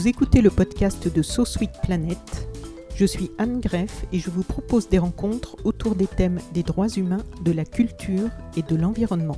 Vous 0.00 0.08
écoutez 0.08 0.40
le 0.40 0.48
podcast 0.48 1.14
de 1.14 1.20
So 1.20 1.44
Sweet 1.44 1.72
Planet. 1.82 2.48
Je 2.94 3.04
suis 3.04 3.30
Anne 3.36 3.60
Greff 3.60 4.06
et 4.14 4.18
je 4.18 4.30
vous 4.30 4.42
propose 4.42 4.88
des 4.88 4.98
rencontres 4.98 5.56
autour 5.64 5.94
des 5.94 6.06
thèmes 6.06 6.38
des 6.54 6.62
droits 6.62 6.88
humains, 6.88 7.22
de 7.42 7.52
la 7.52 7.66
culture 7.66 8.30
et 8.56 8.62
de 8.62 8.76
l'environnement. 8.76 9.36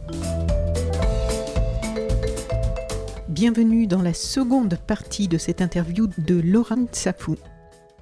Bienvenue 3.28 3.88
dans 3.88 4.02
la 4.02 4.14
seconde 4.14 4.78
partie 4.86 5.26
de 5.26 5.36
cette 5.36 5.62
interview 5.62 6.06
de 6.06 6.40
Laurent 6.40 6.86
Safou. 6.92 7.34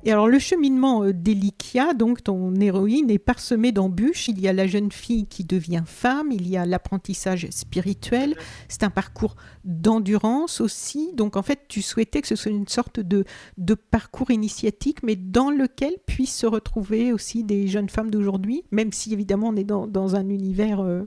Et 0.05 0.13
alors 0.13 0.29
le 0.29 0.39
cheminement 0.39 1.05
euh, 1.05 1.13
d'Elikia, 1.13 1.95
donc 1.95 2.23
ton 2.25 2.55
héroïne, 2.55 3.11
est 3.11 3.19
parsemé 3.19 3.73
d'embûches. 3.73 4.29
Il 4.29 4.41
y 4.41 4.49
a 4.49 4.53
la 4.53 4.67
jeune 4.67 4.91
fille 4.91 5.27
qui 5.27 5.45
devient 5.45 5.83
femme, 5.87 6.33
il 6.33 6.49
y 6.49 6.57
a 6.57 6.65
l'apprentissage 6.65 7.47
spirituel. 7.51 8.35
C'est 8.69 8.83
un 8.83 8.91
parcours 8.91 9.37
d'endurance 9.65 10.61
aussi. 10.61 11.13
Donc 11.15 11.37
en 11.37 11.43
fait, 11.43 11.61
tu 11.69 11.83
souhaitais 11.83 12.23
que 12.23 12.29
ce 12.29 12.37
soit 12.37 12.51
une 12.51 12.69
sorte 12.69 13.01
de, 13.01 13.25
de 13.59 13.75
parcours 13.75 14.31
initiatique, 14.31 15.03
mais 15.03 15.17
dans 15.17 15.51
lequel 15.51 15.95
puissent 16.07 16.37
se 16.37 16.47
retrouver 16.47 17.13
aussi 17.13 17.45
des 17.45 17.69
jeunes 17.69 17.89
femmes 17.89 18.11
d'aujourd'hui, 18.11 18.65
même 18.71 18.93
si 18.93 19.13
évidemment 19.13 19.49
on 19.49 19.57
est 19.57 19.65
dans, 19.65 19.87
dans 19.87 20.17
un 20.17 20.29
univers... 20.29 20.81
euh, 20.81 21.03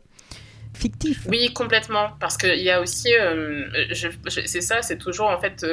fictif. 0.76 1.28
Oui, 1.30 1.54
complètement. 1.54 2.10
Parce 2.20 2.36
qu'il 2.36 2.60
y 2.60 2.72
a 2.72 2.82
aussi, 2.82 3.14
euh, 3.14 3.66
c'est 3.94 4.62
ça, 4.62 4.82
c'est 4.82 4.98
toujours 4.98 5.28
en 5.30 5.40
fait 5.40 5.64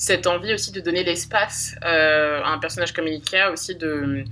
cette 0.00 0.26
envie 0.26 0.54
aussi 0.54 0.72
de 0.72 0.80
donner 0.80 1.04
l'espace 1.04 1.76
euh, 1.84 2.40
à 2.42 2.48
un 2.48 2.58
personnage 2.58 2.94
comme 2.94 3.06
Ilika 3.06 3.52
aussi 3.52 3.76
de, 3.76 4.24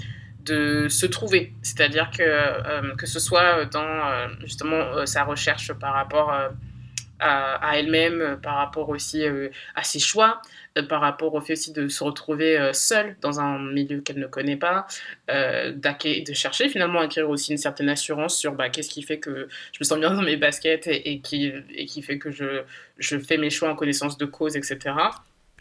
de 0.46 0.88
se 0.88 1.04
trouver. 1.04 1.52
C'est-à-dire 1.60 2.10
que, 2.10 2.22
euh, 2.22 2.94
que 2.96 3.04
ce 3.04 3.20
soit 3.20 3.66
dans 3.66 3.84
euh, 3.84 4.28
justement 4.40 5.04
sa 5.04 5.24
recherche 5.24 5.74
par 5.74 5.92
rapport 5.92 6.32
à, 7.20 7.78
elle-même, 7.78 8.38
par 8.42 8.56
rapport 8.56 8.88
aussi 8.88 9.24
à 9.74 9.82
ses 9.82 9.98
choix, 9.98 10.40
par 10.88 11.02
rapport 11.02 11.34
au 11.34 11.40
fait 11.42 11.52
aussi 11.52 11.72
de 11.72 11.88
se 11.88 12.02
retrouver 12.02 12.70
seule 12.72 13.16
dans 13.20 13.38
un 13.38 13.58
milieu 13.58 14.00
qu'elle 14.00 14.20
ne 14.20 14.26
connaît 14.26 14.56
pas, 14.56 14.86
euh, 15.28 15.72
de 15.72 16.32
chercher 16.32 16.70
finalement 16.70 17.00
à 17.00 17.04
acquérir 17.04 17.28
aussi 17.28 17.50
une 17.52 17.58
certaine 17.58 17.90
assurance 17.90 18.38
sur 18.38 18.52
bah, 18.54 18.70
qu'est-ce 18.70 18.88
qui 18.88 19.02
fait 19.02 19.18
que 19.18 19.48
je 19.72 19.78
me 19.80 19.84
sens 19.84 19.98
bien 19.98 20.14
dans 20.14 20.22
mes 20.22 20.36
baskets 20.36 20.86
et, 20.86 21.10
et 21.10 21.20
qui, 21.20 21.52
et 21.74 21.84
qui 21.84 22.00
fait 22.00 22.18
que 22.18 22.30
je, 22.30 22.62
je 22.98 23.18
fais 23.18 23.36
mes 23.36 23.50
choix 23.50 23.68
en 23.68 23.74
connaissance 23.74 24.16
de 24.16 24.24
cause, 24.24 24.56
etc. 24.56 24.94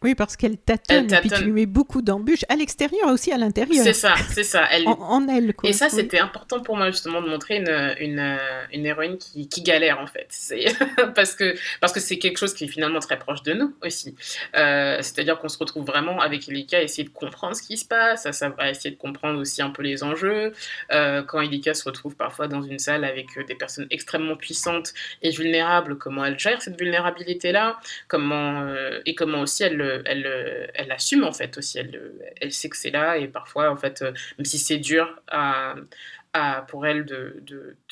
Oui, 0.03 0.16
parce 0.16 0.36
qu'elle 0.38 0.58
tâtonne, 0.58 1.08
Elle 1.09 1.14
et 1.14 1.20
puis 1.22 1.30
tâtonne. 1.30 1.40
tu 1.40 1.45
lui 1.45 1.52
mets 1.53 1.66
beaucoup 1.66 2.02
d'embûches 2.02 2.45
à 2.50 2.56
l'extérieur 2.56 3.09
et 3.09 3.12
aussi 3.12 3.31
à 3.31 3.38
l'intérieur. 3.38 3.84
C'est 3.84 3.94
ça, 3.94 4.14
c'est 4.30 4.44
ça. 4.44 4.67
Elle, 4.72 4.88
En, 4.88 4.92
en 4.94 5.28
elle, 5.28 5.54
quoi. 5.54 5.70
Et 5.70 5.73
ça, 5.73 5.86
Oui. 5.86 5.92
c'était 5.95 6.20
important 6.20 6.59
pour 6.62 6.78
moi 6.78 6.92
justement 6.92 7.22
de 7.22 7.28
montrer 7.30 7.58
une, 7.58 7.95
une, 8.00 8.38
une 8.73 8.86
héroïne 8.86 9.17
qui, 9.17 9.48
qui 9.50 9.62
galère 9.62 10.00
en 10.00 10.08
fait. 10.08 10.28
C'est- 10.30 10.66
parce 11.16 11.34
que 11.36 11.56
parce 11.81 11.94
que 11.94 12.00
c'est 12.00 12.17
quelque 12.20 12.38
chose 12.38 12.54
qui 12.54 12.66
est 12.66 12.67
finalement 12.67 12.99
très 12.99 13.17
proche 13.17 13.44
de 13.44 13.54
nous 13.54 13.73
aussi. 13.83 14.16
Euh, 14.55 14.98
C'est-à-dire 15.02 15.39
qu'on 15.39 15.49
se 15.49 15.58
retrouve 15.58 15.86
vraiment 15.86 16.20
avec 16.22 16.48
Elika 16.48 16.77
à 16.77 16.82
essayer 16.82 17.04
de 17.04 17.10
comprendre 17.14 17.55
ce 17.55 17.61
qui 17.64 17.77
se 17.77 17.86
passe, 17.86 18.26
à, 18.26 18.70
essayer 18.70 18.92
de 18.92 18.98
comprendre 18.99 19.39
aussi 19.39 19.61
un 19.61 19.70
peu 19.72 19.82
les 19.83 20.04
enjeux. 20.04 20.54
Euh, 20.92 21.23
quand 21.23 21.42
Elika 21.42 21.73
se 21.73 21.83
retrouve 21.86 22.16
parfois 22.16 22.48
dans 22.48 22.61
une 22.61 22.80
salle 22.80 23.04
avec 23.04 23.27
euh, 23.38 23.43
des 23.43 23.55
personnes 23.55 23.88
extrêmement 23.89 24.36
puissantes 24.36 24.93
et 25.22 25.32
vulnérables, 25.32 25.98
comment 25.98 26.23
elle 26.26 26.38
gère 26.39 26.61
cette 26.61 26.77
vulnérabilité-là, 26.80 27.80
comment 28.08 28.61
euh, 28.61 28.99
et 29.05 29.16
comment 29.16 29.42
aussi 29.42 29.64
elle 29.64 29.82
le- 29.87 30.02
elle 30.05 30.21
le- 30.21 30.67
elle 30.73 30.87
l'assume 30.87 31.23
en 31.23 31.31
fait 31.33 31.58
aussi. 31.58 31.80
Elle 31.80 31.92
le- 31.92 32.20
elle 32.42 32.52
sait 32.52 32.70
que 32.70 32.77
c'est 32.77 32.92
là 32.92 33.17
et 33.17 33.27
parfois 33.27 33.70
en 33.71 33.77
fait 33.77 34.02
euh, 34.02 34.11
même 34.37 34.45
si 34.45 34.58
c'est 34.59 34.77
dur 34.77 35.21
pour 36.67 36.86
elle 36.86 37.05
de, 37.05 37.43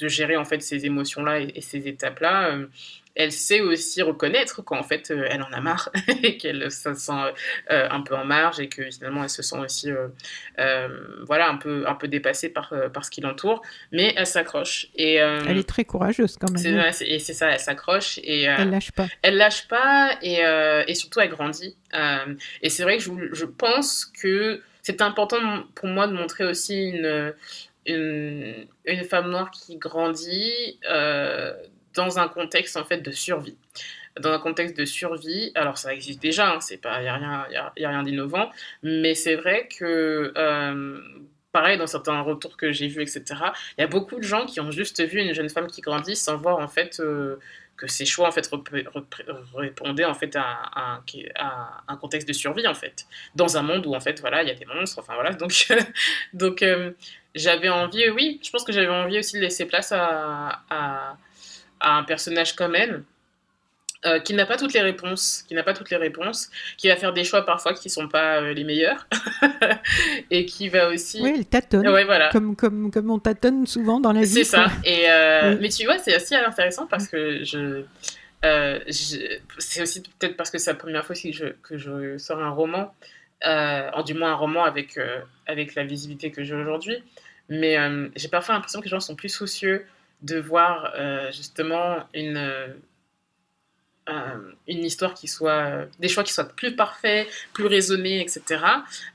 gérer 0.01 0.37
en 0.37 0.45
fait 0.45 0.61
ces 0.61 0.85
émotions-là 0.85 1.39
et, 1.39 1.51
et 1.55 1.61
ces 1.61 1.87
étapes-là, 1.87 2.49
euh, 2.55 2.67
elle 3.15 3.31
sait 3.31 3.61
aussi 3.61 4.01
reconnaître 4.01 4.61
qu'en 4.63 4.83
fait 4.83 5.09
euh, 5.11 5.25
elle 5.29 5.41
en 5.41 5.51
a 5.53 5.61
marre 5.61 5.89
et 6.23 6.37
qu'elle 6.37 6.69
se 6.71 6.93
sent 6.93 7.11
euh, 7.71 7.87
un 7.89 8.01
peu 8.01 8.15
en 8.15 8.25
marge 8.25 8.59
et 8.59 8.67
que 8.69 8.89
finalement 8.91 9.23
elle 9.23 9.29
se 9.29 9.41
sent 9.41 9.57
aussi 9.57 9.89
euh, 10.59 10.87
voilà 11.25 11.49
un 11.49 11.57
peu 11.57 11.87
un 11.87 11.95
peu 11.95 12.07
dépassée 12.07 12.49
par, 12.49 12.73
par 12.93 13.05
ce 13.05 13.11
qui 13.11 13.21
l'entoure, 13.21 13.61
mais 13.91 14.13
elle 14.17 14.27
s'accroche 14.27 14.87
et 14.95 15.15
Elle 15.15 15.57
est 15.57 15.67
très 15.67 15.85
courageuse 15.85 16.37
quand 16.39 16.51
même. 16.51 16.91
c'est- 16.91 17.07
et 17.07 17.19
c'est 17.19 17.33
ça, 17.33 17.49
elle 17.49 17.59
s'accroche 17.59 18.19
et 18.23 18.43
Elle 18.43 18.69
lâche 18.69 18.91
pas. 18.91 19.07
elle 19.21 19.37
lâche 19.37 19.67
pas 19.67 20.17
et, 20.21 20.41
et 20.87 20.95
surtout 20.95 21.19
elle 21.19 21.29
grandit. 21.29 21.75
Et 22.61 22.69
c'est 22.69 22.83
vrai 22.83 22.97
que 22.97 23.03
je, 23.03 23.11
je 23.33 23.45
pense 23.45 24.05
que 24.05 24.61
c'est 24.81 25.01
important 25.01 25.63
pour 25.73 25.87
moi 25.87 26.07
de 26.07 26.13
montrer 26.13 26.45
aussi 26.45 26.89
une, 26.89 27.33
une, 27.85 28.67
une 28.85 29.03
femme 29.03 29.29
noire 29.29 29.51
qui 29.51 29.77
grandit 29.77 30.79
euh, 30.89 31.53
dans 31.95 32.19
un 32.19 32.27
contexte 32.27 32.77
en 32.77 32.85
fait 32.85 32.99
de 32.99 33.11
survie. 33.11 33.57
Dans 34.19 34.31
un 34.31 34.39
contexte 34.39 34.77
de 34.77 34.85
survie, 34.85 35.51
alors 35.55 35.77
ça 35.77 35.93
existe 35.93 36.21
déjà, 36.21 36.53
hein, 36.53 36.59
c'est 36.61 36.85
a 36.85 36.95
rien, 36.95 37.45
y 37.51 37.55
a, 37.57 37.89
rien 37.89 38.03
d'innovant, 38.03 38.49
mais 38.81 39.13
c'est 39.13 39.35
vrai 39.35 39.67
que 39.67 40.31
euh, 40.37 41.01
pareil 41.51 41.77
dans 41.77 41.87
certains 41.87 42.21
retours 42.21 42.57
que 42.57 42.71
j'ai 42.71 42.87
vus, 42.87 43.01
etc. 43.01 43.23
Il 43.77 43.81
y 43.81 43.83
a 43.83 43.87
beaucoup 43.87 44.17
de 44.17 44.23
gens 44.23 44.45
qui 44.45 44.59
ont 44.59 44.71
juste 44.71 45.01
vu 45.05 45.19
une 45.19 45.33
jeune 45.33 45.49
femme 45.49 45.67
qui 45.67 45.81
grandit 45.81 46.15
sans 46.15 46.37
voir 46.37 46.59
en 46.59 46.67
fait 46.67 46.99
euh, 46.99 47.37
que 47.77 47.87
ses 47.87 48.05
choix 48.05 48.27
en 48.27 48.31
fait 48.31 48.49
répondaient 49.55 50.05
en 50.05 50.13
fait 50.13 50.35
à, 50.35 51.01
un 51.87 51.95
contexte 51.97 52.27
de 52.27 52.33
survie 52.33 52.67
en 52.67 52.73
fait 52.73 53.05
dans 53.35 53.57
un 53.57 53.61
monde 53.61 53.85
où 53.85 53.93
en 53.95 53.99
fait 53.99 54.19
voilà 54.21 54.43
il 54.43 54.49
y 54.49 54.51
a 54.51 54.55
des 54.55 54.65
monstres 54.65 54.99
enfin 54.99 55.13
voilà 55.15 55.33
donc 55.33 55.67
donc 56.33 56.61
euh, 56.61 56.91
j'avais 57.33 57.69
envie 57.69 58.09
oui 58.09 58.39
je 58.43 58.49
pense 58.49 58.63
que 58.63 58.71
j'avais 58.71 58.87
envie 58.87 59.19
aussi 59.19 59.35
de 59.35 59.41
laisser 59.41 59.65
place 59.65 59.91
à, 59.91 61.17
à 61.85 61.95
un 61.97 62.03
personnage 62.03 62.55
comme 62.55 62.75
elle 62.75 63.03
euh, 64.05 64.19
qui 64.19 64.33
n'a 64.33 64.45
pas 64.45 64.57
toutes 64.57 64.73
les 64.73 64.81
réponses, 64.81 65.43
qui 65.47 65.55
n'a 65.55 65.63
pas 65.63 65.73
toutes 65.73 65.89
les 65.89 65.97
réponses, 65.97 66.49
qui 66.77 66.89
va 66.89 66.95
faire 66.95 67.11
des 67.13 67.23
choix 67.23 67.43
parfois 67.45 67.73
qui 67.73 67.89
sont 67.89 68.07
pas 68.07 68.41
euh, 68.41 68.53
les 68.53 68.63
meilleurs, 68.63 69.07
et 70.31 70.45
qui 70.45 70.69
va 70.69 70.89
aussi. 70.89 71.21
Oui, 71.21 71.33
elle 71.35 71.45
tâtonne. 71.45 71.87
Ouais, 71.87 72.03
voilà. 72.03 72.29
Comme, 72.29 72.55
comme, 72.55 72.91
comme 72.91 73.09
on 73.09 73.17
tâtonne 73.19 73.65
souvent 73.65 73.99
dans 73.99 74.11
la 74.11 74.21
vie. 74.21 74.27
C'est 74.27 74.43
ça. 74.43 74.67
Et 74.83 75.09
euh, 75.09 75.53
Oui. 75.53 75.57
Mais 75.61 75.69
tu 75.69 75.85
vois, 75.85 75.97
c'est 75.97 76.13
assez 76.13 76.35
intéressant 76.35 76.85
parce 76.87 77.07
que 77.07 77.43
je. 77.43 77.83
je- 78.43 79.39
c'est 79.57 79.81
aussi 79.81 80.01
peut-être 80.01 80.37
parce 80.37 80.51
que 80.51 80.57
c'est 80.59 80.69
la 80.71 80.77
première 80.77 81.03
fois 81.05 81.15
que 81.15 81.31
je, 81.31 81.45
que 81.63 81.77
je 81.77 82.17
sors 82.19 82.39
un 82.43 82.51
roman, 82.51 82.93
en 83.43 84.03
du 84.03 84.13
moins 84.13 84.31
un 84.31 84.35
roman 84.35 84.65
avec, 84.65 84.99
avec 85.47 85.73
la 85.75 85.83
visibilité 85.83 86.29
que 86.31 86.43
j'ai 86.43 86.53
aujourd'hui. 86.53 86.97
Mais 87.49 87.75
j'ai 88.15 88.27
parfois 88.27 88.53
l'impression 88.55 88.79
que 88.81 88.85
les 88.85 88.91
gens 88.91 88.99
sont 88.99 89.15
plus 89.15 89.29
soucieux 89.29 89.85
de 90.21 90.39
voir 90.39 90.93
euh, 90.97 91.31
justement 91.31 91.99
une, 92.13 92.37
euh, 92.37 92.67
une 94.67 94.83
histoire 94.83 95.13
qui 95.13 95.27
soit. 95.27 95.85
des 95.99 96.07
choix 96.07 96.23
qui 96.23 96.33
soient 96.33 96.47
plus 96.47 96.75
parfaits, 96.75 97.27
plus 97.53 97.67
raisonnés, 97.67 98.21
etc. 98.21 98.61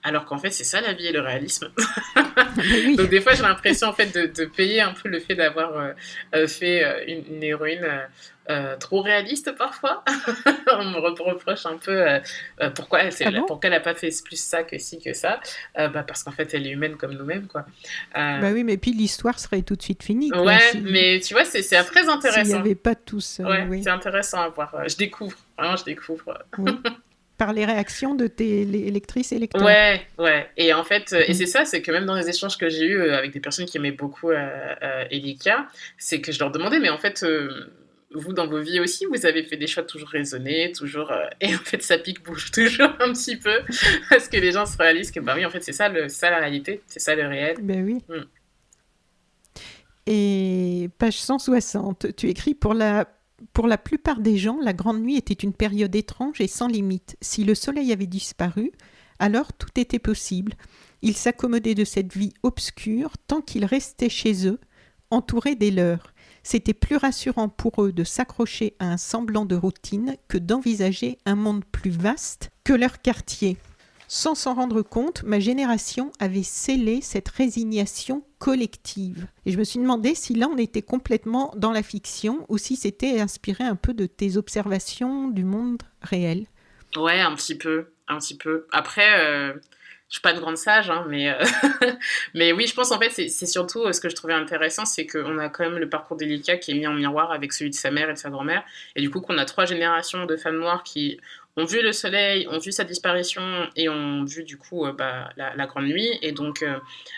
Alors 0.03 0.25
qu'en 0.25 0.39
fait, 0.39 0.51
c'est 0.51 0.65
ça 0.65 0.81
la 0.81 0.93
vie 0.93 1.07
et 1.07 1.13
le 1.13 1.21
réalisme. 1.21 1.71
Donc 2.97 3.09
des 3.09 3.21
fois 3.21 3.35
j'ai 3.35 3.43
l'impression 3.43 3.89
en 3.89 3.93
fait 3.93 4.15
de, 4.15 4.27
de 4.27 4.45
payer 4.47 4.81
un 4.81 4.93
peu 4.93 5.09
le 5.09 5.21
fait 5.21 5.35
d'avoir 5.35 5.95
euh, 6.35 6.47
fait 6.47 7.11
une, 7.11 7.37
une 7.37 7.43
héroïne 7.43 7.87
euh, 8.49 8.77
trop 8.77 9.03
réaliste 9.03 9.53
parfois. 9.57 10.03
On 10.73 10.85
me 10.85 10.99
re- 10.99 11.21
reproche 11.23 11.67
un 11.67 11.77
peu 11.77 11.91
euh, 11.93 12.19
euh, 12.61 12.71
pourquoi 12.71 13.03
elle, 13.03 13.13
Ah 13.25 13.31
bon? 13.31 13.45
pourquoi 13.47 13.61
elle 13.69 13.73
n'a 13.75 13.81
pas 13.81 13.95
fait 13.95 14.11
plus 14.25 14.41
ça 14.41 14.63
que 14.63 14.79
ci 14.79 14.99
que 15.01 15.13
ça. 15.13 15.41
Bah, 15.77 16.03
parce 16.07 16.23
qu'en 16.25 16.33
fait 16.33 16.53
elle 16.55 16.67
est 16.67 16.71
humaine 16.71 16.97
comme 16.97 17.13
nous-mêmes 17.13 17.47
quoi. 17.47 17.67
Bah 18.15 18.51
oui, 18.53 18.65
mais 18.65 18.77
puis 18.77 18.93
l'histoire 18.93 19.39
serait 19.39 19.63
tout 19.63 19.77
de 19.77 19.83
suite 19.83 20.03
finie. 20.03 20.31
quoi, 20.31 20.43
ouais, 20.43 20.59
si- 20.73 20.81
mais 20.81 21.21
tu 21.21 21.35
vois 21.35 21.45
c'est 21.45 21.61
très 21.63 22.01
S'il 22.01 22.05
n'y 22.07 22.11
intéressant. 22.13 22.59
avait 22.61 22.75
pas 22.75 22.95
tout 22.95 23.21
ça. 23.21 23.45
Ouais, 23.45 23.67
oui. 23.69 23.83
c'est 23.85 23.91
intéressant 23.91 24.41
à 24.41 24.49
voir. 24.49 24.75
Je 24.89 24.97
découvre, 24.97 25.37
vraiment 25.59 25.77
je 25.77 25.85
découvre. 25.85 26.39
Oui. 26.59 26.73
Par 27.39 27.55
les 27.55 27.65
réactions 27.65 28.15
de 28.15 28.27
tes 28.27 28.67
lé- 28.67 28.91
lectrices 28.91 29.33
et 29.33 29.39
lecteurs. 29.39 29.63
Ouais, 29.65 30.03
ouais. 30.19 30.51
Et 30.59 30.75
en 30.75 30.85
fait, 30.85 31.15
et 31.15 31.29
Mhm. 31.31 31.35
c'est 31.35 31.47
ça, 31.47 31.65
c'est 31.65 31.81
que 31.81 31.91
même 31.91 32.05
dans 32.05 32.15
les 32.15 32.29
échanges 32.29 32.59
que 32.59 32.69
j'ai 32.69 32.85
eus 32.85 33.11
avec 33.13 33.31
des 33.33 33.41
personnes 33.41 33.65
qui 33.65 33.79
aimaient 33.79 33.93
beaucoup 33.93 34.29
euh, 34.31 34.75
euh, 34.83 35.05
Elika, 35.11 35.67
c'est 35.97 36.21
que 36.21 36.33
je 36.33 36.39
leur 36.39 36.51
demandais, 36.51 36.79
mais 36.81 36.91
en 36.91 36.99
fait, 36.99 37.23
euh, 37.23 37.73
vous, 38.13 38.33
dans 38.33 38.47
vos 38.47 38.61
vies 38.61 38.81
aussi, 38.81 39.07
vous 39.07 39.25
avez 39.25 39.45
fait 39.45 39.57
des 39.57 39.67
choix 39.67 39.83
toujours 39.83 40.09
raisonnés, 40.09 40.73
toujours. 40.73 41.11
euh, 41.13 41.27
et 41.41 41.55
en 41.55 41.59
fait, 41.59 41.83
ça 41.83 41.99
pique 41.99 42.25
bouge 42.25 42.51
toujours 42.53 42.91
un 43.01 43.13
petit 43.13 43.37
peu. 43.37 43.59
Parce 44.09 44.29
que 44.29 44.37
les 44.37 44.53
gens 44.53 44.67
se 44.67 44.77
réalisent 44.77 45.11
que, 45.11 45.21
bah 45.21 45.35
oui, 45.37 45.45
en 45.45 45.51
fait, 45.51 45.63
c'est 45.63 45.73
ça, 45.73 45.89
le, 45.89 46.09
ça 46.09 46.31
la 46.31 46.39
réalité, 46.39 46.83
c'est 46.87 47.01
ça 47.01 47.15
le 47.15 47.27
réel. 47.27 47.57
Ben 47.63 47.85
oui. 47.85 48.03
Mm. 48.09 48.25
Et 50.07 50.91
page 50.99 51.19
160, 51.21 52.17
tu 52.17 52.29
écris 52.29 52.55
pour 52.55 52.75
la, 52.75 53.07
pour 53.53 53.69
la 53.69 53.79
plupart 53.79 54.21
des 54.21 54.37
gens, 54.37 54.59
la 54.61 54.73
grande 54.73 55.01
nuit 55.01 55.17
était 55.17 55.35
une 55.35 55.53
période 55.53 55.95
étrange 55.95 56.41
et 56.41 56.49
sans 56.49 56.67
limite. 56.67 57.17
Si 57.21 57.45
le 57.45 57.55
soleil 57.55 57.93
avait 57.93 58.07
disparu, 58.07 58.73
alors 59.21 59.53
tout 59.53 59.69
était 59.79 59.99
possible. 60.01 60.55
Ils 61.03 61.17
s'accommodaient 61.17 61.75
de 61.75 61.85
cette 61.85 62.13
vie 62.13 62.33
obscure 62.43 63.13
tant 63.27 63.41
qu'ils 63.41 63.65
restaient 63.65 64.09
chez 64.09 64.49
eux, 64.49 64.59
entourés 65.11 65.55
des 65.55 65.71
leurs. 65.71 66.13
C'était 66.43 66.75
plus 66.75 66.97
rassurant 66.97 67.49
pour 67.49 67.83
eux 67.83 67.93
de 67.93 68.05
s'accrocher 68.05 68.75
à 68.79 68.87
un 68.87 68.97
semblant 68.97 69.45
de 69.45 69.57
routine 69.57 70.17
que 70.29 70.39
d'envisager 70.39 71.19
un 71.27 71.35
monde 71.35 71.65
plus 71.65 71.91
vaste 71.91 72.51
que 72.65 72.73
leur 72.73 73.03
quartier. 73.03 73.57
Sans 74.13 74.35
s'en 74.35 74.55
rendre 74.55 74.83
compte, 74.83 75.23
ma 75.23 75.39
génération 75.39 76.11
avait 76.19 76.43
scellé 76.43 77.01
cette 77.01 77.29
résignation 77.29 78.25
collective. 78.41 79.29
Et 79.47 79.53
je 79.53 79.59
me 79.59 79.63
suis 79.63 79.79
demandé 79.79 80.17
si 80.17 80.35
là 80.35 80.49
on 80.53 80.57
était 80.57 80.83
complètement 80.83 81.53
dans 81.57 81.71
la 81.71 81.85
fiction 81.85 82.45
ou 82.49 82.59
si 82.59 82.75
c'était 82.75 83.21
inspiré 83.21 83.63
un 83.63 83.77
peu 83.77 83.95
de 83.95 84.07
tes 84.07 84.37
observations 84.37 85.29
du 85.29 85.45
monde 85.45 85.83
réel. 86.03 86.47
Ouais, 86.97 87.21
un 87.21 87.37
petit 87.37 87.55
peu, 87.55 87.93
un 88.09 88.19
petit 88.19 88.37
peu. 88.37 88.67
Après, 88.73 89.21
euh, 89.21 89.53
je 90.11 90.17
suis 90.17 90.23
pas 90.23 90.33
une 90.33 90.41
grande 90.41 90.57
sage, 90.57 90.91
hein, 90.91 91.07
mais, 91.09 91.31
euh, 91.31 91.39
mais 92.35 92.53
oui, 92.53 92.67
je 92.67 92.75
pense 92.75 92.91
en 92.91 92.99
fait, 92.99 93.11
c'est 93.11 93.47
surtout 93.47 93.85
euh, 93.85 93.93
ce 93.93 94.01
que 94.01 94.09
je 94.09 94.17
trouvais 94.17 94.35
intéressant, 94.35 94.85
c'est 94.85 95.07
qu'on 95.07 95.39
a 95.39 95.49
quand 95.49 95.63
même 95.63 95.79
le 95.79 95.89
parcours 95.89 96.17
délicat 96.17 96.57
qui 96.57 96.73
est 96.73 96.75
mis 96.75 96.87
en 96.89 96.95
miroir 96.95 97.31
avec 97.31 97.53
celui 97.53 97.71
de 97.71 97.77
sa 97.77 97.93
mère 97.93 98.11
et 98.11 98.15
de 98.15 98.19
sa 98.19 98.29
grand-mère, 98.29 98.65
et 98.97 99.03
du 99.03 99.09
coup 99.09 99.21
qu'on 99.21 99.39
a 99.39 99.45
trois 99.45 99.67
générations 99.67 100.27
de 100.27 100.37
femmes 100.37 100.59
noires 100.59 100.83
qui 100.83 101.21
ont 101.57 101.65
vu 101.65 101.81
le 101.81 101.93
soleil, 101.93 102.49
ont 102.49 102.59
vu 102.59 102.73
sa 102.73 102.83
disparition 102.83 103.71
et 103.77 103.89
ont 103.89 104.25
vu 104.25 104.43
du 104.43 104.59
coup 104.59 104.85
euh, 104.85 104.93
bah, 104.93 105.31
la, 105.37 105.67
grande 105.67 105.87
nuit, 105.87 106.19
et 106.23 106.33
donc 106.33 106.65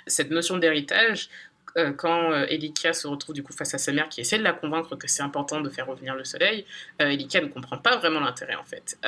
cette 0.07 0.31
notion 0.31 0.59
d'héritage. 0.59 1.31
Euh, 1.77 1.93
Quand 1.93 2.33
euh, 2.33 2.47
Elika 2.49 2.93
se 2.93 3.07
retrouve 3.07 3.35
du 3.35 3.43
coup 3.43 3.53
face 3.53 3.75
à 3.75 3.79
sa 3.79 3.93
mère 3.93 4.09
qui 4.09 4.21
essaie 4.21 4.39
de 4.39 4.43
la 4.43 4.53
convaincre 4.53 4.97
que 4.97 5.09
c'est 5.09 5.23
important 5.23 5.61
de 5.61 5.71
faire 5.71 5.87
revenir 5.87 6.15
le 6.15 6.25
soleil, 6.25 6.65
euh, 7.01 7.09
Elika 7.09 7.41
ne 7.41 7.47
comprend 7.47 7.79
pas 7.79 7.97
vraiment 7.97 8.21
l'intérêt 8.21 8.57
en 8.57 8.65
fait. 8.65 8.99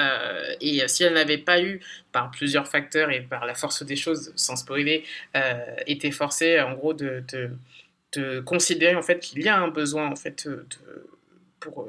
Et 0.61 0.87
si 0.89 1.05
elle 1.05 1.15
n'avait 1.15 1.39
pas 1.39 1.61
eu, 1.63 1.81
par 2.13 2.31
plusieurs 2.31 2.69
facteurs 2.69 3.11
et 3.11 3.21
par 3.21 3.45
la 3.47 3.55
force 3.55 3.83
des 3.85 3.97
choses, 3.97 4.33
sans 4.37 4.57
spoiler, 4.57 5.05
été 5.87 6.11
forcée 6.11 6.61
en 6.61 6.75
gros 6.75 6.95
de, 6.95 7.23
de, 7.33 7.51
de 8.13 8.41
considérer 8.41 8.95
en 8.95 9.03
fait 9.03 9.19
qu'il 9.21 9.43
y 9.43 9.49
a 9.49 9.57
un 9.57 9.69
besoin 9.69 10.07
en 10.11 10.17
fait 10.17 10.47
de, 10.49 10.67
pour 11.61 11.89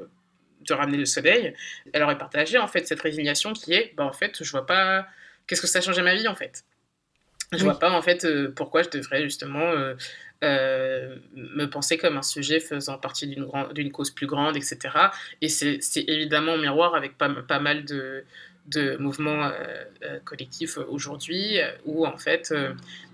de 0.60 0.74
ramener 0.74 0.98
le 0.98 1.06
soleil, 1.06 1.54
elle 1.92 2.02
aurait 2.02 2.18
partagé 2.18 2.58
en 2.58 2.66
fait 2.68 2.86
cette 2.86 3.00
résignation 3.00 3.52
qui 3.52 3.72
est, 3.72 3.92
bah 3.96 4.04
en 4.04 4.12
fait, 4.12 4.42
je 4.42 4.50
vois 4.50 4.66
pas 4.66 5.06
qu'est-ce 5.46 5.60
que 5.60 5.66
ça 5.68 5.80
change 5.80 5.98
à 5.98 6.02
ma 6.02 6.14
vie 6.14 6.26
en 6.28 6.34
fait? 6.34 6.64
Je 7.52 7.58
Oui. 7.58 7.64
vois 7.64 7.78
pas 7.78 7.92
en 7.92 8.02
fait 8.02 8.24
euh, 8.24 8.52
pourquoi 8.54 8.82
je 8.82 8.88
devrais 8.90 9.22
justement 9.22 9.70
euh, 9.70 9.94
euh, 10.44 11.16
me 11.34 11.64
penser 11.64 11.96
comme 11.96 12.18
un 12.18 12.22
sujet 12.22 12.60
faisant 12.60 12.98
partie 12.98 13.26
d'une 13.26 13.44
grand- 13.44 13.68
cause 13.92 14.10
plus 14.10 14.26
grande, 14.26 14.56
etc. 14.56 14.78
Et 15.40 15.48
c'est 15.48 15.80
évidemment 15.96 16.52
en 16.52 16.58
miroir 16.58 16.94
avec 16.94 17.16
pas, 17.16 17.58
mal 17.58 17.84
de, 17.86 18.22
de 18.66 18.96
mouvements 18.98 19.46
euh, 19.46 19.84
euh, 20.02 20.18
collectifs 20.24 20.76
aujourd'hui 20.76 21.58
où 21.86 22.06
en 22.06 22.18
fait 22.18 22.54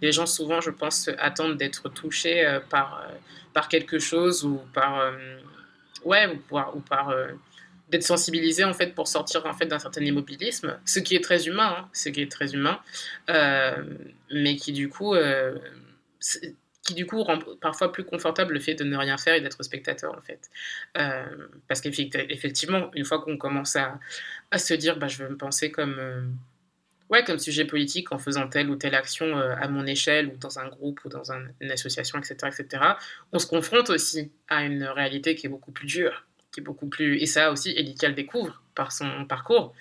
les 0.00 0.10
gens 0.10 0.26
souvent, 0.26 0.60
je 0.60 0.70
pense, 0.70 1.10
attendent 1.18 1.56
d'être 1.56 1.88
touchés 1.88 2.58
par, 2.70 3.08
par 3.52 3.68
quelque 3.68 4.00
chose 4.00 4.44
ou 4.44 4.60
par 4.74 5.12
ouais 6.04 6.26
ou 6.50 6.80
par, 6.80 7.14
d'être 7.88 8.02
sensibilisé 8.02 8.64
en 8.64 8.72
fait 8.72 8.96
pour 8.96 9.06
sortir 9.06 9.46
en 9.46 9.52
fait 9.52 9.66
d'un 9.66 9.78
certain 9.78 10.02
immobilisme, 10.02 10.76
ce 10.84 10.98
qui 10.98 11.14
est 11.14 11.22
très 11.22 11.46
humain, 11.46 11.76
hein, 11.78 11.88
ce 11.92 12.08
qui 12.08 12.20
est 12.20 12.30
très 12.32 12.54
humain, 12.54 12.80
mais 13.28 14.56
qui 14.56 14.72
du 14.72 14.88
coup 14.88 15.14
qui 16.82 16.94
du 16.94 17.06
coup 17.06 17.22
rend 17.22 17.38
parfois 17.60 17.92
plus 17.92 18.04
confortable 18.04 18.54
le 18.54 18.60
fait 18.60 18.74
de 18.74 18.84
ne 18.84 18.96
rien 18.96 19.16
faire 19.16 19.34
et 19.34 19.40
d'être 19.40 19.62
spectateur 19.62 20.16
en 20.16 20.20
fait. 20.20 20.50
Euh, 20.98 21.24
parce 21.68 21.80
qu'effectivement, 21.80 22.90
une 22.94 23.04
fois 23.04 23.22
qu'on 23.22 23.36
commence 23.36 23.76
à, 23.76 23.98
se 24.58 24.74
dire 24.74 24.98
bah, 24.98 25.08
je 25.08 25.22
veux 25.22 25.28
me 25.30 25.36
penser 25.36 25.70
comme, 25.70 25.96
euh, 25.98 26.22
ouais, 27.10 27.22
comme 27.24 27.38
sujet 27.38 27.64
politique 27.64 28.10
en 28.12 28.18
faisant 28.18 28.48
telle 28.48 28.68
ou 28.68 28.76
telle 28.76 28.94
action 28.94 29.38
euh, 29.38 29.54
à 29.56 29.68
mon 29.68 29.86
échelle 29.86 30.28
ou 30.28 30.36
dans 30.36 30.58
un 30.58 30.68
groupe 30.68 31.00
ou 31.04 31.08
dans 31.08 31.32
un- 31.32 31.46
une 31.60 31.70
association, 31.70 32.18
etc., 32.18 32.36
etc., 32.48 32.84
on 33.32 33.38
se 33.38 33.46
confronte 33.46 33.90
aussi 33.90 34.32
à 34.48 34.64
une 34.64 34.84
réalité 34.84 35.36
qui 35.36 35.46
est 35.46 35.50
beaucoup 35.50 35.72
plus 35.72 35.86
dure, 35.86 36.26
qui 36.50 36.60
est 36.60 36.64
beaucoup 36.64 36.88
plus... 36.88 37.18
Et 37.18 37.26
ça 37.26 37.52
aussi, 37.52 37.70
Elika 37.70 38.08
le 38.08 38.14
découvre 38.14 38.60
par 38.74 38.90
son 38.90 39.24
parcours. 39.26 39.72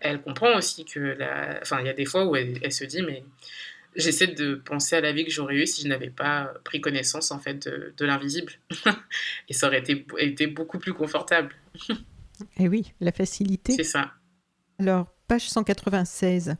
Elle 0.00 0.20
comprend 0.20 0.56
aussi 0.56 0.84
que... 0.84 1.00
La... 1.00 1.58
Enfin, 1.62 1.80
il 1.80 1.86
y 1.86 1.90
a 1.90 1.94
des 1.94 2.04
fois 2.04 2.26
où 2.26 2.36
elle 2.36 2.72
se 2.72 2.84
dit, 2.84 3.02
mais 3.02 3.24
j'essaie 3.96 4.28
de 4.28 4.54
penser 4.54 4.96
à 4.96 5.00
la 5.00 5.12
vie 5.12 5.24
que 5.24 5.30
j'aurais 5.30 5.56
eue 5.56 5.66
si 5.66 5.82
je 5.82 5.88
n'avais 5.88 6.10
pas 6.10 6.52
pris 6.64 6.80
connaissance, 6.80 7.30
en 7.30 7.38
fait, 7.38 7.68
de, 7.68 7.94
de 7.96 8.06
l'invisible. 8.06 8.52
Et 9.48 9.52
ça 9.52 9.66
aurait 9.66 9.80
été, 9.80 10.06
été 10.18 10.46
beaucoup 10.46 10.78
plus 10.78 10.92
confortable. 10.92 11.54
Et 12.58 12.68
oui, 12.68 12.92
la 13.00 13.12
facilité. 13.12 13.72
C'est 13.72 13.84
ça. 13.84 14.12
Alors, 14.78 15.06
page 15.28 15.48
196. 15.48 16.56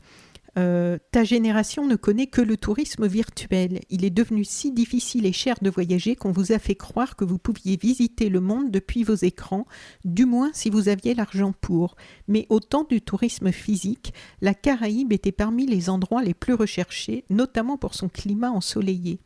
Euh, 0.57 0.97
ta 1.11 1.23
génération 1.23 1.87
ne 1.87 1.95
connaît 1.95 2.27
que 2.27 2.41
le 2.41 2.57
tourisme 2.57 3.07
virtuel. 3.07 3.79
Il 3.89 4.03
est 4.03 4.09
devenu 4.09 4.43
si 4.43 4.71
difficile 4.71 5.25
et 5.25 5.31
cher 5.31 5.55
de 5.61 5.69
voyager 5.69 6.15
qu'on 6.15 6.31
vous 6.31 6.51
a 6.51 6.59
fait 6.59 6.75
croire 6.75 7.15
que 7.15 7.23
vous 7.23 7.37
pouviez 7.37 7.77
visiter 7.77 8.27
le 8.29 8.41
monde 8.41 8.69
depuis 8.69 9.03
vos 9.03 9.15
écrans, 9.15 9.65
du 10.03 10.25
moins 10.25 10.51
si 10.53 10.69
vous 10.69 10.89
aviez 10.89 11.13
l'argent 11.13 11.53
pour. 11.61 11.95
Mais 12.27 12.47
au 12.49 12.59
temps 12.59 12.85
du 12.89 13.01
tourisme 13.01 13.51
physique, 13.51 14.13
la 14.41 14.53
Caraïbe 14.53 15.13
était 15.13 15.31
parmi 15.31 15.65
les 15.65 15.89
endroits 15.89 16.23
les 16.23 16.33
plus 16.33 16.53
recherchés, 16.53 17.23
notamment 17.29 17.77
pour 17.77 17.93
son 17.93 18.09
climat 18.09 18.51
ensoleillé. 18.51 19.19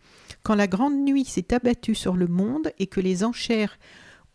Quand 0.44 0.56
la 0.56 0.68
grande 0.68 1.04
nuit 1.04 1.25
s'est 1.25 1.54
abattue 1.54 1.95
sur 1.95 2.16
le 2.16 2.27
monde 2.27 2.72
et 2.77 2.88
que 2.88 3.00
les 3.00 3.24
enchères 3.24 3.80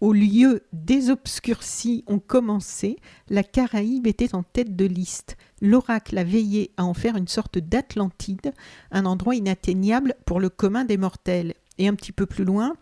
au 0.00 0.12
lieu 0.12 0.62
désobscurcis 0.72 2.04
ont 2.06 2.18
commencé, 2.18 2.96
la 3.28 3.42
Caraïbe 3.42 4.06
était 4.06 4.34
en 4.34 4.42
tête 4.42 4.74
de 4.74 4.86
liste. 4.86 5.36
L'oracle 5.60 6.16
a 6.16 6.24
veillé 6.24 6.72
à 6.76 6.84
en 6.84 6.94
faire 6.94 7.16
une 7.16 7.28
sorte 7.28 7.58
d'Atlantide, 7.58 8.52
un 8.90 9.04
endroit 9.04 9.34
inatteignable 9.34 10.14
pour 10.24 10.40
le 10.40 10.48
commun 10.48 10.84
des 10.84 10.96
mortels. 10.96 11.54
Et 11.78 11.88
un 11.88 11.94
petit 11.94 12.12
peu 12.12 12.26
plus 12.26 12.44
loin, 12.44 12.74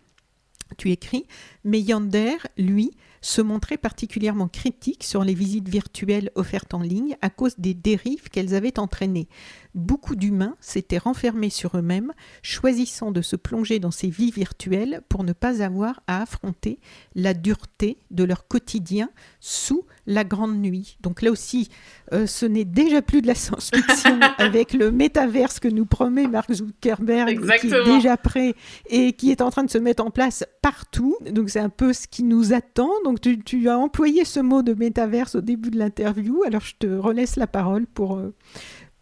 tu 0.77 0.91
écris, 0.91 1.25
mais 1.63 1.81
Yander, 1.81 2.37
lui, 2.57 2.91
se 3.21 3.41
montrait 3.41 3.77
particulièrement 3.77 4.47
critique 4.47 5.03
sur 5.03 5.23
les 5.23 5.33
visites 5.33 5.67
virtuelles 5.67 6.31
offertes 6.35 6.73
en 6.73 6.81
ligne 6.81 7.17
à 7.21 7.29
cause 7.29 7.55
des 7.57 7.73
dérives 7.73 8.29
qu'elles 8.29 8.55
avaient 8.55 8.79
entraînées. 8.79 9.27
Beaucoup 9.75 10.15
d'humains 10.15 10.55
s'étaient 10.59 10.97
renfermés 10.97 11.51
sur 11.51 11.77
eux-mêmes, 11.77 12.11
choisissant 12.41 13.11
de 13.11 13.21
se 13.21 13.35
plonger 13.35 13.79
dans 13.79 13.91
ces 13.91 14.09
vies 14.09 14.31
virtuelles 14.31 15.01
pour 15.09 15.23
ne 15.23 15.31
pas 15.33 15.61
avoir 15.61 16.01
à 16.07 16.21
affronter 16.21 16.79
la 17.15 17.35
dureté 17.35 17.97
de 18.09 18.23
leur 18.23 18.47
quotidien 18.47 19.09
sous 19.39 19.85
la 20.07 20.23
grande 20.23 20.57
nuit. 20.57 20.97
Donc 21.01 21.21
là 21.21 21.29
aussi, 21.29 21.69
euh, 22.13 22.25
ce 22.25 22.47
n'est 22.47 22.65
déjà 22.65 23.03
plus 23.03 23.21
de 23.21 23.27
la 23.27 23.35
science-fiction 23.35 24.19
avec 24.39 24.73
le 24.73 24.91
métaverse 24.91 25.59
que 25.59 25.67
nous 25.67 25.85
promet 25.85 26.27
Mark 26.27 26.51
Zuckerberg, 26.51 27.39
qui 27.59 27.67
est 27.67 27.83
déjà 27.83 28.17
prêt 28.17 28.55
et 28.89 29.13
qui 29.13 29.29
est 29.29 29.41
en 29.41 29.51
train 29.51 29.63
de 29.63 29.69
se 29.69 29.77
mettre 29.77 30.03
en 30.03 30.09
place 30.09 30.43
partout. 30.63 31.15
Donc 31.31 31.51
c'est 31.51 31.59
un 31.59 31.69
peu 31.69 31.93
ce 31.93 32.07
qui 32.07 32.23
nous 32.23 32.53
attend. 32.53 32.89
Donc 33.05 33.21
tu, 33.21 33.39
tu 33.43 33.69
as 33.69 33.77
employé 33.77 34.25
ce 34.25 34.39
mot 34.39 34.63
de 34.63 34.73
métaverse 34.73 35.35
au 35.35 35.41
début 35.41 35.69
de 35.69 35.77
l'interview. 35.77 36.43
Alors 36.43 36.61
je 36.61 36.75
te 36.79 36.87
relaisse 36.87 37.35
la 37.35 37.47
parole 37.47 37.85
pour, 37.85 38.17
euh, 38.17 38.33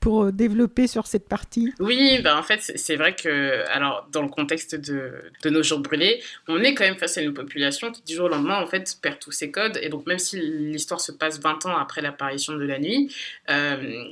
pour 0.08 0.24
euh, 0.24 0.32
développer 0.32 0.88
sur 0.88 1.06
cette 1.06 1.28
partie? 1.28 1.74
Oui, 1.82 2.22
bah 2.24 2.38
en 2.38 2.44
fait, 2.44 2.62
c'est 2.62 2.96
vrai 2.96 3.14
que, 3.14 3.68
alors, 3.68 4.08
dans 4.14 4.22
le 4.22 4.30
contexte 4.30 4.74
de, 4.74 5.12
de 5.44 5.50
nos 5.50 5.62
jours 5.64 5.80
brûlés, 5.80 6.24
on 6.48 6.64
est 6.64 6.74
quand 6.76 6.86
même 6.86 6.96
face 6.96 7.18
à 7.18 7.22
une 7.22 7.34
population 7.34 7.92
qui, 7.92 8.02
du 8.04 8.16
jour 8.16 8.28
au 8.28 8.30
lendemain, 8.30 8.62
en 8.64 8.68
fait, 8.68 8.98
perd 9.02 9.20
tous 9.20 9.34
ses 9.34 9.52
codes. 9.52 9.78
Et 9.82 9.90
donc, 9.90 10.06
même 10.06 10.18
si 10.18 10.40
l'histoire 10.40 11.02
se 11.02 11.12
passe 11.12 11.42
20 11.42 11.66
ans 11.66 11.76
après 11.76 12.02
l'apparition 12.02 12.54
de 12.54 12.64
la 12.64 12.80
nuit, 12.80 13.14
euh, 13.50 14.06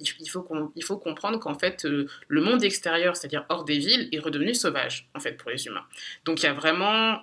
il, 0.00 0.28
faut 0.28 0.44
il 0.74 0.82
faut 0.82 0.96
comprendre 0.96 1.38
qu'en 1.38 1.56
fait, 1.56 1.84
euh, 1.84 2.08
le 2.26 2.40
monde 2.40 2.64
extérieur, 2.64 3.14
c'est-à-dire 3.14 3.46
hors 3.50 3.62
des 3.62 3.78
villes, 3.78 4.08
est 4.10 4.18
redevenu 4.18 4.52
sauvage, 4.52 5.08
en 5.14 5.20
fait, 5.20 5.34
pour 5.34 5.52
les 5.52 5.64
humains. 5.64 5.84
Donc, 6.24 6.42
il 6.42 6.46
y 6.46 6.48
a 6.48 6.54
vraiment... 6.54 7.20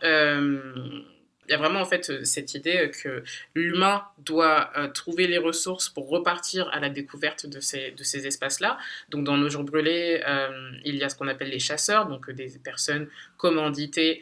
il 1.47 1.51
y 1.51 1.55
a 1.55 1.57
vraiment 1.57 1.81
en 1.81 1.85
fait 1.85 2.09
euh, 2.09 2.23
cette 2.23 2.53
idée 2.53 2.91
que 3.03 3.23
l'humain 3.55 4.03
doit 4.19 4.71
euh, 4.77 4.87
trouver 4.87 5.27
les 5.27 5.37
ressources 5.37 5.89
pour 5.89 6.09
repartir 6.09 6.69
à 6.73 6.79
la 6.79 6.89
découverte 6.89 7.45
de 7.45 7.59
ces, 7.59 7.91
de 7.91 8.03
ces 8.03 8.27
espaces-là. 8.27 8.77
Donc 9.09 9.23
dans 9.23 9.37
nos 9.37 9.49
jours 9.49 9.63
brûlés, 9.63 10.21
euh, 10.27 10.71
il 10.83 10.95
y 10.95 11.03
a 11.03 11.09
ce 11.09 11.15
qu'on 11.15 11.27
appelle 11.27 11.49
les 11.49 11.59
chasseurs, 11.59 12.07
donc 12.07 12.29
euh, 12.29 12.33
des 12.33 12.59
personnes 12.63 13.07
commanditées 13.37 14.21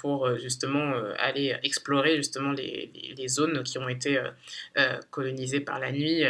pour 0.00 0.36
justement 0.38 0.92
aller 1.20 1.56
explorer 1.62 2.16
justement 2.16 2.50
les, 2.50 2.90
les, 3.16 3.28
zones 3.28 3.62
qui 3.62 3.78
ont 3.78 3.88
été 3.88 4.20
colonisées 5.10 5.60
par 5.60 5.78
la 5.78 5.92
nuit, 5.92 6.24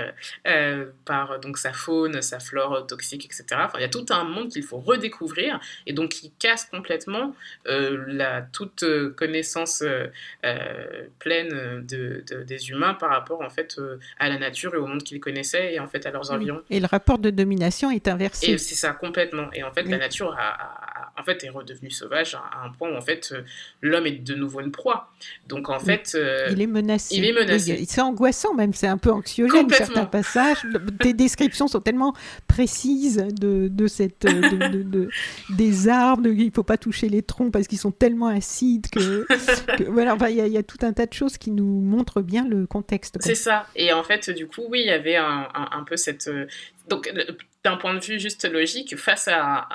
par 1.07 1.41
donc 1.41 1.57
sa 1.57 1.73
faune, 1.73 2.21
sa 2.21 2.41
flore 2.41 2.87
toxique, 2.87 3.25
etc. 3.25 3.45
Enfin, 3.53 3.79
il 3.79 3.81
y 3.81 3.85
a 3.85 3.89
tout 3.89 4.05
un 4.11 4.25
monde 4.25 4.51
qu'il 4.51 4.63
faut 4.63 4.81
redécouvrir 4.81 5.59
et 5.87 5.95
donc 5.95 6.11
qui 6.11 6.31
casse 6.33 6.67
complètement 6.67 7.35
la 7.65 8.43
toute 8.43 8.85
connaissance 9.17 9.83
pleine 11.19 11.87
de, 11.87 12.23
des 12.47 12.69
humains 12.69 12.93
par 12.93 13.09
rapport 13.09 13.41
en 13.41 13.51
fait 13.51 13.81
à 14.19 14.29
la 14.29 14.39
nature 14.39 14.75
et 14.75 14.79
au 14.79 14.87
monde 14.87 15.03
qu'ils 15.03 15.21
connaissaient 15.21 15.75
et 15.75 15.81
en 15.81 15.89
fait 15.89 16.05
à 16.05 16.11
leurs 16.11 16.31
environs. 16.31 16.63
Et 16.71 16.81
le 16.81 16.87
rapport 16.87 17.19
de 17.19 17.31
domination 17.31 17.91
est 17.91 18.09
inversé. 18.09 18.51
Et 18.51 18.59
c'est 18.59 18.75
ça 18.75 18.93
complètement. 18.93 19.49
Et 19.53 19.63
en 19.63 19.73
fait, 19.73 19.85
la 19.85 19.99
nature 19.99 20.37
a, 20.39 20.82
en 21.19 21.25
fait, 21.25 21.45
est 21.45 21.51
redevenue 21.51 21.91
sauvage 21.91 22.35
à 22.35 22.65
un 22.65 22.71
point 22.71 22.91
où 22.91 22.97
en 22.97 23.01
fait 23.01 23.35
l'homme 23.81 24.07
est 24.07 24.13
de 24.13 24.35
nouveau 24.35 24.61
une 24.61 24.73
proie. 24.73 25.13
Donc 25.49 25.69
en 25.69 25.79
fait, 25.79 26.13
euh, 26.15 26.49
il 26.51 26.61
est 26.61 26.67
menacé. 26.67 27.17
Il 27.17 27.25
est 27.25 27.33
menacé. 27.33 27.85
c'est 27.87 28.01
angoissant 28.01 28.55
même. 28.55 28.73
C'est 28.73 28.87
un 28.87 28.99
peu 28.99 29.11
anxiogène 29.11 29.69
certains 29.71 30.07
passages. 30.07 30.59
Tes 31.01 31.13
descriptions 31.13 31.69
sont 31.69 31.81
tellement 31.81 32.15
précises 32.47 33.25
de, 33.33 33.69
de 33.69 33.87
cette 33.87 34.23
de, 34.23 35.09
des 35.51 35.89
arbres. 35.89 36.29
il 36.29 36.51
faut 36.53 36.63
pas 36.63 36.79
toucher 36.79 37.09
les 37.09 37.23
troncs 37.23 37.53
parce 37.53 37.67
qu'ils 37.67 37.79
sont 37.79 37.93
tellement 37.93 38.29
acides 38.29 38.89
que, 38.91 39.27
voilà. 39.89 40.15
Enfin, 40.15 40.29
il 40.29 40.37
y, 40.37 40.59
a 40.59 40.63
tout 40.63 40.79
un 40.83 40.93
tas 40.93 41.07
de 41.07 41.13
choses 41.13 41.39
qui 41.39 41.51
nous 41.51 41.81
montrent 41.81 42.23
bien 42.23 42.47
le 42.47 42.67
contexte. 42.67 43.19
C'est 43.21 43.35
ça. 43.35 43.67
Et 43.77 43.93
en 43.93 44.05
fait, 44.05 44.31
du 44.31 44.47
coup, 44.47 44.63
oui, 44.69 44.81
il 44.81 44.87
y 44.87 44.91
avait 44.91 45.17
un, 45.17 45.49
un 45.55 45.85
peu 45.85 45.97
cette 45.97 46.31
donc 46.89 47.13
d'un 47.65 47.77
point 47.77 47.95
de 47.95 48.01
vue 48.01 48.19
juste 48.19 48.45
logique, 48.51 48.97
face 48.97 49.29
à, 49.31 49.69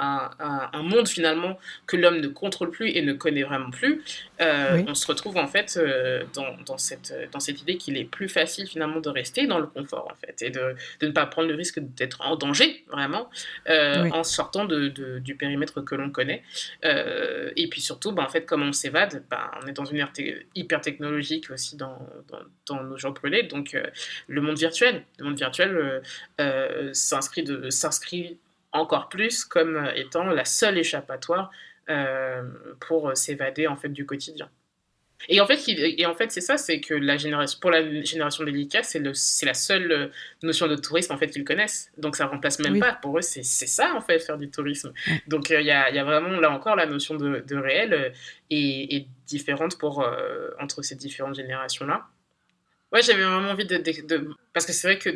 un 0.74 0.84
monde 0.84 1.08
finalement 1.08 1.58
que 1.86 1.96
l'homme 1.96 2.20
ne 2.20 2.28
contrôle 2.28 2.70
plus 2.70 2.90
et 2.90 3.02
ne 3.02 3.14
connaît 3.14 3.44
vraiment 3.44 3.72
plus, 3.72 4.04
euh, 4.42 4.84
on 4.88 4.94
se 4.94 5.08
retrouve 5.08 5.38
en 5.38 5.48
fait 5.48 5.78
euh, 5.78 6.24
dans, 6.34 6.78
cette, 6.78 7.14
dans 7.32 7.40
cette 7.40 7.62
idée 7.62 7.78
qu'il 7.78 7.98
est 7.98 8.06
plus 8.06 8.30
facile 8.30 8.68
finalement 8.68 9.00
de 9.00 9.10
rester 9.10 9.48
dans 9.48 9.58
le 9.58 9.66
confort 9.66 10.10
en 10.12 10.16
fait 10.16 10.42
et 10.42 10.50
de, 10.50 10.76
ne 11.02 11.10
pas 11.10 11.26
prendre 11.26 11.48
le 11.48 11.56
risque 11.56 11.80
d'être 11.80 12.22
en 12.22 12.36
danger 12.36 12.84
vraiment 12.92 13.30
euh, 13.70 14.10
en 14.12 14.24
sortant 14.24 14.66
de, 14.66 14.90
du 15.20 15.36
périmètre 15.36 15.82
que 15.82 15.96
l'on 15.96 16.10
connaît. 16.10 16.44
et 16.84 17.68
puis 17.70 17.82
surtout, 17.82 18.12
bah, 18.12 18.24
en 18.24 18.30
fait, 18.30 18.46
comme 18.46 18.64
on 18.64 18.74
s'évade, 18.74 19.24
bah, 19.30 19.52
on 19.62 19.68
est 19.68 19.74
dans 19.74 19.86
une 19.86 19.98
ère 19.98 20.12
hyper 20.56 20.82
technologique 20.82 21.50
aussi 21.52 21.76
dans, 21.76 21.98
dans, 22.66 22.84
nos 22.84 22.98
jours 22.98 23.14
brûlés, 23.14 23.44
donc 23.44 23.78
le 24.28 24.42
monde 24.42 24.58
virtuel, 24.58 25.04
le 25.20 25.26
monde 25.26 25.38
virtuel 25.38 26.02
s'inscrit 26.94 27.44
de 27.44 27.70
s'inscrit 27.78 28.40
encore 28.72 29.10
plus 29.10 29.46
comme 29.46 29.76
euh, 29.76 29.94
étant 29.96 30.26
la 30.26 30.46
seule 30.46 30.78
échappatoire 30.78 31.52
euh, 31.90 32.44
pour 32.88 33.16
s'évader 33.16 33.68
en 33.68 33.76
fait 33.76 33.90
du 33.90 34.06
quotidien. 34.06 34.50
Et 35.30 35.42
en 35.42 35.48
fait, 35.48 35.60
et 35.68 36.06
en 36.06 36.14
fait 36.14 36.32
c'est 36.32 36.42
ça, 36.42 36.58
c'est 36.58 36.80
que 36.80 36.94
la 36.94 37.18
génération, 37.18 37.58
pour 37.60 37.72
la 37.72 38.04
génération 38.04 38.44
des 38.44 38.68
c'est 38.84 39.02
c'est 39.16 39.46
la 39.48 39.56
seule 39.56 39.92
euh, 39.92 40.08
notion 40.44 40.68
de 40.68 40.76
tourisme 40.76 41.12
en 41.12 41.18
fait 41.18 41.28
qu'ils 41.28 41.44
connaissent. 41.44 41.92
Donc 41.98 42.16
ça 42.16 42.28
remplace 42.28 42.60
même 42.60 42.80
pas. 42.80 42.94
Pour 43.02 43.18
eux, 43.18 43.24
c'est 43.24 43.42
ça 43.44 43.96
en 43.96 44.02
fait 44.02 44.20
faire 44.20 44.38
du 44.38 44.52
tourisme. 44.52 44.94
Donc 45.28 45.50
il 45.50 45.62
y, 45.62 45.72
a, 45.72 45.90
y, 45.90 45.98
a, 45.98 46.04
vraiment 46.04 46.40
là 46.40 46.52
encore 46.52 46.76
la 46.76 46.86
notion 46.86 47.16
de, 47.16 47.44
de 47.48 47.56
réel 47.56 48.14
est, 48.52 49.08
différente 49.26 49.78
pour 49.78 50.08
entre 50.60 50.84
ces 50.84 50.96
différentes 50.96 51.36
générations 51.36 51.86
là. 51.86 52.08
Ouais, 52.94 53.02
j'avais 53.02 53.24
vraiment 53.26 53.50
envie 53.50 53.66
de, 53.66 53.78
parce 54.54 54.66
que 54.66 54.72
c'est 54.72 54.88
vrai 54.88 54.98
que 54.98 55.10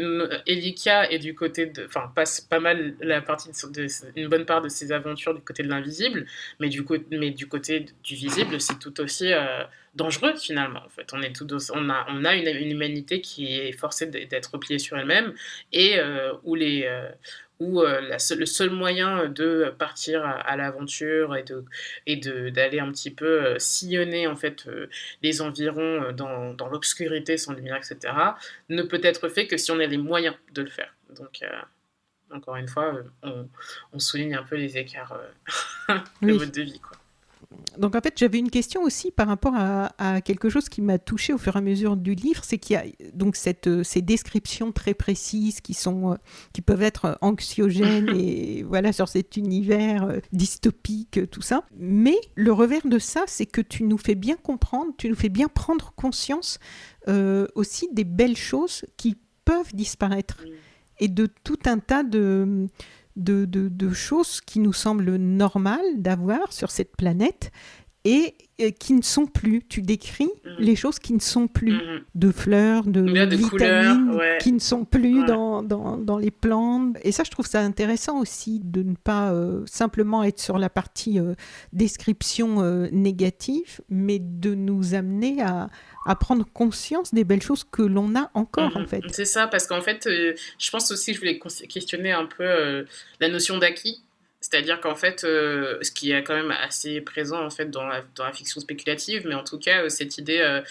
Elika 0.46 1.10
est 1.10 1.20
du 1.20 1.34
côté 1.34 1.68
de, 1.68 1.86
enfin 1.86 2.12
passe 2.14 2.42
pas 2.42 2.60
mal 2.60 2.96
la 3.00 3.22
partie 3.22 3.50
une 4.18 4.28
bonne 4.28 4.46
part 4.46 4.62
de 4.62 4.68
ses 4.68 4.92
aventures 4.92 5.34
du 5.34 5.42
côté 5.42 5.64
de 5.64 5.70
l'invisible, 5.70 6.26
mais 6.60 6.68
du 6.68 6.84
côté, 6.84 7.06
mais 7.18 7.32
du 7.32 7.48
côté 7.48 7.86
du 8.04 8.16
visible, 8.16 8.60
c'est 8.60 8.78
tout 8.78 9.00
aussi 9.00 9.32
euh, 9.32 9.64
dangereux 9.96 10.36
finalement. 10.36 10.82
En 10.86 10.90
fait, 10.90 11.14
on 11.14 11.22
est 11.22 11.34
tout, 11.34 11.48
on 11.74 11.90
a, 11.90 12.06
on 12.10 12.26
a 12.26 12.36
une, 12.36 12.72
humanité 12.72 13.22
qui 13.22 13.56
est 13.56 13.72
forcée 13.72 14.08
d'être 14.08 14.52
repliée 14.52 14.78
sur 14.78 14.98
elle-même 14.98 15.34
et 15.72 15.98
euh, 15.98 16.34
où 16.44 16.56
les, 16.56 16.84
euh, 16.84 17.10
où 17.62 17.82
euh, 17.82 18.02
le 18.02 18.46
seul 18.48 18.72
moyen 18.72 19.28
de 19.30 19.72
partir 19.78 20.26
à, 20.26 20.58
l'aventure 20.58 21.36
et 21.36 21.44
de 21.44 21.64
et 22.08 22.18
d'aller 22.18 22.80
un 22.80 22.92
petit 22.92 23.12
peu 23.12 23.46
euh, 23.46 23.60
sillonner 23.60 24.26
en 24.26 24.36
fait 24.36 24.66
euh, 24.68 24.90
les 25.22 25.42
environs 25.42 26.12
dans, 26.12 26.56
dans 26.56 26.68
l'obscurité 26.68 27.38
sans 27.38 27.54
lumière 27.54 27.78
etc 27.78 28.14
ne 28.70 28.82
peut 28.82 29.00
être 29.04 29.30
fait 29.30 29.46
que 29.46 29.58
si 29.58 29.70
on 29.70 29.80
a 29.80 29.86
les 29.86 30.00
moyens 30.00 30.36
de 30.54 30.64
le 30.64 30.70
faire. 30.70 30.96
Donc 31.16 31.44
encore 32.32 32.56
une 32.56 32.68
fois 32.68 32.96
on, 33.22 33.48
on, 33.94 34.00
souligne 34.00 34.34
un 34.34 34.44
peu 34.44 34.56
les 34.56 34.80
écarts 34.80 35.20
de 36.22 36.34
mode 36.34 36.52
de 36.52 36.62
vie 36.64 36.80
quoi 36.80 37.01
donc 37.78 37.96
en 37.96 38.02
fait, 38.02 38.14
j'avais 38.18 38.40
une 38.40 38.50
question 38.50 38.84
aussi 38.84 39.12
par 39.12 39.28
rapport 39.28 39.54
à, 39.56 40.22
quelque 40.22 40.50
chose 40.50 40.68
qui 40.70 40.82
m'a 40.82 41.00
touché 41.00 41.34
au 41.34 41.38
fur 41.38 41.56
et 41.56 41.60
à 41.60 41.62
mesure 41.62 41.96
du 41.96 42.16
livre, 42.16 42.44
c'est 42.44 42.58
qu'il 42.58 42.76
y 42.76 42.78
a 42.78 42.84
donc 43.14 43.36
cette, 43.36 43.68
euh, 43.68 43.84
ces 43.84 44.02
descriptions 44.02 44.72
très 44.72 44.94
précises 44.94 45.62
qui 45.62 45.74
sont, 45.74 46.12
euh, 46.12 46.16
qui 46.54 46.62
peuvent 46.62 46.82
être 46.82 47.18
anxiogènes 47.22 48.10
et 48.16 48.64
voilà 48.64 48.92
sur 48.92 49.08
cet 49.08 49.38
univers 49.38 50.04
euh, 50.04 50.20
dystopique, 50.32 51.30
tout 51.32 51.42
ça. 51.42 51.64
Mais 51.78 52.18
le 52.36 52.52
revers 52.52 52.86
de 52.86 53.00
ça, 53.00 53.24
c'est 53.28 53.46
que 53.46 53.62
tu 53.62 53.84
nous 53.84 53.98
fais 53.98 54.16
bien 54.16 54.36
comprendre, 54.36 54.92
tu 54.98 55.08
nous 55.10 55.16
fais 55.16 55.30
bien 55.30 55.48
prendre 55.48 55.94
conscience 55.96 56.60
aussi 57.56 57.90
des 57.92 58.04
belles 58.04 58.38
choses 58.38 58.86
qui 58.96 59.18
peuvent 59.44 59.74
disparaître 59.74 60.44
et 61.00 61.08
de 61.08 61.28
tout 61.44 61.58
un 61.66 61.80
tas 61.80 62.04
de 62.04 62.68
de, 63.16 63.94
choses 63.94 64.42
qui 64.42 64.60
nous 64.60 64.74
semblent 64.74 65.16
normales 65.16 65.80
d'avoir 65.98 66.54
sur 66.54 66.72
cette 66.72 66.96
planète 66.96 67.52
et 68.04 68.36
euh, 68.60 68.72
qui 68.72 68.94
ne 68.94 69.02
sont 69.02 69.26
plus. 69.26 69.64
Tu 69.68 69.82
décris 69.82 70.30
mm. 70.46 70.50
les 70.60 70.76
choses 70.76 71.00
qui 71.00 71.14
ne 71.14 71.20
sont 71.20 71.48
plus. 71.48 71.74
Mm-hmm. 71.74 72.02
De 72.16 72.32
fleurs, 72.32 72.84
de, 72.86 73.02
vitamines 73.36 74.20
qui 74.40 74.52
ne 74.52 74.60
sont 74.60 74.86
plus 74.86 75.24
dans, 75.26 75.64
dans, 75.64 76.18
les 76.18 76.32
plantes. 76.32 76.98
Et 77.04 77.12
ça, 77.12 77.24
je 77.24 77.32
trouve 77.32 77.48
ça 77.48 77.62
intéressant 77.62 78.20
aussi 78.20 78.60
de 78.64 78.84
ne 78.84 78.96
pas 78.96 79.32
euh, 79.32 79.64
simplement 79.66 80.24
être 80.24 80.40
sur 80.40 80.58
la 80.58 80.70
partie 80.70 81.20
euh, 81.20 81.34
description 81.74 82.62
négative, 82.92 83.82
mais 83.90 84.20
de 84.20 84.54
nous 84.54 84.94
amener 84.94 85.42
à, 85.42 85.70
à 86.06 86.16
prendre 86.16 86.46
conscience 86.54 87.14
des 87.14 87.24
belles 87.24 87.42
choses 87.42 87.64
que 87.64 87.82
l'on 87.82 88.16
a 88.16 88.30
encore, 88.34 88.76
en 88.76 88.82
mhm. 88.82 88.88
fait. 88.88 89.02
C'est 89.12 89.26
ça, 89.26 89.48
parce 89.48 89.68
qu'en 89.68 89.82
fait, 89.82 90.08
je 90.08 90.72
pense 90.72 90.92
aussi, 90.92 91.14
je 91.14 91.20
voulais 91.20 91.40
questionner 91.70 92.12
un 92.12 92.26
peu 92.26 92.86
la 93.20 93.30
notion 93.30 93.58
d'acquis. 93.58 94.02
C'est-à-dire 94.42 94.82
qu'en 94.82 94.96
fait, 94.96 95.24
euh, 95.24 95.78
ce 95.84 95.92
qui 95.92 96.12
est 96.12 96.24
quand 96.24 96.34
même 96.34 96.50
assez 96.50 97.00
présent 97.00 97.46
en 97.46 97.52
fait 97.52 97.70
dans 97.70 97.86
la, 97.86 98.04
dans 98.16 98.26
la 98.26 98.34
fiction 98.34 98.60
spéculative, 98.60 99.22
mais 99.28 99.36
en 99.36 99.44
tout 99.44 99.60
cas, 99.60 99.88
cette 99.90 100.18
idée 100.18 100.62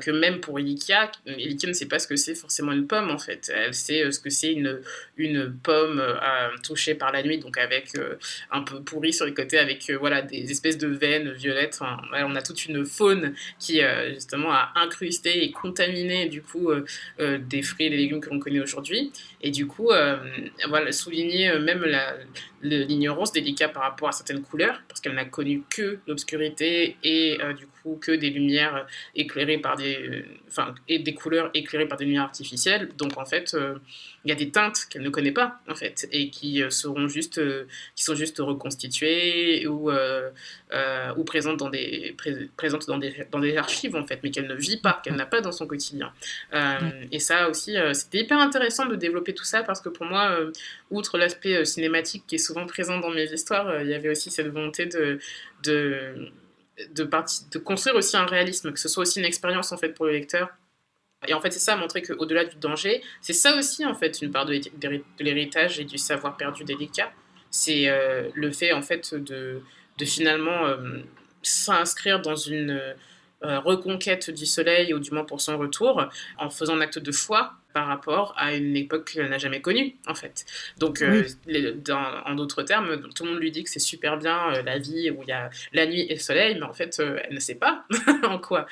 que 0.00 0.10
même 0.10 0.40
pour 0.40 0.58
Elikia, 0.58 1.10
Elikia 1.26 1.68
ne 1.68 1.74
sait 1.74 1.86
pas 1.86 2.00
ce 2.00 2.08
que 2.08 2.16
c'est 2.16 2.34
forcément 2.34 2.72
une 2.72 2.88
pomme 2.88 3.10
en 3.10 3.18
fait. 3.18 3.52
Elle 3.54 3.72
sait 3.72 4.10
ce 4.10 4.18
que 4.18 4.30
c'est 4.30 4.52
une, 4.52 4.80
une 5.16 5.54
pomme 5.62 6.02
touchée 6.64 6.94
par 6.94 7.12
la 7.12 7.22
nuit, 7.22 7.38
donc 7.38 7.56
avec 7.56 7.92
un 8.50 8.62
peu 8.62 8.82
pourrie 8.82 9.12
sur 9.12 9.26
les 9.26 9.34
côtés, 9.34 9.58
avec 9.58 9.90
voilà 9.92 10.22
des 10.22 10.50
espèces 10.50 10.78
de 10.78 10.88
veines 10.88 11.32
violettes. 11.32 11.80
on 12.12 12.34
a 12.34 12.42
toute 12.42 12.66
une 12.66 12.84
faune 12.84 13.34
qui 13.58 13.80
justement 14.12 14.52
a 14.52 14.72
incrusté 14.74 15.44
et 15.44 15.52
contaminé 15.52 16.26
du 16.28 16.42
coup 16.42 16.70
des 17.18 17.62
fruits 17.62 17.86
et 17.86 17.90
des 17.90 17.96
légumes 17.96 18.20
que 18.20 18.30
l'on 18.30 18.40
connaît 18.40 18.60
aujourd'hui. 18.60 19.12
Et 19.40 19.50
du 19.50 19.66
coup, 19.66 19.90
voilà, 20.68 20.92
souligner 20.92 21.58
même 21.58 21.84
la 21.84 22.16
l'ignorance 22.64 23.30
délicate 23.32 23.72
par 23.74 23.82
rapport 23.82 24.08
à 24.08 24.12
certaines 24.12 24.42
couleurs, 24.42 24.80
parce 24.88 25.00
qu'elle 25.00 25.14
n'a 25.14 25.26
connu 25.26 25.62
que 25.68 25.98
l'obscurité 26.06 26.96
et 27.04 27.38
euh, 27.42 27.52
du 27.52 27.66
coup 27.66 27.98
que 28.00 28.12
des 28.12 28.30
lumières 28.30 28.86
éclairées 29.14 29.58
par 29.58 29.76
des, 29.76 29.96
euh, 29.96 30.24
enfin, 30.48 30.74
et 30.88 30.98
des 30.98 31.12
couleurs 31.12 31.50
éclairées 31.52 31.86
par 31.86 31.98
des 31.98 32.06
lumières 32.06 32.22
artificielles. 32.22 32.88
Donc 32.96 33.18
en 33.18 33.26
fait, 33.26 33.52
euh, 33.52 33.74
il 34.24 34.30
y 34.30 34.32
a 34.32 34.34
des 34.34 34.50
teintes 34.50 34.86
qu'elle 34.88 35.02
ne 35.02 35.10
connaît 35.10 35.32
pas 35.32 35.60
en 35.68 35.74
fait 35.74 36.08
et 36.10 36.30
qui 36.30 36.62
seront 36.70 37.06
juste, 37.06 37.38
qui 37.94 38.04
sont 38.04 38.14
juste 38.14 38.38
reconstituées 38.38 39.66
ou 39.66 39.90
ou 39.90 41.24
présentes 41.24 41.58
dans 41.58 41.68
des 41.68 42.16
présentes 42.56 42.86
dans 42.86 42.96
des 42.96 43.26
dans 43.30 43.38
des 43.38 43.56
archives 43.58 43.94
en 43.94 44.06
fait, 44.06 44.20
mais 44.22 44.30
qu'elle 44.30 44.46
ne 44.46 44.54
vit 44.54 44.78
pas, 44.78 45.02
qu'elle 45.04 45.16
n'a 45.16 45.26
pas 45.26 45.42
dans 45.42 45.52
son 45.52 45.66
quotidien. 45.66 46.10
Et 47.12 47.18
ça 47.18 47.50
aussi, 47.50 47.76
c'était 47.92 48.20
hyper 48.20 48.38
intéressant 48.38 48.86
de 48.86 48.96
développer 48.96 49.34
tout 49.34 49.44
ça 49.44 49.62
parce 49.62 49.82
que 49.82 49.90
pour 49.90 50.06
moi, 50.06 50.38
outre 50.90 51.18
l'aspect 51.18 51.66
cinématique 51.66 52.24
qui 52.26 52.36
est 52.36 52.38
souvent 52.38 52.53
présent 52.66 52.98
dans 52.98 53.10
mes 53.10 53.32
histoires, 53.32 53.82
il 53.82 53.88
y 53.88 53.94
avait 53.94 54.10
aussi 54.10 54.30
cette 54.30 54.48
volonté 54.48 54.86
de, 54.86 55.18
de 55.64 56.32
de, 56.94 57.58
construire 57.58 57.96
aussi 57.96 58.16
un 58.16 58.26
réalisme, 58.26 58.72
que 58.72 58.78
ce 58.78 58.88
soit 58.88 59.02
aussi 59.02 59.20
une 59.20 59.24
expérience 59.24 59.72
en 59.72 59.76
fait 59.76 59.90
pour 59.90 60.06
le 60.06 60.12
lecteur. 60.12 60.48
Et 61.26 61.32
en 61.32 61.40
fait, 61.40 61.50
c'est 61.50 61.60
ça, 61.60 61.76
montrer 61.76 62.02
qu'au-delà 62.02 62.44
du 62.44 62.56
danger, 62.56 63.02
c'est 63.22 63.32
ça 63.32 63.56
aussi 63.56 63.86
en 63.86 63.94
fait 63.94 64.20
une 64.20 64.30
part 64.30 64.44
de, 64.44 64.60
l'héritage 65.20 65.80
et 65.80 65.84
du 65.84 65.98
savoir 65.98 66.36
perdu 66.36 66.64
délicat. 66.64 67.12
C'est 67.50 67.88
euh, 67.88 68.28
le 68.34 68.50
fait 68.50 68.72
en 68.72 68.82
fait 68.82 69.14
de, 69.14 69.62
de 69.98 70.04
finalement 70.04 70.66
euh, 70.66 71.00
s'inscrire 71.42 72.20
dans 72.20 72.36
une 72.36 72.70
euh, 73.44 73.60
reconquête 73.60 74.30
du 74.30 74.44
soleil, 74.44 74.92
ou 74.92 74.98
du 74.98 75.12
moins 75.12 75.24
pour 75.24 75.40
son 75.40 75.56
retour, 75.56 76.04
en 76.38 76.50
faisant 76.50 76.76
un 76.76 76.80
acte 76.80 76.98
de 76.98 77.12
foi 77.12 77.54
par 77.74 77.88
rapport 77.88 78.34
à 78.38 78.54
une 78.54 78.76
époque 78.76 79.12
qu'elle 79.12 79.28
n'a 79.28 79.38
jamais 79.38 79.60
connue, 79.60 79.96
en 80.06 80.14
fait. 80.14 80.46
Donc, 80.78 81.02
euh, 81.02 81.24
en 82.24 82.34
d'autres 82.36 82.62
termes, 82.62 83.02
tout 83.14 83.24
le 83.24 83.32
monde 83.32 83.40
lui 83.40 83.50
dit 83.50 83.64
que 83.64 83.68
c'est 83.68 83.80
super 83.80 84.16
bien 84.16 84.62
la 84.62 84.78
vie 84.78 85.10
où 85.10 85.22
il 85.22 85.28
y 85.28 85.32
a 85.32 85.50
la 85.72 85.86
nuit 85.86 86.06
et 86.08 86.14
le 86.14 86.20
soleil, 86.20 86.54
mais 86.54 86.62
en 86.62 86.72
fait, 86.72 87.00
elle 87.00 87.34
ne 87.34 87.40
sait 87.40 87.56
pas 87.56 87.84
en 88.22 88.38
quoi. 88.38 88.66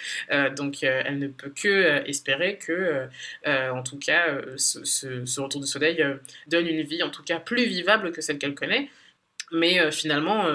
donc, 0.57 0.85
elle 0.85 1.19
ne 1.19 1.27
peut 1.27 1.51
que 1.51 2.09
espérer 2.09 2.59
que, 2.59 3.09
en 3.47 3.83
tout 3.83 3.99
cas, 3.99 4.39
ce, 4.57 4.85
ce, 4.85 5.41
retour 5.41 5.61
du 5.61 5.67
soleil 5.67 6.03
donne 6.47 6.69
une 6.69 6.83
vie, 6.83 7.03
en 7.03 7.11
tout 7.11 7.25
cas, 7.25 7.41
plus 7.41 7.65
vivable 7.67 8.13
que 8.13 8.21
celle 8.21 8.39
qu'elle 8.39 8.55
connaît. 8.55 8.89
Mais 9.51 9.91
finalement, 9.91 10.47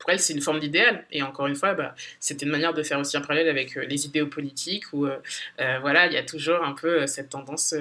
pour 0.00 0.10
elle, 0.10 0.18
c'est 0.18 0.32
une 0.32 0.40
forme 0.40 0.58
d'idéal. 0.58 1.04
Et 1.12 1.22
encore 1.22 1.46
une 1.46 1.54
fois, 1.54 1.74
bah, 1.74 1.94
c'était 2.18 2.46
une 2.46 2.50
manière 2.50 2.72
de 2.72 2.82
faire 2.82 2.98
aussi 2.98 3.16
un 3.18 3.20
parallèle 3.20 3.48
avec 3.48 3.76
euh, 3.76 3.84
les 3.84 4.06
idéaux 4.06 4.26
politiques 4.26 4.84
où, 4.94 5.06
euh, 5.06 5.16
euh, 5.60 5.78
voilà, 5.80 6.06
il 6.06 6.14
y 6.14 6.16
a 6.16 6.22
toujours 6.22 6.64
un 6.64 6.72
peu 6.72 7.06
cette 7.06 7.28
tendance 7.28 7.74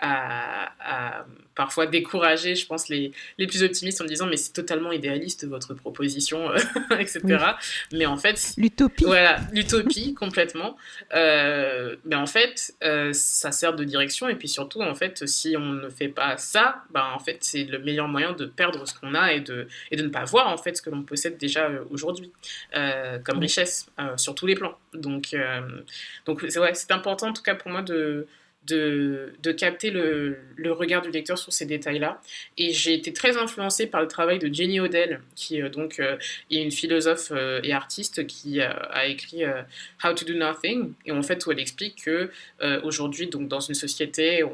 à, 0.00 1.24
parfois 1.54 1.86
décourager, 1.86 2.56
je 2.56 2.66
pense, 2.66 2.88
les, 2.88 3.12
les 3.38 3.46
plus 3.46 3.62
optimistes 3.62 4.00
en 4.00 4.04
disant 4.04 4.26
mais 4.26 4.36
c'est 4.36 4.52
totalement 4.52 4.90
idéaliste 4.90 5.46
votre 5.46 5.74
proposition, 5.74 6.52
etc. 6.98 7.20
Mais 7.92 8.06
en 8.06 8.16
fait... 8.16 8.54
L'utopie. 8.56 9.04
Voilà, 9.04 9.38
l'utopie 9.52 10.14
complètement. 10.14 10.76
mais 11.12 12.16
en 12.16 12.26
fait, 12.26 12.74
ça 13.12 13.52
sert 13.52 13.74
de 13.74 13.84
direction 13.84 14.28
et 14.28 14.34
puis 14.34 14.48
surtout, 14.48 14.80
en 14.82 14.94
fait, 14.96 15.28
si 15.28 15.56
on 15.56 15.66
ne 15.74 15.88
fait 15.90 16.08
pas 16.08 16.36
ça, 16.38 16.82
bah, 16.90 17.12
en 17.14 17.20
fait, 17.20 17.38
c'est 17.40 17.64
le 17.64 17.78
meilleur 17.78 18.08
moyen 18.08 18.32
de 18.32 18.46
perdre 18.46 18.88
ce 18.88 18.98
qu'on 18.98 19.14
a 19.14 19.32
et 19.32 19.40
de, 19.40 19.68
et 19.92 19.96
de 19.96 20.02
ne 20.02 20.08
pas 20.08 20.24
voir 20.24 20.48
en 20.48 20.56
fait 20.56 20.76
ce 20.76 20.82
que 20.82 20.90
l'on 20.90 21.02
possède 21.02 21.36
déjà 21.36 21.51
euh, 21.60 21.84
aujourd'hui 21.90 22.30
euh, 22.76 23.18
comme 23.18 23.38
richesse 23.38 23.86
euh, 23.98 24.16
sur 24.16 24.34
tous 24.34 24.46
les 24.46 24.54
plans. 24.54 24.76
Donc, 24.94 25.34
donc 26.26 26.44
c'est 26.48 26.58
ouais, 26.58 26.72
important 26.90 27.28
en 27.28 27.32
tout 27.32 27.42
cas 27.42 27.54
pour 27.54 27.70
moi 27.70 27.82
de, 27.82 28.26
de, 28.66 29.32
de, 29.42 29.52
capter 29.52 29.90
le, 29.90 30.38
le, 30.56 30.72
regard 30.72 31.02
du 31.02 31.10
lecteur 31.10 31.38
sur 31.38 31.52
ces 31.52 31.66
détails-là. 31.66 32.20
Et 32.58 32.72
j'ai 32.72 32.94
été 32.94 33.12
très 33.12 33.36
influencée 33.36 33.86
par 33.86 34.02
le 34.02 34.08
travail 34.08 34.38
de 34.38 34.52
Jenny 34.52 34.80
Odell, 34.80 35.20
qui 35.34 35.60
donc 35.62 35.98
est 35.98 36.62
une 36.62 36.70
philosophe 36.70 37.32
et 37.62 37.72
artiste 37.72 38.26
qui 38.26 38.60
a 38.60 39.06
écrit 39.06 39.44
How 40.04 40.12
to 40.14 40.24
Do 40.24 40.34
Nothing, 40.34 40.92
et 41.06 41.12
en 41.12 41.22
fait 41.22 41.44
où 41.46 41.52
elle 41.52 41.60
explique 41.60 42.04
que 42.04 42.30
aujourd'hui, 42.84 43.26
donc 43.26 43.48
dans 43.48 43.60
une 43.60 43.74
société 43.74 44.44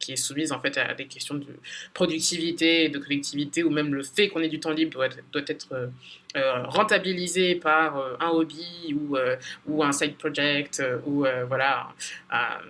qui 0.00 0.12
est 0.12 0.16
soumise 0.16 0.50
en 0.50 0.58
fait 0.58 0.76
à 0.78 0.94
des 0.94 1.06
questions 1.06 1.36
de 1.36 1.46
productivité, 1.94 2.88
de 2.88 2.98
collectivité, 2.98 3.62
ou 3.62 3.70
même 3.70 3.94
le 3.94 4.02
fait 4.02 4.28
qu'on 4.28 4.40
ait 4.40 4.48
du 4.48 4.58
temps 4.58 4.70
libre 4.70 4.92
doit, 4.92 5.08
doit 5.32 5.42
être 5.46 5.90
euh, 6.36 6.62
rentabilisé 6.64 7.54
par 7.54 7.98
euh, 7.98 8.16
un 8.18 8.28
hobby 8.28 8.94
ou, 8.94 9.16
euh, 9.16 9.36
ou 9.66 9.84
un 9.84 9.92
side 9.92 10.16
project 10.16 10.82
ou 11.06 11.26
voilà 11.46 11.88
à, 12.30 12.60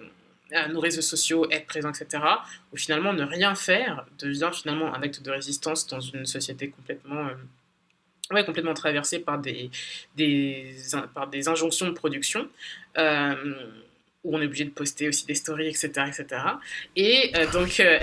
nos 0.68 0.80
réseaux 0.80 1.00
sociaux, 1.00 1.46
être 1.50 1.66
présent, 1.66 1.90
etc. 1.90 2.24
Ou 2.72 2.76
finalement 2.76 3.12
ne 3.12 3.22
rien 3.22 3.54
faire 3.54 4.04
devient 4.18 4.50
finalement 4.52 4.92
un 4.92 5.00
acte 5.02 5.22
de 5.22 5.30
résistance 5.30 5.86
dans 5.86 6.00
une 6.00 6.26
société 6.26 6.70
complètement 6.70 7.28
ouais, 8.32 8.44
complètement 8.44 8.74
traversée 8.74 9.20
par 9.20 9.38
des, 9.38 9.70
des, 10.16 10.74
par 11.14 11.28
des 11.28 11.48
injonctions 11.48 11.86
de 11.86 11.92
production 11.92 12.48
où 14.22 14.36
on 14.36 14.40
est 14.42 14.46
obligé 14.46 14.64
de 14.64 14.70
poster 14.70 15.08
aussi 15.08 15.24
des 15.24 15.34
stories, 15.34 15.68
etc. 15.68 15.88
etc. 16.08 16.42
Et 16.94 17.32
euh, 17.36 17.50
donc... 17.52 17.80
Euh, 17.80 17.98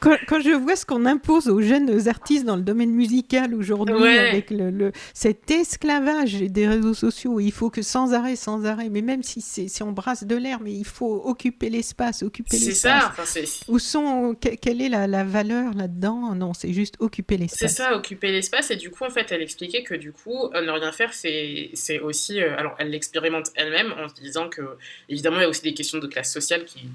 quand, 0.00 0.40
je 0.40 0.50
vois 0.50 0.76
ce 0.76 0.84
qu'on 0.84 1.06
impose 1.06 1.48
aux 1.48 1.62
jeunes 1.62 2.06
artistes 2.06 2.44
dans 2.44 2.56
le 2.56 2.62
domaine 2.62 2.90
musical 2.90 3.54
aujourd'hui, 3.54 4.18
avec 4.18 4.50
le, 4.50 4.92
cet 5.14 5.50
esclavage 5.50 6.34
des 6.34 6.68
réseaux 6.68 6.92
sociaux, 6.92 7.40
il 7.40 7.50
faut 7.50 7.70
que 7.70 7.80
sans 7.80 8.12
arrêt, 8.12 8.36
sans 8.36 8.66
arrêt, 8.66 8.90
mais 8.90 9.00
même 9.00 9.22
si, 9.22 9.40
si 9.40 9.82
on 9.82 9.92
brasse 9.92 10.24
de 10.24 10.36
l'air, 10.36 10.60
mais 10.60 10.72
il 10.72 10.84
faut 10.84 11.22
occuper 11.24 11.70
l'espace, 11.70 12.22
occuper 12.22 12.58
l'espace. 12.58 12.74
C'est 12.74 12.88
ça. 12.88 13.14
Enfin, 13.18 13.40
Où 13.68 13.78
sont, 13.78 14.34
quelle 14.34 14.82
est 14.82 14.90
la, 14.90 15.06
la 15.06 15.24
valeur 15.24 15.72
là-dedans? 15.72 16.34
Non, 16.34 16.52
c'est 16.52 16.74
juste 16.74 16.96
occuper 16.98 17.38
l'espace. 17.38 17.70
C'est 17.70 17.82
ça, 17.82 17.96
occuper 17.96 18.32
l'espace. 18.32 18.70
Et 18.70 18.76
du 18.76 18.90
coup, 18.90 19.04
en 19.04 19.10
fait, 19.10 19.32
elle 19.32 19.40
expliquait 19.40 19.82
que 19.82 19.94
du 19.94 20.12
coup, 20.12 20.50
euh, 20.54 20.60
ne 20.60 20.70
rien 20.70 20.92
faire, 20.92 21.14
c'est 21.14 22.00
aussi... 22.02 22.40
alors, 22.40 22.74
elle 22.78 22.90
l'expérimente 22.90 23.50
elle-même 23.54 23.92
en 23.92 24.08
se 24.10 24.14
disant 24.14 24.50
que, 24.50 24.62
évidemment, 25.08 25.38
il 25.38 25.42
y 25.42 25.46
a 25.46 25.53
aussi 25.54 25.62
des 25.62 25.74
questions 25.74 25.98
de 25.98 26.06
classe 26.06 26.32
sociale 26.32 26.64
qui, 26.64 26.88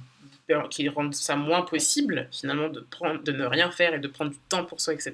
qui 0.70 0.90
rendent 0.90 1.14
ça 1.14 1.36
moins 1.36 1.62
possible, 1.62 2.28
finalement, 2.32 2.70
de, 2.70 2.82
prendre, 2.82 3.24
de 3.24 3.32
ne 3.32 3.46
rien 3.46 3.72
faire 3.72 3.94
et 3.94 4.00
de 4.00 4.08
prendre 4.08 4.32
du 4.32 4.38
temps 4.50 4.66
pour 4.66 4.82
soi, 4.82 4.94
etc. 4.94 5.14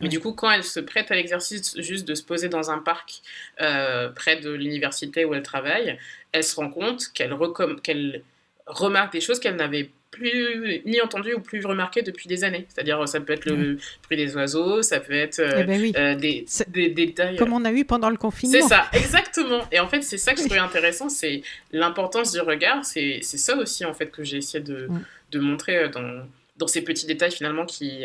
Mais 0.00 0.08
du 0.08 0.20
coup, 0.20 0.32
quand 0.32 0.50
elle 0.50 0.64
se 0.64 0.80
prête 0.80 1.10
à 1.10 1.14
l'exercice 1.14 1.78
juste 1.80 2.06
de 2.06 2.14
se 2.14 2.22
poser 2.22 2.48
dans 2.48 2.70
un 2.70 2.78
parc 2.78 3.22
euh, 3.60 4.08
près 4.10 4.36
de 4.36 4.50
l'université 4.50 5.24
où 5.24 5.34
elle 5.34 5.42
travaille, 5.42 5.98
elle 6.32 6.44
se 6.44 6.56
rend 6.56 6.70
compte 6.70 7.08
qu'elle 7.12 7.36
qu'elle 7.82 8.22
remarque 8.66 9.12
des 9.12 9.20
choses 9.20 9.38
qu'elle 9.38 9.56
n'avait 9.56 9.90
plus 10.14 10.82
ni 10.86 11.00
entendu 11.00 11.34
ou 11.34 11.40
plus 11.40 11.64
remarqué 11.66 12.02
depuis 12.02 12.28
des 12.28 12.44
années. 12.44 12.66
C'est-à-dire, 12.68 13.06
ça 13.08 13.20
peut 13.20 13.32
être 13.32 13.46
le 13.46 13.78
bruit 14.04 14.16
des 14.16 14.34
oiseaux, 14.36 14.82
ça 14.82 15.00
peut 15.00 15.12
être 15.12 15.40
euh, 15.40 15.60
eh 15.60 15.64
ben 15.64 15.92
euh, 15.96 16.14
des, 16.14 16.46
des, 16.68 16.88
détails. 16.90 17.36
Comme 17.36 17.52
on 17.52 17.64
a 17.64 17.72
eu 17.72 17.84
pendant 17.84 18.10
le 18.10 18.16
confinement. 18.16 18.60
C'est 18.60 18.68
ça, 18.68 18.86
exactement. 18.92 19.62
Et 19.72 19.80
en 19.80 19.88
fait, 19.88 20.02
c'est 20.02 20.18
ça 20.18 20.32
que 20.32 20.40
je 20.40 20.44
trouvais 20.44 20.60
intéressant, 20.60 21.08
c'est 21.08 21.42
l'importance 21.72 22.32
du 22.32 22.40
regard. 22.40 22.84
C'est 22.84 23.22
ça 23.22 23.56
aussi, 23.56 23.84
en 23.84 23.94
fait, 23.94 24.10
que 24.10 24.22
j'ai 24.22 24.38
essayé 24.38 24.62
de, 24.62 24.88
de 25.32 25.38
montrer 25.40 25.76
euh, 25.76 25.88
dans 25.88 26.24
dans 26.56 26.66
ces 26.66 26.82
petits 26.82 27.06
détails 27.06 27.32
finalement 27.32 27.66
qui 27.66 28.04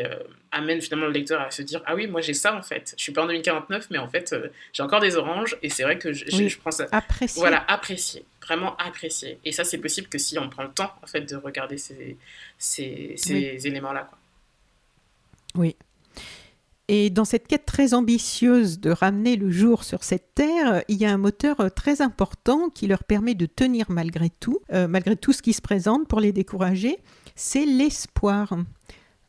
amènent 0.51 0.81
finalement 0.81 1.05
le 1.05 1.11
lecteur 1.11 1.39
à 1.39 1.51
se 1.51 1.61
dire 1.61 1.83
ah 1.85 1.93
oui 1.93 2.07
moi 2.07 2.19
j'ai 2.19 2.33
ça 2.33 2.55
en 2.55 2.63
fait 2.63 2.95
je 2.97 3.03
suis 3.03 3.11
pas 3.11 3.21
en 3.21 3.27
2049 3.27 3.87
mais 3.91 3.99
en 3.99 4.09
fait 4.09 4.35
j'ai 4.73 4.81
encore 4.81 5.01
des 5.01 5.17
oranges 5.17 5.55
et 5.61 5.69
c'est 5.69 5.83
vrai 5.83 5.99
que 5.99 6.13
je, 6.13 6.25
je, 6.25 6.57
prends 6.57 6.71
ça 6.71 6.87
apprécier 6.91 7.39
voilà 7.39 7.63
apprécier 7.67 8.25
vraiment 8.49 8.75
apprécier. 8.77 9.39
Et 9.45 9.51
ça, 9.51 9.63
c'est 9.63 9.77
possible 9.77 10.07
que 10.07 10.17
si 10.17 10.39
on 10.39 10.49
prend 10.49 10.63
le 10.63 10.71
temps, 10.71 10.91
en 11.03 11.07
fait, 11.07 11.21
de 11.21 11.35
regarder 11.35 11.77
ces, 11.77 12.17
ces, 12.57 13.13
ces 13.15 13.67
éléments-là. 13.67 14.09
Oui. 15.55 15.75
Et 16.87 17.11
dans 17.11 17.25
cette 17.25 17.47
quête 17.47 17.67
très 17.67 17.93
ambitieuse 17.93 18.79
de 18.79 18.89
ramener 18.89 19.35
le 19.35 19.51
jour 19.51 19.83
sur 19.83 20.03
cette 20.03 20.33
terre, 20.33 20.83
il 20.87 20.97
y 20.97 21.05
a 21.05 21.11
un 21.11 21.17
moteur 21.17 21.59
euh, 21.59 21.69
très 21.69 22.01
important 22.01 22.69
qui 22.69 22.87
leur 22.87 23.03
permet 23.03 23.35
de 23.35 23.45
tenir 23.45 23.91
malgré 23.91 24.31
tout, 24.31 24.59
euh, 24.73 24.87
malgré 24.87 25.15
tout 25.15 25.31
ce 25.31 25.43
qui 25.43 25.53
se 25.53 25.61
présente 25.61 26.07
pour 26.07 26.19
les 26.19 26.31
décourager, 26.31 26.97
c'est 27.35 27.65
l'espoir. 27.65 28.55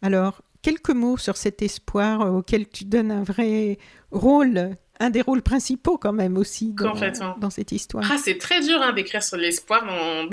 Alors, 0.03 0.43
quelques 0.63 0.91
mots 0.91 1.17
sur 1.17 1.37
cet 1.37 1.63
espoir 1.63 2.23
euh, 2.23 2.31
auquel 2.31 2.69
tu 2.69 2.85
donnes 2.85 3.11
un 3.11 3.23
vrai 3.23 3.79
rôle 4.11 4.77
un 5.03 5.09
des 5.09 5.23
rôles 5.23 5.41
principaux 5.41 5.97
quand 5.97 6.13
même 6.13 6.37
aussi 6.37 6.75
dans, 6.75 6.95
dans 7.39 7.49
cette 7.49 7.73
histoire. 7.73 8.07
Ah, 8.13 8.19
c'est 8.23 8.37
très 8.37 8.61
dur 8.61 8.81
hein, 8.83 8.93
d'écrire 8.93 9.23
sur 9.23 9.39
l'espoir, 9.39 9.83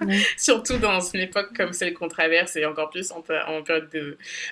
surtout 0.36 0.76
dans 0.76 1.00
une 1.00 1.20
époque 1.20 1.56
comme 1.56 1.72
celle 1.72 1.94
qu'on 1.94 2.08
traverse 2.08 2.54
et 2.56 2.66
encore 2.66 2.90
plus 2.90 3.10
en, 3.10 3.22
période 3.22 3.88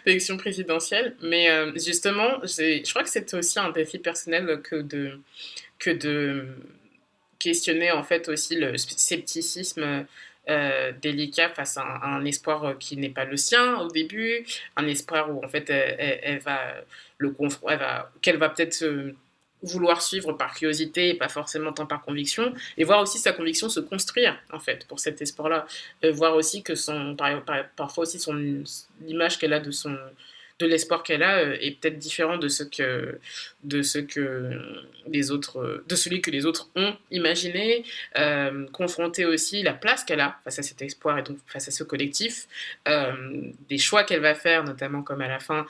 d'élection 0.07 0.39
présidentielle. 0.39 1.15
Mais 1.23 1.51
euh, 1.51 1.73
justement, 1.75 2.41
je 2.43 2.89
crois 2.91 3.03
que 3.03 3.11
c'est 3.11 3.35
aussi 3.35 3.59
un 3.59 3.71
défi 3.71 3.99
personnel 3.99 4.63
que 4.63 4.77
de, 4.77 5.21
que 5.79 5.91
de 5.91 6.47
questionner 7.39 7.93
en 7.93 8.03
fait 8.03 8.31
aussi 8.31 8.57
le 8.57 8.79
scepticisme 8.79 10.07
euh, 10.51 10.93
délicat 11.01 11.49
face 11.51 11.77
à 11.77 11.83
un, 11.83 12.25
espoir 12.25 12.77
qui 12.79 12.97
n'est 12.97 13.11
pas 13.11 13.25
le 13.25 13.37
sien 13.37 13.79
au 13.79 13.89
début, 13.89 14.45
un 14.77 14.87
espoir 14.87 15.31
où 15.31 15.45
en 15.45 15.49
fait 15.49 15.71
elle, 15.71 16.41
va 16.41 16.59
le 17.19 17.35
qu'elle 18.21 18.37
va 18.37 18.49
peut-être 18.51 18.85
vouloir 19.63 20.03
suivre 20.03 20.33
par 20.33 20.55
curiosité 20.55 21.11
et 21.11 21.15
pas 21.15 21.29
forcément 21.29 21.73
tant 21.73 21.87
par 21.87 22.03
conviction, 22.03 22.55
et 22.77 22.85
voir 22.85 23.01
aussi 23.01 23.19
sa 23.19 23.33
conviction 23.33 23.69
se 23.69 23.81
construire, 23.81 24.39
en 24.53 24.59
fait, 24.59 24.87
pour 24.87 25.01
cet 25.01 25.21
espoir-là. 25.21 25.67
Euh, 26.05 26.13
voir 26.13 26.35
aussi 26.35 26.63
que 26.63 26.75
son, 26.75 27.17
parfois 27.77 28.03
aussi 28.03 28.19
son, 28.19 28.63
l'image 29.01 29.39
qu'elle 29.39 29.53
a 29.53 29.61
de 29.61 29.71
son 29.71 29.97
de 30.61 30.67
l'espoir 30.67 31.03
qu'elle 31.03 31.23
a 31.23 31.39
euh, 31.39 31.57
est 31.61 31.81
peut-être 31.81 31.99
différent 31.99 32.37
de 32.37 32.49
ce 32.49 32.63
que 32.63 33.19
de 33.65 33.83
ce 33.83 33.99
que 33.99 34.53
les 35.07 35.31
autres 35.31 35.83
de 35.89 35.95
celui 35.97 36.21
que 36.21 36.31
les 36.31 36.47
autres 36.47 36.71
ont 36.77 36.95
imaginé 37.11 37.85
euh, 38.17 38.67
confronter 38.69 39.25
aussi 39.25 39.63
la 39.63 39.73
place 39.73 40.05
qu'elle 40.05 40.21
a 40.21 40.39
face 40.45 40.59
à 40.59 40.63
cet 40.63 40.83
espoir 40.83 41.19
et 41.19 41.23
donc 41.23 41.39
face 41.47 41.67
à 41.69 41.71
ce 41.71 41.83
collectif 41.83 42.47
des 43.69 43.79
choix 43.79 44.05
qu'elle 44.05 44.21
va 44.21 44.35
faire 44.35 44.65
notamment 44.65 45.03
comme 45.03 45.23
à 45.23 45.29
la 45.29 45.41
fin 45.41 45.67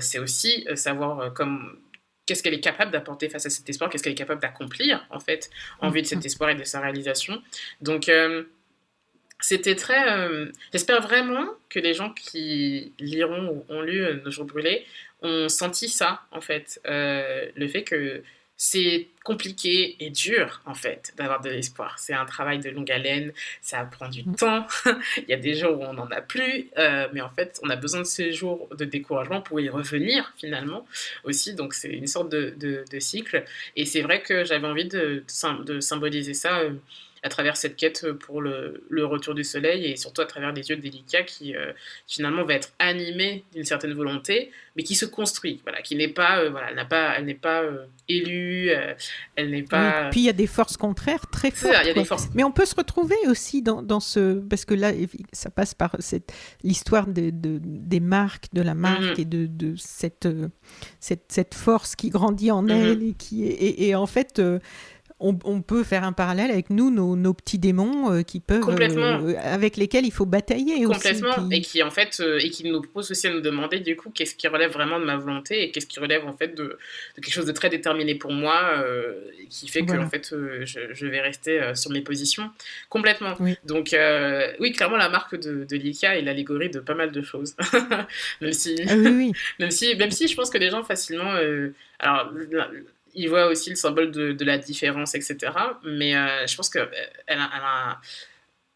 c'est 0.00 0.18
aussi 0.18 0.66
savoir 0.74 1.32
comme 1.34 1.78
qu'est-ce 2.26 2.42
qu'elle 2.42 2.54
est 2.54 2.60
capable 2.60 2.90
d'apporter 2.90 3.28
face 3.28 3.46
à 3.46 3.50
cet 3.50 3.68
espoir, 3.68 3.88
qu'est-ce 3.88 4.02
qu'elle 4.02 4.12
est 4.12 4.16
capable 4.16 4.42
d'accomplir, 4.42 5.06
en 5.10 5.20
fait, 5.20 5.48
en 5.80 5.90
vue 5.90 6.02
de 6.02 6.06
cet 6.06 6.18
mm-hmm. 6.18 6.26
espoir 6.26 6.50
et 6.50 6.54
de 6.56 6.64
sa 6.64 6.80
réalisation. 6.80 7.40
Donc, 7.80 8.08
euh, 8.08 8.44
c'était 9.40 9.74
très. 9.74 10.10
Euh, 10.10 10.46
j'espère 10.72 11.02
vraiment 11.02 11.46
que 11.68 11.78
les 11.78 11.94
gens 11.94 12.12
qui 12.12 12.92
liront 12.98 13.48
ou 13.50 13.64
ont 13.68 13.82
lu 13.82 14.04
Nos 14.24 14.30
jours 14.30 14.46
brûlés 14.46 14.84
ont 15.22 15.48
senti 15.48 15.88
ça, 15.88 16.22
en 16.30 16.40
fait. 16.40 16.80
le 16.84 17.68
fait 17.68 17.84
que 17.84 18.22
c'est 18.56 19.08
compliqué 19.22 19.96
et 20.00 20.10
dur 20.10 20.62
en 20.64 20.74
fait 20.74 21.12
d'avoir 21.16 21.40
de 21.40 21.50
l'espoir. 21.50 21.98
C'est 21.98 22.14
un 22.14 22.24
travail 22.24 22.58
de 22.58 22.70
longue 22.70 22.90
haleine, 22.90 23.32
ça 23.60 23.84
prend 23.84 24.08
du 24.08 24.22
mm. 24.24 24.36
temps. 24.36 24.66
Il 25.18 25.28
y 25.28 25.34
a 25.34 25.36
des 25.36 25.54
jours 25.54 25.78
où 25.78 25.84
on 25.84 25.92
n'en 25.92 26.10
a 26.10 26.22
plus, 26.22 26.70
euh, 26.78 27.06
mais 27.12 27.20
en 27.20 27.28
fait 27.28 27.60
on 27.62 27.70
a 27.70 27.76
besoin 27.76 28.00
de 28.00 28.06
ces 28.06 28.32
jours 28.32 28.68
de 28.74 28.84
découragement 28.84 29.42
pour 29.42 29.60
y 29.60 29.68
revenir 29.68 30.32
finalement 30.38 30.86
aussi. 31.24 31.54
Donc 31.54 31.74
c'est 31.74 31.90
une 31.90 32.06
sorte 32.06 32.30
de, 32.30 32.54
de, 32.56 32.98
cycle. 32.98 33.44
Et 33.76 33.84
c'est 33.84 34.00
vrai 34.00 34.22
que 34.22 34.44
j'avais 34.44 34.66
envie 34.66 34.88
de, 34.88 35.22
de, 35.64 35.80
symboliser 35.80 36.32
ça. 36.34 36.62
Euh, 37.26 37.26
à 37.26 37.28
travers 37.28 37.56
cette 37.56 37.76
quête 37.76 38.12
pour 38.12 38.40
le, 38.40 38.84
le 38.88 39.04
retour 39.04 39.34
du 39.34 39.44
soleil 39.44 39.84
et 39.84 39.96
surtout 39.96 40.22
à 40.22 40.26
travers 40.26 40.52
les 40.52 40.68
yeux 40.68 40.76
d'Elika 40.76 41.22
qui 41.24 41.54
finalement 42.06 42.44
va 42.44 42.54
être 42.54 42.72
animée 42.78 43.44
d'une 43.52 43.64
certaine 43.64 43.92
volonté, 43.92 44.52
mais 44.76 44.84
qui 44.84 44.94
se 44.94 45.04
construit, 45.04 45.60
voilà, 45.64 45.82
qui 45.82 45.96
n'est 45.96 46.08
pas, 46.08 46.48
voilà, 46.48 46.68
elle 46.70 46.76
n'a 46.76 46.84
pas, 46.84 47.14
elle 47.18 47.24
n'est 47.24 47.34
pas 47.34 47.62
élue, 48.08 48.70
elle 49.34 49.50
n'est 49.50 49.64
pas. 49.64 50.08
puis 50.10 50.20
il 50.20 50.26
y 50.26 50.28
a 50.28 50.32
des 50.32 50.46
forces 50.46 50.76
contraires 50.76 51.26
très 51.30 51.50
fortes. 51.50 51.74
il 51.82 51.88
y 51.88 51.90
a 51.90 51.94
des 51.94 52.04
forces. 52.04 52.28
Mais 52.34 52.44
on 52.44 52.52
peut 52.52 52.64
se 52.64 52.74
retrouver 52.74 53.16
aussi 53.28 53.60
dans, 53.60 53.82
dans 53.82 54.00
ce, 54.00 54.38
parce 54.40 54.64
que 54.64 54.74
là, 54.74 54.92
ça 55.32 55.50
passe 55.50 55.74
par 55.74 55.96
cette 55.98 56.32
l'histoire 56.62 57.06
de, 57.06 57.30
de, 57.30 57.60
des 57.62 58.00
marques, 58.00 58.46
de 58.52 58.62
la 58.62 58.74
marque 58.74 59.02
mm-hmm. 59.02 59.20
et 59.20 59.24
de, 59.24 59.46
de 59.46 59.74
cette, 59.76 60.28
cette, 61.00 61.24
cette 61.28 61.54
force 61.54 61.96
qui 61.96 62.10
grandit 62.10 62.50
en 62.50 62.62
mm-hmm. 62.62 62.92
elle 62.92 63.02
et 63.02 63.14
qui 63.14 63.44
et, 63.44 63.88
et 63.88 63.94
en 63.94 64.06
fait 64.06 64.40
on, 65.18 65.62
peut 65.62 65.82
faire 65.82 66.04
un 66.04 66.12
parallèle 66.12 66.50
avec 66.50 66.68
nous, 66.68 66.90
nos, 66.90 67.34
petits 67.34 67.58
démons 67.58 68.12
euh, 68.12 68.22
qui 68.22 68.40
peuvent, 68.40 68.68
euh, 68.68 69.34
avec 69.42 69.78
lesquels 69.78 70.04
il 70.04 70.10
faut 70.12 70.26
batailler 70.26 70.84
Complètement, 70.84 71.50
et 71.50 71.62
qui 71.62 71.82
en 71.82 71.90
fait, 71.90 72.18
euh, 72.20 72.38
et 72.38 72.50
qui 72.50 72.64
nous 72.64 72.82
poussent 72.82 73.10
aussi 73.10 73.26
à 73.26 73.30
nous 73.32 73.40
demander 73.40 73.80
du 73.80 73.96
coup 73.96 74.10
qu'est-ce 74.10 74.34
qui 74.34 74.46
relève 74.46 74.72
vraiment 74.72 75.00
de 75.00 75.04
ma 75.04 75.16
volonté 75.16 75.62
et 75.62 75.70
qu'est-ce 75.70 75.86
qui 75.86 76.00
relève 76.00 76.26
en 76.26 76.36
fait 76.36 76.54
de, 76.54 76.78
quelque 77.14 77.32
chose 77.32 77.46
de 77.46 77.52
très 77.52 77.70
déterminé 77.70 78.14
pour 78.14 78.32
moi, 78.32 78.84
qui 79.48 79.68
fait 79.68 79.84
que 79.84 79.96
en 79.96 80.08
fait 80.08 80.34
je, 80.64 81.06
vais 81.06 81.20
rester 81.20 81.72
sur 81.74 81.90
mes 81.90 82.02
positions. 82.02 82.50
Complètement. 82.90 83.34
Donc 83.64 83.96
oui, 84.60 84.72
clairement 84.72 84.96
la 84.98 85.08
marque 85.08 85.36
de, 85.36 85.64
de 85.64 85.76
Lika 85.76 86.18
est 86.18 86.22
l'allégorie 86.22 86.68
de 86.68 86.80
pas 86.80 86.94
mal 86.94 87.10
de 87.10 87.22
choses, 87.22 87.56
même 88.42 88.52
si, 88.52 88.76
ah 88.86 88.94
oui, 88.96 89.32
même 89.58 89.70
si, 89.70 89.94
même 89.96 90.10
si 90.10 90.28
je 90.28 90.36
pense 90.36 90.50
que 90.50 90.58
les 90.58 90.68
gens 90.68 90.84
facilement, 90.84 91.32
alors 92.00 92.30
il 93.16 93.28
voit 93.30 93.46
aussi 93.46 93.70
le 93.70 93.76
symbole 93.76 94.10
de, 94.10 94.44
la 94.44 94.58
différence, 94.58 95.14
etc. 95.14 95.36
Mais 95.84 96.14
euh, 96.14 96.46
je 96.46 96.54
pense 96.54 96.68
qu'elle 96.68 96.88
elle, 97.26 97.40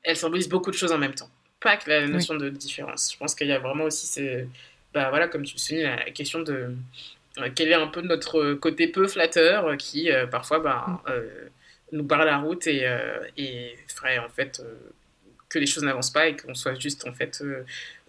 elle, 0.02 0.16
symbolise 0.16 0.48
beaucoup 0.48 0.70
de 0.70 0.76
choses 0.76 0.92
en 0.92 0.98
même 0.98 1.14
temps. 1.14 1.30
Pas 1.60 1.76
que 1.76 1.90
la 1.90 2.08
notion 2.08 2.34
de 2.34 2.48
différence. 2.48 3.12
Je 3.12 3.18
pense 3.18 3.34
qu'il 3.34 3.48
y 3.48 3.52
a 3.52 3.58
vraiment 3.58 3.84
aussi, 3.84 4.06
ces, 4.06 4.48
bah, 4.94 5.10
voilà, 5.10 5.28
comme 5.28 5.44
tu 5.44 5.54
le 5.54 5.60
soulignes, 5.60 5.82
la 5.82 6.10
question 6.10 6.40
de 6.40 6.74
euh, 7.38 7.48
quel 7.54 7.68
est 7.68 7.74
un 7.74 7.86
peu 7.86 8.00
notre 8.00 8.54
côté 8.54 8.88
peu 8.88 9.06
flatteur 9.06 9.76
qui, 9.76 10.10
euh, 10.10 10.26
parfois, 10.26 10.58
bah, 10.58 11.02
mm. 11.06 11.96
nous 11.96 12.02
barre 12.02 12.24
la 12.24 12.38
route 12.38 12.66
et, 12.66 12.88
et 13.36 13.76
ferait 13.88 14.18
en 14.18 14.30
fait 14.30 14.62
que 15.50 15.58
les 15.58 15.66
choses 15.66 15.82
n'avancent 15.82 16.12
pas 16.12 16.28
et 16.28 16.36
qu'on 16.36 16.54
soit 16.54 16.80
juste 16.80 17.06
en 17.06 17.12
fait 17.12 17.42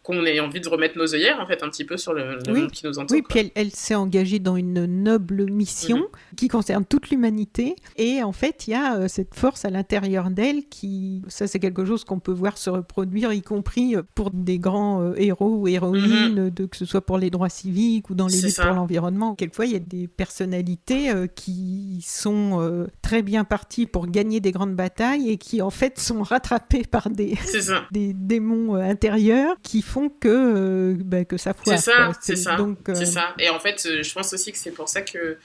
qu'on 0.04 0.26
ait 0.26 0.40
envie 0.40 0.62
de 0.62 0.68
remettre 0.68 0.98
nos 0.98 1.14
œillères 1.14 1.40
en 1.40 1.46
fait 1.46 1.62
un 1.62 1.70
petit 1.70 1.86
peu 1.86 1.96
sur 1.96 2.14
le, 2.14 2.40
monde 2.48 2.72
qui 2.72 2.86
nous 2.86 2.98
entoure. 2.98 3.16
Oui, 3.16 3.24
puis 3.28 3.52
elle, 3.54 3.72
s'est 3.72 3.96
engagée 3.96 4.40
dans 4.40 4.56
une 4.56 4.86
noble 4.86 5.50
mission 5.52 5.98
mhm. 5.98 6.36
qui 6.38 6.48
concerne 6.48 6.86
toute 6.86 7.10
l'humanité 7.12 7.76
et 7.98 8.24
en 8.24 8.32
fait 8.32 8.68
il 8.68 8.72
y 8.72 8.74
a 8.74 8.96
euh, 8.96 9.08
cette 9.08 9.36
force 9.36 9.64
à 9.64 9.70
l'intérieur 9.70 10.32
d'elle 10.32 10.66
qui, 10.70 11.22
ça 11.28 11.46
c'est 11.46 11.60
quelque 11.60 11.86
chose 11.86 12.04
qu'on 12.04 12.20
peut 12.20 12.32
voir 12.32 12.58
se 12.58 12.70
reproduire 12.70 13.32
y 13.32 13.42
compris 13.42 13.96
euh, 13.96 14.02
pour 14.16 14.32
des 14.32 14.58
grands 14.58 15.02
euh, 15.02 15.14
héros 15.18 15.58
ou 15.58 15.68
héroïnes, 15.68 16.46
mhm. 16.46 16.50
de, 16.50 16.66
que 16.66 16.78
ce 16.78 16.86
soit 16.86 17.02
pour 17.02 17.20
les 17.20 17.30
droits 17.30 17.50
civiques 17.50 18.10
ou 18.10 18.16
dans 18.16 18.28
les 18.28 18.42
luttes 18.42 18.60
pour 18.60 18.74
l'environnement. 18.74 19.36
Quelquefois 19.36 19.68
il 19.68 19.74
y 19.74 19.76
a 19.76 19.80
des 19.80 20.08
personnalités 20.08 21.12
qui 21.36 22.04
sont 22.06 22.88
très 23.02 23.22
bien 23.22 23.44
parties 23.44 23.86
pour 23.86 24.08
gagner 24.08 24.40
des 24.40 24.52
grandes 24.52 24.76
batailles 24.76 25.30
et 25.30 25.38
qui 25.38 25.62
en 25.62 25.70
fait 25.70 26.00
sont 26.00 26.24
rattrapées 26.24 26.84
par 26.84 27.10
des, 27.10 27.36
des 27.92 28.14
démons 28.14 28.76
intérieurs 28.76 29.56
qui 29.62 29.82
font 29.92 30.10
que, 30.10 30.28
euh, 30.28 30.96
bah, 30.98 31.26
que 31.26 31.38
ça 31.38 31.54
foire. 31.54 31.78
C'est 31.78 31.92
ça, 31.92 32.12
c'est 32.22 32.36
ça. 32.36 32.56
Donc, 32.56 32.88
euh, 32.90 32.96
ça. 32.96 33.36
Et 33.40 33.50
en 33.50 33.60
fait, 33.60 33.86
euh, 33.86 34.04
je 34.04 34.14
pense 34.14 34.34
aussi 34.34 34.52
que 34.52 34.58
c'est 34.58 34.72
pour 34.72 34.90
ça 34.90 35.02
que 35.02 35.38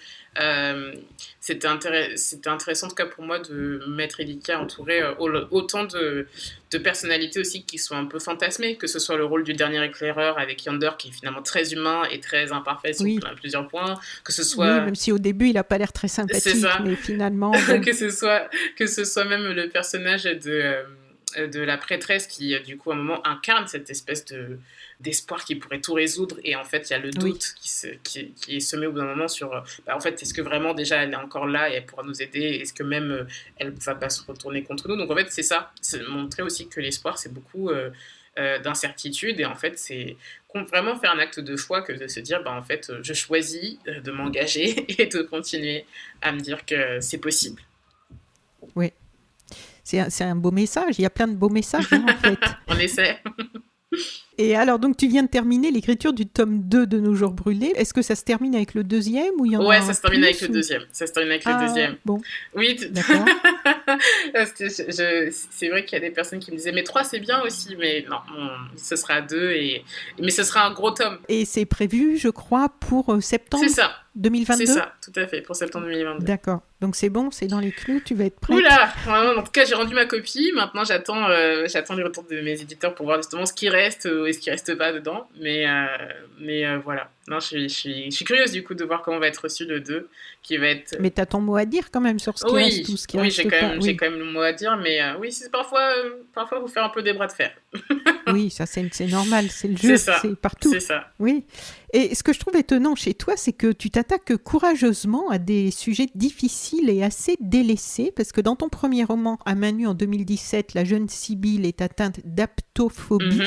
c'était 1.40 1.66
intéressant, 1.66 2.86
en 2.86 2.88
tout 2.90 2.94
cas 2.94 3.06
pour 3.06 3.24
moi, 3.24 3.38
de 3.38 3.82
mettre 3.88 4.20
Elika 4.20 4.60
entourée 4.60 5.00
autant 5.18 5.84
de, 5.84 6.26
de, 6.70 6.78
personnalités 6.78 7.40
aussi 7.40 7.64
qui 7.64 7.78
sont 7.78 7.96
un 7.96 8.04
peu 8.04 8.18
fantasmées, 8.18 8.76
que 8.76 8.86
ce 8.86 8.98
soit 8.98 9.16
le 9.16 9.24
rôle 9.24 9.44
du 9.44 9.54
dernier 9.54 9.82
éclaireur 9.82 10.38
avec 10.38 10.62
Yander 10.66 10.90
qui 10.98 11.08
est 11.08 11.12
finalement 11.12 11.40
très 11.40 11.72
humain 11.72 12.02
et 12.10 12.20
très 12.20 12.52
imparfait 12.52 12.92
sur 12.92 13.06
plusieurs 13.36 13.66
points, 13.66 13.98
que 14.24 14.32
ce 14.32 14.44
soit... 14.44 14.82
même 14.82 14.94
si 14.94 15.10
au 15.10 15.18
début 15.18 15.48
il 15.48 15.54
n'a 15.54 15.64
pas 15.64 15.78
l'air 15.78 15.92
très 15.94 16.08
sympathique, 16.08 16.66
mais 16.84 16.96
finalement... 16.96 17.52
que, 17.82 17.94
ce 17.94 18.10
soit, 18.10 18.50
que 18.76 18.86
ce 18.86 19.04
soit 19.04 19.24
même 19.24 19.52
le 19.52 19.70
personnage 19.70 20.24
de 20.24 20.50
euh, 20.50 20.82
de 21.36 21.60
la 21.60 21.76
prêtresse 21.76 22.26
qui, 22.26 22.54
euh, 22.54 22.60
du 22.60 22.76
coup, 22.76 22.90
à 22.90 22.94
un 22.94 22.98
moment 22.98 23.26
incarne 23.26 23.66
cette 23.66 23.90
espèce 23.90 24.24
de 24.26 24.58
d'espoir 24.98 25.44
qui 25.44 25.56
pourrait 25.56 25.82
tout 25.82 25.92
résoudre. 25.92 26.36
Et 26.42 26.56
en 26.56 26.64
fait 26.64 26.88
il 26.88 26.94
y 26.94 26.96
a 26.96 26.98
le 26.98 27.10
doute 27.10 27.54
qui, 27.60 27.68
se, 27.68 27.88
qui, 28.02 28.32
qui, 28.32 28.56
est 28.56 28.60
semé 28.60 28.86
au 28.86 28.92
bout 28.92 28.98
d'un 28.98 29.04
moment 29.04 29.28
sur 29.28 29.52
euh, 29.52 29.60
bah, 29.86 29.94
en 29.94 30.00
fait 30.00 30.22
est-ce 30.22 30.32
que 30.32 30.40
vraiment 30.40 30.72
déjà 30.72 31.02
elle 31.02 31.12
est 31.12 31.16
encore 31.16 31.46
là 31.46 31.68
et 31.68 31.74
elle 31.74 31.84
pourra 31.84 32.02
nous 32.02 32.22
aider? 32.22 32.40
Est-ce 32.62 32.72
que 32.72 32.82
même 32.82 33.26
elle 33.58 33.74
va 33.84 33.94
pas 33.94 34.08
se 34.08 34.22
retourner 34.24 34.62
contre 34.62 34.88
nous? 34.88 34.96
Donc 34.96 35.10
en 35.10 35.16
fait 35.16 35.26
c'est 35.30 35.42
ça. 35.42 35.70
C'est 35.82 36.02
montrer 36.08 36.42
aussi 36.42 36.68
que 36.68 36.80
l'espoir 36.80 37.18
c'est 37.18 37.32
beaucoup 37.32 37.70
d'incertitude. 38.36 39.38
Et 39.38 39.44
en 39.44 39.54
fait 39.54 39.78
c'est 39.78 40.16
vraiment 40.54 40.96
faire 40.96 41.12
un 41.12 41.18
acte 41.18 41.40
de 41.40 41.56
foi 41.56 41.82
que 41.82 41.92
de 41.92 42.06
se 42.06 42.20
dire 42.20 42.42
bah 42.42 42.52
en 42.52 42.62
fait 42.62 42.90
je 43.02 43.12
choisis 43.12 43.76
de 43.86 44.10
m'engager 44.10 44.86
et 45.02 45.06
de 45.06 45.20
continuer 45.20 45.84
à 46.22 46.32
me 46.32 46.40
dire 46.40 46.64
que 46.64 47.00
c'est 47.00 47.18
possible 47.18 47.60
c'est 49.84 50.24
un, 50.24 50.36
beau 50.36 50.50
message. 50.50 50.98
Il 50.98 51.02
y 51.02 51.06
a 51.06 51.10
plein 51.10 51.28
de 51.28 51.34
beaux 51.34 51.48
messages, 51.48 51.86
hein, 51.92 52.04
en 52.08 52.16
fait. 52.28 52.38
On 52.68 52.78
essaie. 52.78 53.18
Et 54.38 54.54
alors, 54.54 54.78
donc, 54.78 54.98
tu 54.98 55.08
viens 55.08 55.22
de 55.22 55.28
terminer 55.28 55.70
l'écriture 55.70 56.12
du 56.12 56.26
tome 56.26 56.60
2 56.60 56.86
de 56.86 57.00
Nos 57.00 57.14
Jours 57.14 57.32
Brûlés. 57.32 57.72
Est-ce 57.76 57.94
que 57.94 58.02
ça 58.02 58.14
se 58.14 58.22
termine 58.22 58.54
avec 58.54 58.74
le 58.74 58.84
deuxième 58.84 59.32
ou 59.38 59.46
il 59.46 59.52
y 59.52 59.56
en 59.56 59.66
Ouais, 59.66 59.80
ça 59.80 59.94
se 59.94 60.02
termine 60.02 60.24
avec 60.24 60.40
le 60.42 60.48
deuxième. 60.48 60.82
Ça 60.92 61.06
se 61.06 61.12
termine 61.12 61.32
avec 61.32 61.44
le 61.46 61.52
ah, 61.54 61.66
deuxième. 61.66 61.96
Bon. 62.04 62.20
Oui, 62.54 62.76
d'accord. 62.90 63.24
c'est 64.54 65.68
vrai 65.68 65.84
qu'il 65.84 65.98
y 65.98 66.02
a 66.02 66.06
des 66.06 66.10
personnes 66.10 66.40
qui 66.40 66.50
me 66.50 66.56
disaient, 66.56 66.72
mais 66.72 66.82
3 66.82 67.04
c'est 67.04 67.20
bien 67.20 67.40
aussi, 67.42 67.76
mais 67.78 68.04
non, 68.10 68.18
ce 68.76 68.96
sera 68.96 69.22
2, 69.22 69.52
et... 69.52 69.84
mais 70.20 70.30
ce 70.30 70.42
sera 70.42 70.66
un 70.66 70.72
gros 70.72 70.90
tome. 70.90 71.18
Et 71.28 71.46
c'est 71.46 71.64
prévu, 71.64 72.18
je 72.18 72.28
crois, 72.28 72.68
pour 72.68 73.14
euh, 73.14 73.20
septembre 73.20 73.64
C'est 73.66 73.74
ça. 73.74 73.94
2022 74.16 74.66
C'est 74.66 74.72
ça, 74.72 74.92
tout 75.02 75.12
à 75.14 75.26
fait, 75.26 75.42
pour 75.42 75.54
septembre 75.54 75.86
2022. 75.86 76.24
D'accord. 76.24 76.60
Donc 76.80 76.96
c'est 76.96 77.10
bon, 77.10 77.30
c'est 77.30 77.46
dans 77.46 77.60
les 77.60 77.70
clous, 77.70 78.00
tu 78.04 78.14
vas 78.14 78.24
être 78.24 78.40
prêt? 78.40 78.54
Oula 78.54 78.92
En 79.06 79.42
tout 79.42 79.52
cas, 79.52 79.64
j'ai 79.64 79.74
rendu 79.74 79.94
ma 79.94 80.06
copie. 80.06 80.52
Maintenant, 80.54 80.84
j'attends 80.84 81.28
euh, 81.28 81.66
j'attends 81.68 81.94
les 81.94 82.02
retours 82.02 82.24
de 82.24 82.40
mes 82.40 82.60
éditeurs 82.60 82.94
pour 82.94 83.06
voir 83.06 83.18
justement 83.18 83.46
ce 83.46 83.52
qui 83.52 83.68
reste 83.68 84.06
ou 84.06 84.30
ce 84.32 84.38
qui 84.38 84.50
reste 84.50 84.74
pas 84.76 84.92
dedans. 84.92 85.28
Mais, 85.40 85.68
euh, 85.68 85.86
mais 86.40 86.66
euh, 86.66 86.78
voilà. 86.78 87.10
Non, 87.28 87.40
je 87.40 87.46
suis, 87.46 87.68
je, 87.68 87.74
suis, 87.74 88.04
je 88.04 88.10
suis, 88.10 88.24
curieuse 88.24 88.52
du 88.52 88.62
coup 88.62 88.74
de 88.74 88.84
voir 88.84 89.02
comment 89.02 89.18
va 89.18 89.26
être 89.26 89.38
reçu 89.38 89.64
le 89.64 89.80
2. 89.80 90.08
Qui 90.42 90.58
va 90.58 90.68
être... 90.68 90.96
Mais 91.00 91.10
tu 91.10 91.20
as 91.20 91.26
ton 91.26 91.40
mot 91.40 91.56
à 91.56 91.64
dire 91.64 91.90
quand 91.90 92.00
même 92.00 92.20
sur 92.20 92.38
ce 92.38 92.44
qui 92.44 92.54
oui, 92.54 92.64
reste, 92.64 92.86
tout 92.86 92.96
ce 92.96 93.08
qui 93.08 93.18
oui, 93.18 93.32
j'ai 93.32 93.48
quand, 93.48 93.60
même, 93.60 93.80
oui. 93.82 93.96
quand 93.96 94.08
même 94.08 94.18
le 94.18 94.26
mot 94.26 94.40
à 94.40 94.52
dire. 94.52 94.76
Mais 94.76 95.00
oui, 95.18 95.32
c'est 95.32 95.50
parfois, 95.50 95.92
parfois 96.32 96.60
vous 96.60 96.68
faire 96.68 96.84
un 96.84 96.88
peu 96.88 97.02
des 97.02 97.12
bras 97.12 97.26
de 97.26 97.32
fer. 97.32 97.52
oui, 98.32 98.50
ça 98.50 98.64
c'est 98.66 99.06
normal, 99.06 99.46
c'est 99.50 99.68
le 99.68 99.76
jeu, 99.76 99.96
c'est 99.96 100.36
partout. 100.36 100.72
C'est 100.72 100.80
ça. 100.80 101.10
Oui. 101.18 101.44
Et 101.92 102.14
ce 102.14 102.22
que 102.22 102.32
je 102.32 102.38
trouve 102.38 102.56
étonnant 102.56 102.94
chez 102.94 103.14
toi, 103.14 103.34
c'est 103.36 103.52
que 103.52 103.72
tu 103.72 103.90
t'attaques 103.90 104.36
courageusement 104.36 105.28
à 105.30 105.38
des 105.38 105.70
sujets 105.72 106.08
difficiles 106.14 106.90
et 106.90 107.02
assez 107.02 107.36
délaissés, 107.40 108.12
parce 108.14 108.30
que 108.30 108.40
dans 108.40 108.54
ton 108.54 108.68
premier 108.68 109.02
roman, 109.02 109.38
à 109.46 109.54
Manu 109.54 109.86
en 109.86 109.94
2017, 109.94 110.74
la 110.74 110.84
jeune 110.84 111.08
Sibylle 111.08 111.66
est 111.66 111.80
atteinte 111.82 112.20
d'aptophobie. 112.24 113.38
Mhm 113.38 113.46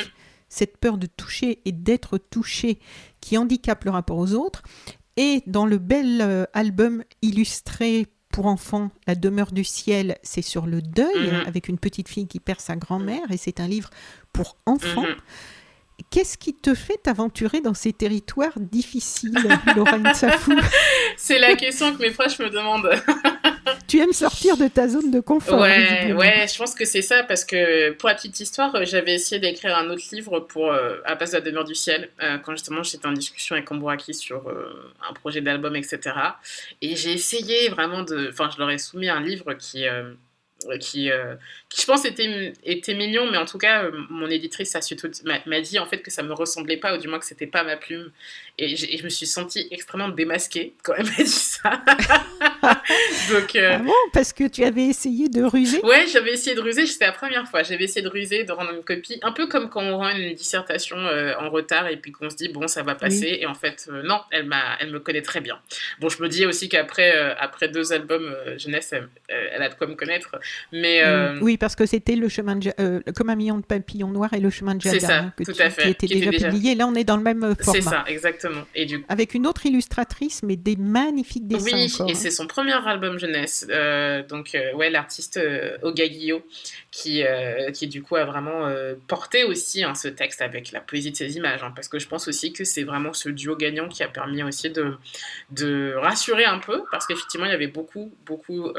cette 0.50 0.78
peur 0.78 0.98
de 0.98 1.08
toucher 1.08 1.62
et 1.66 1.72
d'être 1.72 2.18
touché 2.18 2.80
qui 3.22 3.38
handicape 3.38 3.86
le 3.86 3.92
rapport 3.92 4.18
aux 4.18 4.34
autres. 4.34 4.64
Et 5.18 5.44
dans 5.48 5.66
le 5.66 5.78
bel 5.78 6.22
euh, 6.22 6.46
album 6.54 7.04
illustré 7.22 8.08
pour 8.32 8.46
enfants, 8.46 8.92
La 9.08 9.16
demeure 9.16 9.52
du 9.52 9.64
ciel, 9.64 10.18
c'est 10.24 10.44
sur 10.44 10.66
le 10.68 10.82
deuil, 10.82 11.32
mhm. 11.32 11.44
avec 11.48 11.68
une 11.68 11.80
petite 11.80 12.08
fille 12.08 12.28
qui 12.28 12.40
perd 12.40 12.60
sa 12.60 12.76
grand-mère, 12.76 13.32
et 13.32 13.38
c'est 13.38 13.60
un 13.60 13.68
livre 13.68 13.90
pour 14.34 14.56
enfants. 14.66 15.02
Mhm. 15.02 15.16
Qu'est-ce 16.12 16.38
qui 16.38 16.54
te 16.54 16.74
fait 16.74 16.98
t'aventurer 17.04 17.60
dans 17.62 17.74
ces 17.74 17.92
territoires 17.92 18.58
difficiles, 18.58 19.36
Lorraine 19.76 20.14
Safou? 20.14 20.54
C'est 21.18 21.40
la 21.40 21.56
question 21.56 21.94
que 21.94 22.02
mes 22.02 22.12
proches 22.12 22.40
me 22.40 22.50
demandent. 22.50 22.90
tu 23.88 24.00
aimes 24.00 24.14
sortir 24.14 24.58
de 24.58 24.68
ta 24.68 24.88
zone 24.88 25.12
de 25.12 25.20
confort. 25.20 25.62
Ouais, 25.62 26.14
ouais, 26.14 26.46
je 26.52 26.58
pense 26.58 26.76
que 26.76 26.86
c'est 26.86 27.02
ça 27.02 27.24
parce 27.24 27.46
que 27.46 27.92
pour 27.92 28.10
la 28.10 28.16
petite 28.16 28.40
histoire, 28.40 28.86
j'avais 28.86 29.14
essayé 29.14 29.40
d'écrire 29.40 29.78
un 29.78 29.90
autre 29.90 30.04
livre 30.12 30.40
pour 30.42 30.72
euh, 30.72 30.98
à 31.06 31.16
base 31.16 31.32
de 31.32 31.38
la 31.38 31.42
demeure 31.42 31.66
du 31.66 31.76
ciel 31.76 32.10
euh, 32.22 32.38
quand 32.38 32.54
justement 32.54 32.84
j'étais 32.84 33.08
en 33.08 33.12
discussion 33.12 33.56
avec 33.56 33.72
Ambouraki 33.72 34.14
sur 34.14 34.48
euh, 34.50 34.92
un 35.08 35.14
projet 35.14 35.42
d'album, 35.42 35.76
etc. 35.76 36.00
Et 36.82 36.96
j'ai 36.96 37.14
essayé 37.14 37.70
vraiment 37.70 38.04
de, 38.04 38.30
enfin, 38.32 38.50
je 38.54 38.60
leur 38.60 38.70
ai 38.70 38.78
soumis 38.78 39.10
un 39.10 39.22
livre 39.22 39.54
qui 39.54 39.86
qui, 40.82 41.10
qui 41.70 41.82
je 41.82 41.86
pense 41.86 42.04
était, 42.04 42.52
était 42.66 42.94
mignon, 42.94 43.32
mais 43.32 43.38
en 43.38 43.46
tout 43.46 43.58
cas, 43.58 43.86
mon 44.10 44.30
éditrice 44.30 44.76
m'a 45.24 45.62
dit 45.62 45.80
en 45.80 45.86
fait 45.86 46.00
que 46.00 46.12
ça 46.12 46.22
me 46.22 46.34
ressemblait 46.34 46.76
pas, 46.76 46.96
ou 46.96 46.98
du 46.98 47.08
moins 47.08 47.18
que 47.18 47.26
c'était 47.26 47.48
pas 47.48 47.64
ma 47.64 47.78
plume. 47.78 48.12
Et, 48.62 48.76
je 48.76 49.04
me 49.04 49.10
suis 49.10 49.26
sentie 49.26 49.68
extrêmement 49.72 50.10
démasquée 50.10 50.74
quand 50.84 50.94
elle 50.98 51.06
m'a 51.06 51.12
dit 51.18 51.26
ça. 51.28 51.82
Donc, 53.32 53.56
euh, 53.56 53.72
Ah 53.76 53.78
bon 53.80 53.94
Parce 54.14 54.34
que 54.34 54.48
tu 54.48 54.64
avais 54.64 54.86
essayé 54.86 55.30
de 55.30 55.44
ruser? 55.44 55.80
Ouais, 55.84 56.06
j'avais 56.12 56.34
essayé 56.34 56.56
de 56.56 56.62
ruser, 56.62 56.86
c'était 56.86 57.06
la 57.06 57.12
première 57.12 57.48
fois. 57.48 57.64
J'avais 57.64 57.84
essayé 57.86 58.02
de 58.02 58.10
ruser, 58.10 58.44
de 58.44 58.52
rendre 58.52 58.72
une 58.74 58.84
copie, 58.84 59.20
un 59.22 59.32
peu 59.32 59.48
comme 59.48 59.70
quand 59.70 59.82
on 59.84 59.98
rend 59.98 60.10
une 60.10 60.34
dissertation 60.34 60.98
euh, 60.98 61.34
en 61.40 61.50
retard 61.50 61.88
et 61.88 61.98
puis 61.98 62.12
qu'on 62.12 62.30
se 62.30 62.36
dit, 62.36 62.50
bon, 62.50 62.68
ça 62.68 62.84
va 62.84 62.96
passer. 62.96 63.38
Et 63.42 63.46
en 63.46 63.54
fait, 63.54 63.88
euh, 63.92 64.02
non, 64.04 64.20
elle, 64.32 64.46
m'a, 64.46 64.78
elle 64.80 64.92
me 64.92 65.00
connaît 65.00 65.22
très 65.22 65.42
bien. 65.42 65.58
Bon, 66.00 66.10
je 66.10 66.22
me 66.22 66.28
dis 66.28 66.46
aussi 66.46 66.70
qu'après 66.70 67.12
après 67.40 67.70
deux 67.70 67.94
albums 67.94 68.36
jeunesse, 68.58 68.90
elle, 68.94 69.08
elle 69.30 69.62
a 69.64 69.70
de 69.70 69.76
quoi 69.76 69.88
me 69.88 69.96
connaître. 69.96 70.36
Mais 70.72 71.00
Mm. 71.00 71.40
Oui, 71.42 71.58
parce 71.58 71.76
que 71.76 71.86
c'était 71.86 72.16
le 72.16 72.28
chemin 72.30 72.56
de 72.58 72.72
comme 73.14 73.30
un 73.30 73.36
million 73.36 73.58
de 73.58 73.64
papillons 73.66 74.10
noirs 74.10 74.34
et 74.34 74.40
le 74.40 74.50
chemin 74.50 74.76
de 74.76 74.82
C'est 74.84 75.00
Jada 75.00 75.08
ça, 75.08 75.18
hein, 75.20 75.34
que 75.38 75.44
tout 75.44 75.54
tu- 75.54 75.62
à 75.62 75.70
fait, 75.70 75.84
qui 75.84 75.90
était 75.90 76.08
qui 76.08 76.14
était 76.14 76.20
déjà, 76.26 76.32
déjà- 76.32 76.50
publié. 76.50 76.76
Là, 76.76 76.88
on 76.88 76.96
est 76.96 77.04
dans 77.04 77.18
le 77.18 77.24
même 77.24 77.56
format. 77.62 77.82
c'est 77.82 77.82
ça, 77.82 78.04
exactement. 78.08 78.49
Et 78.76 78.86
du 78.86 79.04
Avec 79.10 79.34
une 79.34 79.48
autre 79.48 79.66
illustratrice, 79.66 80.44
mais 80.44 80.56
des 80.56 80.76
magnifiques 80.76 81.48
dessins 81.48 81.76
Oui, 81.78 81.92
encore. 81.94 82.08
et 82.10 82.12
hein. 82.12 82.16
c'est 82.16 82.32
son 82.32 82.48
premier 82.48 82.74
album 82.88 83.18
jeunesse. 83.20 83.66
Euh, 83.70 84.24
donc, 84.24 84.56
euh, 84.56 84.74
ouais, 84.74 84.90
l'artiste 84.90 85.38
euh, 85.38 85.78
Oga 85.82 86.08
Guillot, 86.08 86.42
qui, 86.92 87.24
euh, 87.24 87.72
qui 87.72 87.88
du 87.88 88.02
coup 88.02 88.16
a 88.16 88.26
vraiment 88.26 88.66
euh, 88.68 88.96
porté 89.08 89.44
aussi 89.44 89.84
hein, 89.84 89.96
ce 89.96 90.08
texte 90.08 90.42
avec 90.42 90.72
la 90.72 90.80
poésie 90.82 91.12
de 91.12 91.18
ses 91.18 91.38
images. 91.38 91.64
hein, 91.64 91.72
parce 91.76 91.88
que 91.88 92.00
je 92.00 92.08
pense 92.08 92.28
aussi 92.28 92.54
que 92.54 92.64
c'est 92.64 92.84
vraiment 92.84 93.14
ce 93.14 93.30
duo 93.30 93.56
gagnant 93.56 93.88
qui 93.88 94.04
a 94.04 94.08
permis 94.08 94.44
aussi 94.44 94.70
de, 94.70 94.94
de 95.52 95.94
rassurer 95.98 96.46
un 96.46 96.60
peu. 96.60 96.84
Parce 96.92 97.06
qu'effectivement, 97.08 97.46
il 97.46 97.52
y 97.52 97.56
avait 97.56 97.68
beaucoup, 97.68 98.12
beaucoup. 98.26 98.72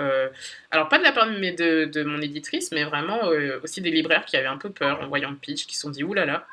alors, 0.71 0.89
pas 0.89 0.99
de 0.99 1.03
la 1.05 1.13
part 1.13 1.31
de, 1.31 1.39
mes- 1.39 1.53
de, 1.53 1.85
de 1.85 2.03
mon 2.05 2.21
éditrice, 2.21 2.71
mais 2.73 2.85
vraiment 2.85 3.21
aussi 3.63 3.81
des 3.81 3.91
libraires 3.91 4.25
qui 4.25 4.37
avaient 4.37 4.47
un 4.47 4.57
peu 4.59 4.71
peur 4.71 5.01
en 5.03 5.09
voyant 5.09 5.31
le 5.31 5.37
pitch, 5.37 5.67
qui 5.67 5.75
se 5.77 5.83
sont 5.83 5.91
dit 5.91 6.05
oulala. 6.05 6.47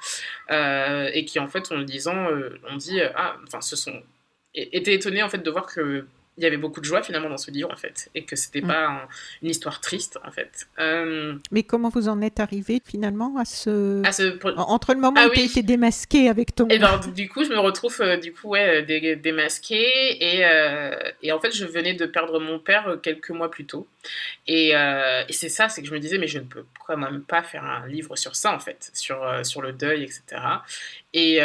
Euh, 0.51 1.09
et 1.13 1.25
qui, 1.25 1.39
en 1.39 1.47
fait, 1.47 1.71
en 1.71 1.75
le 1.75 1.83
lisant, 1.83 2.29
euh, 2.31 2.49
ont 2.69 2.77
dit 2.77 2.99
ah, 3.15 3.37
enfin, 3.45 3.61
ce 3.61 3.75
sont 3.75 4.01
étaient 4.53 4.95
étonnés 4.95 5.21
en 5.21 5.29
fait 5.29 5.39
de 5.39 5.51
voir 5.51 5.67
que 5.67 6.05
il 6.37 6.43
y 6.43 6.45
avait 6.45 6.57
beaucoup 6.57 6.79
de 6.79 6.85
joie 6.85 7.01
finalement 7.01 7.29
dans 7.29 7.37
ce 7.37 7.49
livre 7.49 7.71
en 7.71 7.75
fait 7.75 8.09
et 8.13 8.23
que 8.23 8.35
c'était 8.35 8.61
Mm. 8.61 8.67
pas 8.67 8.87
un- 8.87 9.07
une 9.41 9.49
histoire 9.49 9.81
triste 9.81 10.19
en 10.23 10.31
fait. 10.31 10.67
Euh, 10.79 11.35
Mais 11.51 11.63
comment 11.63 11.89
vous 11.89 12.07
en 12.09 12.21
êtes 12.21 12.39
arrivé 12.39 12.81
finalement 12.85 13.37
à 13.37 13.45
ce... 13.45 14.05
à 14.05 14.11
ce 14.11 14.37
Entre 14.57 14.93
le 14.93 14.99
moment 14.99 15.19
Ah 15.19 15.27
où 15.27 15.31
tu 15.31 15.39
as 15.39 15.43
oui. 15.43 15.49
été 15.49 15.63
démasqué 15.63 16.29
avec 16.29 16.53
ton... 16.55 16.67
Et 16.69 16.77
ben, 16.79 16.99
du 17.15 17.27
coup, 17.27 17.43
je 17.43 17.49
me 17.49 17.57
retrouve 17.59 17.97
euh, 18.01 18.17
du 18.17 18.33
coup 18.33 18.49
ouais, 18.49 18.83
dé- 18.83 19.15
démasquée 19.15 20.35
et, 20.37 20.45
euh, 20.45 20.95
et 21.23 21.31
en 21.31 21.39
fait, 21.39 21.55
je 21.55 21.65
venais 21.65 21.93
de 21.95 22.05
perdre 22.05 22.39
mon 22.39 22.59
père 22.59 22.87
euh, 22.87 22.97
quelques 22.97 23.31
mois 23.31 23.49
plus 23.49 23.65
tôt. 23.65 23.87
Et, 24.47 24.69
et 24.69 25.33
c'est 25.33 25.49
ça, 25.49 25.67
c'est 25.67 25.81
que 25.81 25.87
je 25.87 25.93
me 25.93 25.99
disais, 25.99 26.17
mais 26.17 26.27
je 26.27 26.39
ne 26.39 26.45
peux 26.45 26.63
quand 26.85 26.95
même 26.95 27.21
pas 27.23 27.43
faire 27.43 27.65
un 27.65 27.85
livre 27.87 28.15
sur 28.15 28.35
ça 28.37 28.53
en 28.53 28.59
fait, 28.59 28.89
sur, 28.93 29.17
sur 29.45 29.61
le 29.61 29.73
deuil, 29.73 30.03
etc. 30.03 30.21
Et 31.13 31.41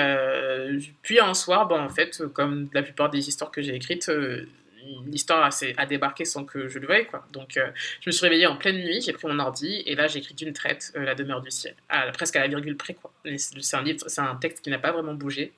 puis 1.02 1.18
un 1.18 1.34
soir, 1.34 1.66
ben, 1.66 1.80
en 1.80 1.88
fait, 1.88 2.22
comme 2.34 2.68
la 2.72 2.82
plupart 2.82 3.10
des 3.10 3.28
histoires 3.28 3.50
que 3.50 3.62
j'ai 3.62 3.74
écrites, 3.74 4.10
l'histoire 5.06 5.50
a, 5.76 5.86
débarqué 5.86 6.24
sans 6.24 6.44
que 6.44 6.68
je 6.68 6.78
le 6.78 6.86
veuille 6.86 7.06
quoi. 7.06 7.26
Donc 7.32 7.56
euh, 7.56 7.70
je 8.00 8.08
me 8.08 8.12
suis 8.12 8.22
réveillée 8.22 8.46
en 8.46 8.56
pleine 8.56 8.76
nuit, 8.76 9.00
j'ai 9.00 9.12
pris 9.12 9.26
mon 9.26 9.38
ordi 9.38 9.82
et 9.86 9.94
là 9.94 10.06
j'ai 10.06 10.18
écrit 10.18 10.34
d'une 10.34 10.52
traite 10.52 10.92
euh, 10.96 11.04
La 11.04 11.14
demeure 11.14 11.40
du 11.40 11.50
ciel, 11.50 11.74
presque 12.12 12.36
à 12.36 12.40
la 12.40 12.48
virgule 12.48 12.76
près 12.76 12.96
C'est 13.36 13.76
un 13.76 13.84
c'est 14.06 14.20
un 14.20 14.36
texte 14.36 14.62
qui 14.62 14.70
n'a 14.70 14.78
pas 14.78 14.92
vraiment 14.92 15.14
bougé. 15.14 15.52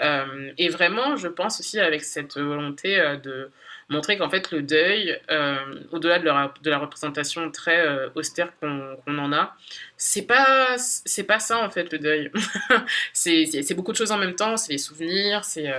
Euh, 0.00 0.52
et 0.58 0.68
vraiment, 0.68 1.16
je 1.16 1.28
pense 1.28 1.60
aussi 1.60 1.78
avec 1.80 2.04
cette 2.04 2.38
volonté 2.38 2.96
de 3.22 3.50
montrer 3.88 4.18
qu'en 4.18 4.28
fait 4.28 4.50
le 4.50 4.62
deuil, 4.62 5.18
euh, 5.30 5.82
au-delà 5.92 6.18
de, 6.18 6.24
la- 6.24 6.78
représentation 6.78 7.50
très 7.50 7.86
euh, 7.86 8.08
austère 8.14 8.52
qu'on 8.58 8.96
en 9.06 9.32
a, 9.32 9.56
c'est 9.96 10.22
pas 10.26 10.76
c'est 10.78 11.22
pas 11.24 11.38
ça 11.38 11.58
en 11.64 11.70
fait 11.70 11.92
le 11.92 11.98
deuil. 11.98 12.30
c'est 13.12 13.74
beaucoup 13.74 13.92
de 13.92 13.96
choses 13.96 14.12
en 14.12 14.18
même 14.18 14.34
temps. 14.34 14.56
C'est 14.56 14.72
les 14.72 14.78
souvenirs, 14.78 15.44
c'est 15.44 15.72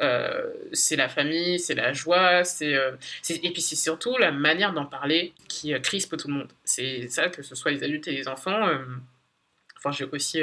euh, 0.00 0.52
la 0.92 1.08
famille, 1.08 1.58
c'est 1.58 1.74
la 1.74 1.92
joie, 1.92 2.44
c'est 2.44 2.74
et 3.28 3.52
puis 3.52 3.62
c'est 3.62 3.76
surtout 3.76 4.16
la 4.18 4.32
manière 4.32 4.72
d'en 4.72 4.86
parler 4.86 5.34
qui 5.48 5.78
crispe 5.82 6.16
tout 6.16 6.28
le 6.28 6.34
monde. 6.34 6.48
C'est 6.64 7.08
ça 7.08 7.28
que 7.28 7.42
ce 7.42 7.54
soit 7.54 7.70
les 7.72 7.82
adultes 7.84 8.08
et 8.08 8.12
les 8.12 8.28
enfants. 8.28 8.68
Enfin, 9.78 9.92
j'ai 9.92 10.04
aussi 10.04 10.42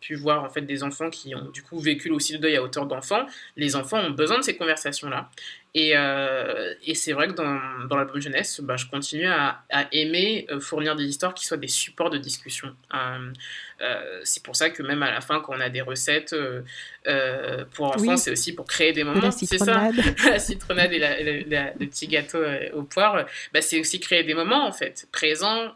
pu 0.00 0.14
voir 0.14 0.44
en 0.44 0.50
fait 0.50 0.60
des 0.62 0.82
enfants 0.84 1.10
qui 1.10 1.34
ont 1.34 1.50
du 1.50 1.62
coup 1.62 1.78
vécu 1.80 2.10
aussi 2.10 2.32
le 2.32 2.38
deuil 2.38 2.56
à 2.56 2.62
hauteur 2.62 2.86
d'enfants. 2.86 3.26
Les 3.56 3.74
enfants 3.76 3.98
ont 3.98 4.10
besoin 4.10 4.38
de 4.38 4.44
ces 4.44 4.56
conversations-là. 4.56 5.30
Et, 5.74 5.92
euh, 5.96 6.74
et 6.82 6.94
c'est 6.94 7.12
vrai 7.12 7.28
que 7.28 7.34
dans, 7.34 7.86
dans 7.86 7.96
l'album 7.96 8.20
jeunesse, 8.20 8.60
bah, 8.60 8.76
je 8.76 8.86
continue 8.86 9.26
à, 9.26 9.64
à 9.70 9.86
aimer 9.92 10.46
euh, 10.50 10.60
fournir 10.60 10.96
des 10.96 11.04
histoires 11.04 11.34
qui 11.34 11.44
soient 11.44 11.56
des 11.58 11.68
supports 11.68 12.10
de 12.10 12.18
discussion. 12.18 12.74
Euh, 12.94 13.32
euh, 13.80 14.20
c'est 14.24 14.42
pour 14.42 14.56
ça 14.56 14.70
que 14.70 14.82
même 14.82 15.02
à 15.02 15.10
la 15.10 15.20
fin, 15.20 15.40
quand 15.40 15.54
on 15.56 15.60
a 15.60 15.68
des 15.68 15.80
recettes 15.82 16.32
euh, 16.32 16.62
euh, 17.06 17.64
pour 17.74 17.86
enfants, 17.86 17.98
Oui. 18.12 18.18
c'est 18.18 18.30
aussi 18.32 18.54
pour 18.54 18.66
créer 18.66 18.92
des 18.92 19.00
de 19.02 19.06
moments. 19.06 19.20
la 19.20 19.30
C'est 19.30 19.58
ça 19.58 19.90
la 20.30 20.38
citronnade 20.38 20.92
et, 20.92 20.98
la- 20.98 21.22
la- 21.22 21.40
la- 21.46 21.72
le 21.78 21.86
petit 21.86 22.08
gâteau 22.08 22.38
aux 22.74 22.82
poires, 22.82 23.26
bah, 23.52 23.60
c'est 23.62 23.78
aussi 23.80 24.00
créer 24.00 24.24
des 24.24 24.34
moments 24.34 24.66
en 24.66 24.72
fait 24.72 25.06
présents 25.12 25.72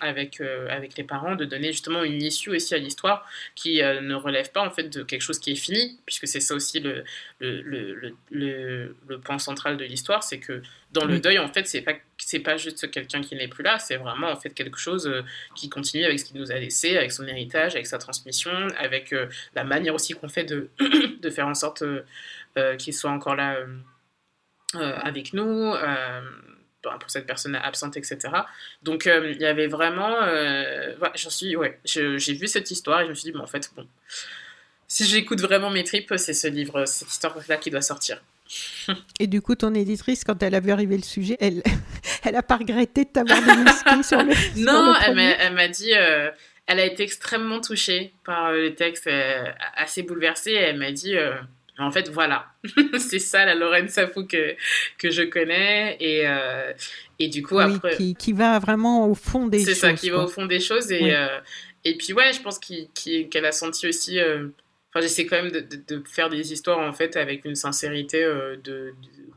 avec 0.00 0.40
avec 0.70 0.96
les 0.96 1.04
parents, 1.04 1.34
de 1.36 1.44
donner 1.44 1.72
justement 1.72 2.02
une 2.04 2.22
issue 2.22 2.50
aussi 2.50 2.74
à 2.74 2.78
l'histoire 2.78 3.26
qui 3.54 3.80
ne 3.82 4.14
relève 4.14 4.50
pas 4.50 4.62
en 4.62 4.70
fait 4.70 4.84
de 4.88 5.02
quelque 5.02 5.22
chose 5.22 5.38
qui 5.38 5.52
est 5.52 5.56
fini, 5.56 5.98
puisque 6.06 6.26
c'est 6.26 6.40
ça 6.40 6.54
aussi 6.54 6.80
le 6.80 7.04
le, 7.40 7.60
le, 7.62 7.94
le, 7.94 8.14
le- 8.30 8.96
le 9.08 9.18
point 9.18 9.38
central 9.38 9.76
de 9.76 9.84
l'histoire, 9.84 10.22
c'est 10.22 10.38
que 10.38 10.62
dans 10.92 11.04
le 11.04 11.20
deuil 11.20 11.38
en 11.38 11.52
fait 11.52 11.66
c'est 11.66 11.82
pas 11.82 11.92
c'est 12.16 12.40
pas 12.40 12.56
juste 12.56 12.90
quelqu'un 12.90 13.20
qui 13.20 13.36
n'est 13.36 13.48
plus 13.48 13.62
là, 13.62 13.78
c'est 13.78 13.96
vraiment 13.96 14.28
en 14.28 14.36
fait 14.36 14.50
quelque 14.50 14.78
chose 14.78 15.06
euh, 15.06 15.22
qui 15.54 15.68
continue 15.68 16.04
avec 16.04 16.18
ce 16.18 16.24
qu'il 16.24 16.40
nous 16.40 16.50
a 16.50 16.56
laissé, 16.56 16.96
avec 16.96 17.12
son 17.12 17.26
héritage, 17.26 17.74
avec 17.74 17.86
sa 17.86 17.98
transmission, 17.98 18.50
avec 18.78 19.12
euh, 19.12 19.28
la 19.54 19.64
manière 19.64 19.94
aussi 19.94 20.14
qu'on 20.14 20.28
fait 20.28 20.44
de, 20.44 20.70
de 21.22 21.30
faire 21.30 21.46
en 21.46 21.54
sorte 21.54 21.82
euh, 21.82 22.76
qu'il 22.76 22.94
soit 22.94 23.10
encore 23.10 23.36
là 23.36 23.58
avec 24.74 25.32
nous, 25.32 25.72
bon, 26.82 26.98
pour 26.98 27.10
cette 27.10 27.26
personne 27.26 27.54
absente, 27.56 27.96
etc. 27.96 28.18
Donc 28.82 29.06
euh, 29.06 29.32
il 29.32 29.40
y 29.40 29.46
avait 29.46 29.66
vraiment, 29.66 30.22
euh, 30.22 30.96
ouais, 30.98 31.10
j'en 31.14 31.30
suis, 31.30 31.56
ouais, 31.56 31.78
j'ai 31.84 32.34
vu 32.34 32.46
cette 32.46 32.70
histoire 32.70 33.00
et 33.00 33.04
je 33.04 33.10
me 33.10 33.14
suis 33.14 33.30
dit, 33.30 33.32
bon, 33.32 33.42
en 33.42 33.46
fait, 33.46 33.70
bon, 33.74 33.86
si 34.86 35.04
j'écoute 35.04 35.40
vraiment 35.40 35.70
mes 35.70 35.84
tripes, 35.84 36.14
c'est 36.16 36.34
ce 36.34 36.46
livre, 36.46 36.84
cette 36.86 37.08
histoire-là 37.08 37.56
qui 37.56 37.70
doit 37.70 37.82
sortir. 37.82 38.22
Et 39.20 39.26
du 39.26 39.40
coup, 39.42 39.54
ton 39.54 39.74
éditrice, 39.74 40.24
quand 40.24 40.42
elle 40.42 40.54
a 40.54 40.60
vu 40.60 40.70
arriver 40.70 40.96
le 40.96 41.02
sujet, 41.02 41.36
elle, 41.40 41.62
elle 42.24 42.36
a 42.36 42.42
pas 42.42 42.56
regretté 42.56 43.04
de 43.04 43.10
t'avoir 43.10 43.40
démasqué 43.42 44.02
sur 44.02 44.22
le. 44.22 44.32
sur 44.54 44.64
Non, 44.64 44.92
le 44.92 44.98
elle 45.06 45.14
m'a 45.14 45.22
elle 45.22 45.54
m'a 45.54 45.68
dit, 45.68 45.92
euh, 45.94 46.30
elle 46.66 46.80
a 46.80 46.84
été 46.86 47.02
extrêmement 47.02 47.60
touchée 47.60 48.12
par 48.24 48.46
euh, 48.46 48.62
le 48.62 48.74
texte, 48.74 49.06
euh, 49.06 49.44
assez 49.76 50.02
bouleversée. 50.02 50.52
Et 50.52 50.56
elle 50.56 50.78
m'a 50.78 50.92
dit, 50.92 51.16
euh, 51.16 51.34
en 51.78 51.90
fait, 51.90 52.08
voilà, 52.08 52.46
c'est 52.98 53.18
ça 53.18 53.44
la 53.44 53.54
Lorraine 53.54 53.88
Safou 53.88 54.24
que, 54.26 54.54
que 54.98 55.10
je 55.10 55.22
connais. 55.22 55.96
Et, 56.00 56.24
et 57.20 57.28
du 57.28 57.42
coup, 57.42 57.56
Oui, 57.58 57.74
après. 57.76 57.96
qui, 57.96 58.14
qui 58.16 58.32
va 58.32 58.58
vraiment 58.58 59.06
au 59.08 59.14
fond 59.14 59.46
des 59.46 59.60
C'est 59.60 59.70
choses. 59.72 59.78
ça, 59.80 59.92
qui 59.92 60.10
va 60.10 60.24
au 60.24 60.28
fond 60.28 60.46
des 60.46 60.60
choses. 60.60 60.90
Et, 60.90 61.02
Oui. 61.04 61.12
et 61.84 61.96
puis, 61.96 62.12
ouais, 62.14 62.32
je 62.32 62.40
pense 62.40 62.58
qu'elle 62.58 63.44
a 63.44 63.52
senti 63.52 63.86
aussi. 63.86 64.18
Enfin, 64.90 65.02
j'essaie 65.02 65.26
quand 65.26 65.42
même 65.42 65.50
de, 65.50 66.02
faire 66.06 66.30
des 66.30 66.52
histoires 66.52 66.78
en 66.78 66.92
fait 66.92 67.16
avec 67.16 67.44
une 67.44 67.54
sincérité 67.54 68.24
euh, 68.24 68.56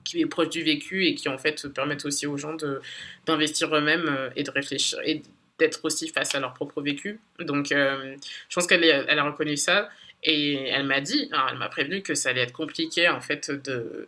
qui 0.05 0.21
est 0.21 0.25
proche 0.25 0.49
du 0.49 0.63
vécu 0.63 1.05
et 1.05 1.15
qui 1.15 1.27
en 1.27 1.37
fait 1.37 1.67
permettent 1.73 2.05
aussi 2.05 2.25
aux 2.25 2.37
gens 2.37 2.55
d'investir 3.25 3.75
eux-mêmes 3.75 4.07
euh, 4.07 4.29
et 4.37 4.43
de 4.43 4.51
réfléchir 4.51 4.99
et 5.03 5.21
d'être 5.59 5.83
aussi 5.83 6.07
face 6.07 6.33
à 6.35 6.39
leur 6.39 6.53
propre 6.53 6.81
vécu. 6.81 7.19
Donc, 7.39 7.71
euh, 7.71 8.15
je 8.49 8.55
pense 8.55 8.65
qu'elle 8.65 8.89
a 8.89 9.23
reconnu 9.23 9.57
ça 9.57 9.89
et 10.23 10.69
elle 10.69 10.85
m'a 10.85 11.01
dit, 11.01 11.29
alors, 11.33 11.49
elle 11.51 11.57
m'a 11.57 11.69
prévenu 11.69 12.01
que 12.01 12.15
ça 12.15 12.29
allait 12.29 12.41
être 12.41 12.53
compliqué 12.53 13.09
en 13.09 13.19
fait 13.19 13.51
de 13.51 14.07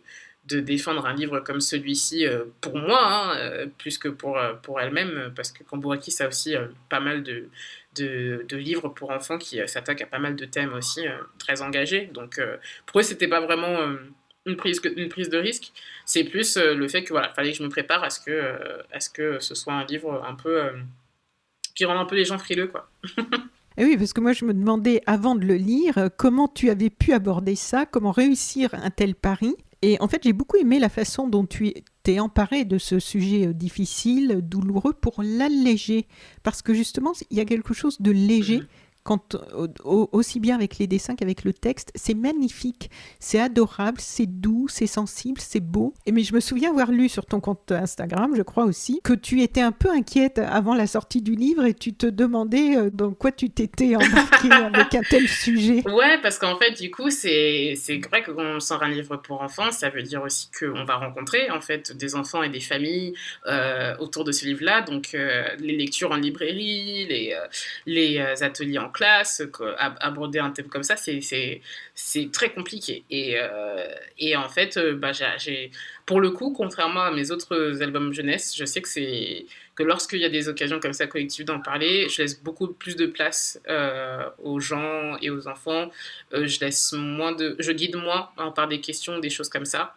défendre 0.60 1.06
un 1.06 1.14
livre 1.14 1.40
comme 1.40 1.60
celui-ci 1.60 2.26
pour 2.60 2.76
moi, 2.76 3.00
hein, 3.36 3.68
plus 3.78 3.98
que 3.98 4.08
pour, 4.08 4.38
pour 4.62 4.80
elle-même, 4.80 5.32
parce 5.36 5.52
que 5.52 5.62
Kambourakis 5.62 6.16
a 6.20 6.28
aussi 6.28 6.54
pas 6.88 7.00
mal 7.00 7.22
de, 7.22 7.48
de, 7.96 8.56
livres 8.56 8.88
pour 8.88 9.10
enfants 9.10 9.38
qui 9.38 9.60
euh, 9.60 9.66
s'attaquent 9.66 10.02
à 10.02 10.06
pas 10.06 10.18
mal 10.18 10.36
de 10.36 10.44
thèmes 10.44 10.72
aussi 10.72 11.06
euh, 11.06 11.12
très 11.38 11.62
engagés. 11.62 12.10
Donc 12.12 12.38
euh, 12.38 12.56
pour 12.86 13.00
eux, 13.00 13.02
c'était 13.02 13.28
pas 13.28 13.40
vraiment 13.40 13.78
une, 14.46 14.56
prise, 14.56 14.80
une 14.96 15.08
prise 15.08 15.28
de 15.28 15.38
risque, 15.38 15.72
c'est 16.04 16.24
plus 16.24 16.56
le 16.56 16.88
fait 16.88 17.02
que 17.02 17.10
voilà, 17.10 17.32
fallait 17.34 17.52
que 17.52 17.58
je 17.58 17.62
me 17.62 17.68
prépare 17.68 18.04
à 18.04 18.10
ce 18.10 18.20
que, 18.20 18.54
à 18.92 19.00
ce 19.00 19.10
que 19.10 19.38
ce 19.38 19.54
soit 19.54 19.72
un 19.72 19.84
livre 19.84 20.22
un 20.26 20.34
peu. 20.34 20.70
qui 21.74 21.84
rend 21.84 21.98
un 21.98 22.04
peu 22.04 22.16
les 22.16 22.24
gens 22.24 22.38
frileux, 22.38 22.68
quoi. 22.68 22.88
Et 23.76 23.84
oui, 23.84 23.96
parce 23.96 24.12
que 24.12 24.20
moi, 24.20 24.32
je 24.32 24.44
me 24.44 24.54
demandais, 24.54 25.02
avant 25.04 25.34
de 25.34 25.44
le 25.44 25.56
lire, 25.56 26.08
comment 26.16 26.46
tu 26.46 26.70
avais 26.70 26.90
pu 26.90 27.12
aborder 27.12 27.56
ça, 27.56 27.86
comment 27.86 28.12
réussir 28.12 28.72
un 28.72 28.90
tel 28.90 29.16
pari. 29.16 29.56
Et 29.82 29.96
en 30.00 30.06
fait, 30.06 30.22
j'ai 30.22 30.32
beaucoup 30.32 30.56
aimé 30.56 30.78
la 30.78 30.88
façon 30.88 31.26
dont 31.26 31.44
tu 31.44 31.72
t'es 32.04 32.20
emparé 32.20 32.64
de 32.64 32.78
ce 32.78 33.00
sujet 33.00 33.48
euh, 33.48 33.52
difficile, 33.52 34.40
douloureux, 34.42 34.92
pour 34.92 35.22
l'alléger. 35.22 36.06
Parce 36.44 36.62
que 36.62 36.72
justement, 36.72 37.12
il 37.30 37.36
y 37.36 37.40
a 37.40 37.44
quelque 37.44 37.74
chose 37.74 38.00
de 38.00 38.12
léger. 38.12 38.62
Quand, 39.04 39.36
aussi 39.84 40.40
bien 40.40 40.56
avec 40.56 40.78
les 40.78 40.86
dessins 40.86 41.14
qu'avec 41.14 41.44
le 41.44 41.52
texte. 41.52 41.92
C'est 41.94 42.14
magnifique, 42.14 42.90
c'est 43.20 43.38
adorable, 43.38 43.98
c'est 44.00 44.26
doux, 44.26 44.66
c'est 44.68 44.86
sensible, 44.86 45.40
c'est 45.40 45.60
beau. 45.60 45.92
Et 46.06 46.12
mais 46.12 46.22
je 46.22 46.34
me 46.34 46.40
souviens 46.40 46.70
avoir 46.70 46.90
lu 46.90 47.08
sur 47.08 47.26
ton 47.26 47.40
compte 47.40 47.70
Instagram, 47.70 48.32
je 48.34 48.42
crois 48.42 48.64
aussi, 48.64 49.00
que 49.04 49.12
tu 49.12 49.42
étais 49.42 49.60
un 49.60 49.72
peu 49.72 49.90
inquiète 49.90 50.38
avant 50.38 50.74
la 50.74 50.86
sortie 50.86 51.20
du 51.20 51.34
livre 51.34 51.64
et 51.64 51.74
tu 51.74 51.92
te 51.92 52.06
demandais 52.06 52.76
euh, 52.76 52.90
dans 52.90 53.12
quoi 53.12 53.30
tu 53.30 53.50
t'étais 53.50 53.94
embarquée 53.94 54.50
avec 54.50 54.94
un 54.94 55.02
tel 55.02 55.28
sujet. 55.28 55.86
Ouais, 55.88 56.18
parce 56.22 56.38
qu'en 56.38 56.56
fait, 56.56 56.72
du 56.72 56.90
coup, 56.90 57.10
c'est 57.10 57.74
vrai 58.10 58.22
que 58.22 58.30
quand 58.30 58.42
on 58.42 58.60
sort 58.60 58.82
un 58.82 58.88
livre 58.88 59.16
pour 59.18 59.42
enfants, 59.42 59.70
ça 59.70 59.90
veut 59.90 60.02
dire 60.02 60.22
aussi 60.22 60.48
qu'on 60.58 60.84
va 60.84 60.96
rencontrer 60.96 61.50
en 61.50 61.60
fait 61.60 61.94
des 61.96 62.14
enfants 62.14 62.42
et 62.42 62.48
des 62.48 62.60
familles 62.60 63.12
euh, 63.46 63.94
autour 63.98 64.24
de 64.24 64.32
ce 64.32 64.46
livre-là. 64.46 64.80
Donc, 64.82 65.14
euh, 65.14 65.44
les 65.58 65.76
lectures 65.76 66.12
en 66.12 66.16
librairie, 66.16 67.06
les, 67.06 67.36
les 67.86 68.18
ateliers 68.42 68.78
en 68.78 68.88
classe, 68.94 69.42
aborder 70.00 70.38
un 70.38 70.50
thème 70.50 70.68
comme 70.68 70.82
ça, 70.84 70.96
c'est 70.96 72.30
très 72.32 72.50
compliqué. 72.52 73.04
Et, 73.10 73.36
et 74.18 74.36
en 74.36 74.48
fait, 74.48 74.78
bah, 74.94 75.12
j'ai 75.12 75.70
pour 76.06 76.20
le 76.20 76.30
coup, 76.30 76.52
contrairement 76.52 77.02
à 77.02 77.10
mes 77.10 77.30
autres 77.30 77.82
albums 77.82 78.12
jeunesse, 78.12 78.54
je 78.56 78.64
sais 78.64 78.82
que 78.82 78.88
c'est 78.88 79.46
que 79.74 79.82
lorsqu'il 79.82 80.20
y 80.20 80.24
a 80.24 80.28
des 80.28 80.48
occasions 80.48 80.78
comme 80.80 80.92
ça 80.92 81.06
collectives 81.06 81.44
d'en 81.44 81.60
parler, 81.60 82.08
je 82.08 82.22
laisse 82.22 82.40
beaucoup 82.42 82.68
plus 82.68 82.96
de 82.96 83.06
place 83.06 83.60
euh, 83.68 84.28
aux 84.38 84.60
gens 84.60 85.16
et 85.20 85.30
aux 85.30 85.48
enfants. 85.48 85.90
Euh, 86.32 86.46
je 86.46 86.60
laisse 86.60 86.92
moins 86.92 87.32
de, 87.32 87.56
je 87.58 87.72
guide 87.72 87.96
moins 87.96 88.30
par 88.54 88.68
des 88.68 88.80
questions, 88.80 89.18
des 89.18 89.30
choses 89.30 89.48
comme 89.48 89.64
ça 89.64 89.96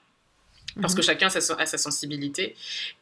parce 0.82 0.94
que 0.94 1.02
mhm. 1.02 1.06
chacun 1.06 1.28
a 1.28 1.66
sa, 1.66 1.78
sensibilité. 1.78 2.56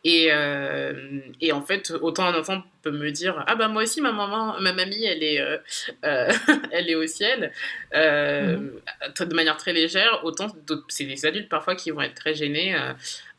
Et, 0.03 0.27
euh, 0.31 1.19
et, 1.41 1.51
en 1.51 1.61
fait, 1.61 1.91
autant 2.01 2.25
un 2.25 2.38
enfant 2.38 2.63
peut 2.81 2.91
me 2.91 3.11
dire 3.11 3.43
Ah 3.47 3.55
ben 3.55 3.67
moi 3.67 3.83
aussi, 3.83 4.01
ma 4.01 4.11
maman, 4.11 4.59
ma 4.59 4.73
mamie, 4.73 5.03
elle 5.05 5.23
est, 5.23 5.39
euh, 5.39 5.57
euh, 6.05 6.31
elle 6.71 6.89
est 6.89 6.95
au 6.95 7.07
ciel, 7.07 7.51
mhm. 7.93 8.71
de 9.19 9.33
manière 9.35 9.57
très 9.57 9.73
légère, 9.73 10.21
autant 10.23 10.47
c'est 10.88 11.05
des 11.05 11.25
adultes 11.25 11.49
parfois 11.49 11.75
qui 11.75 11.91
vont 11.91 12.01
être 12.01 12.15
très 12.15 12.33
gênés 12.33 12.75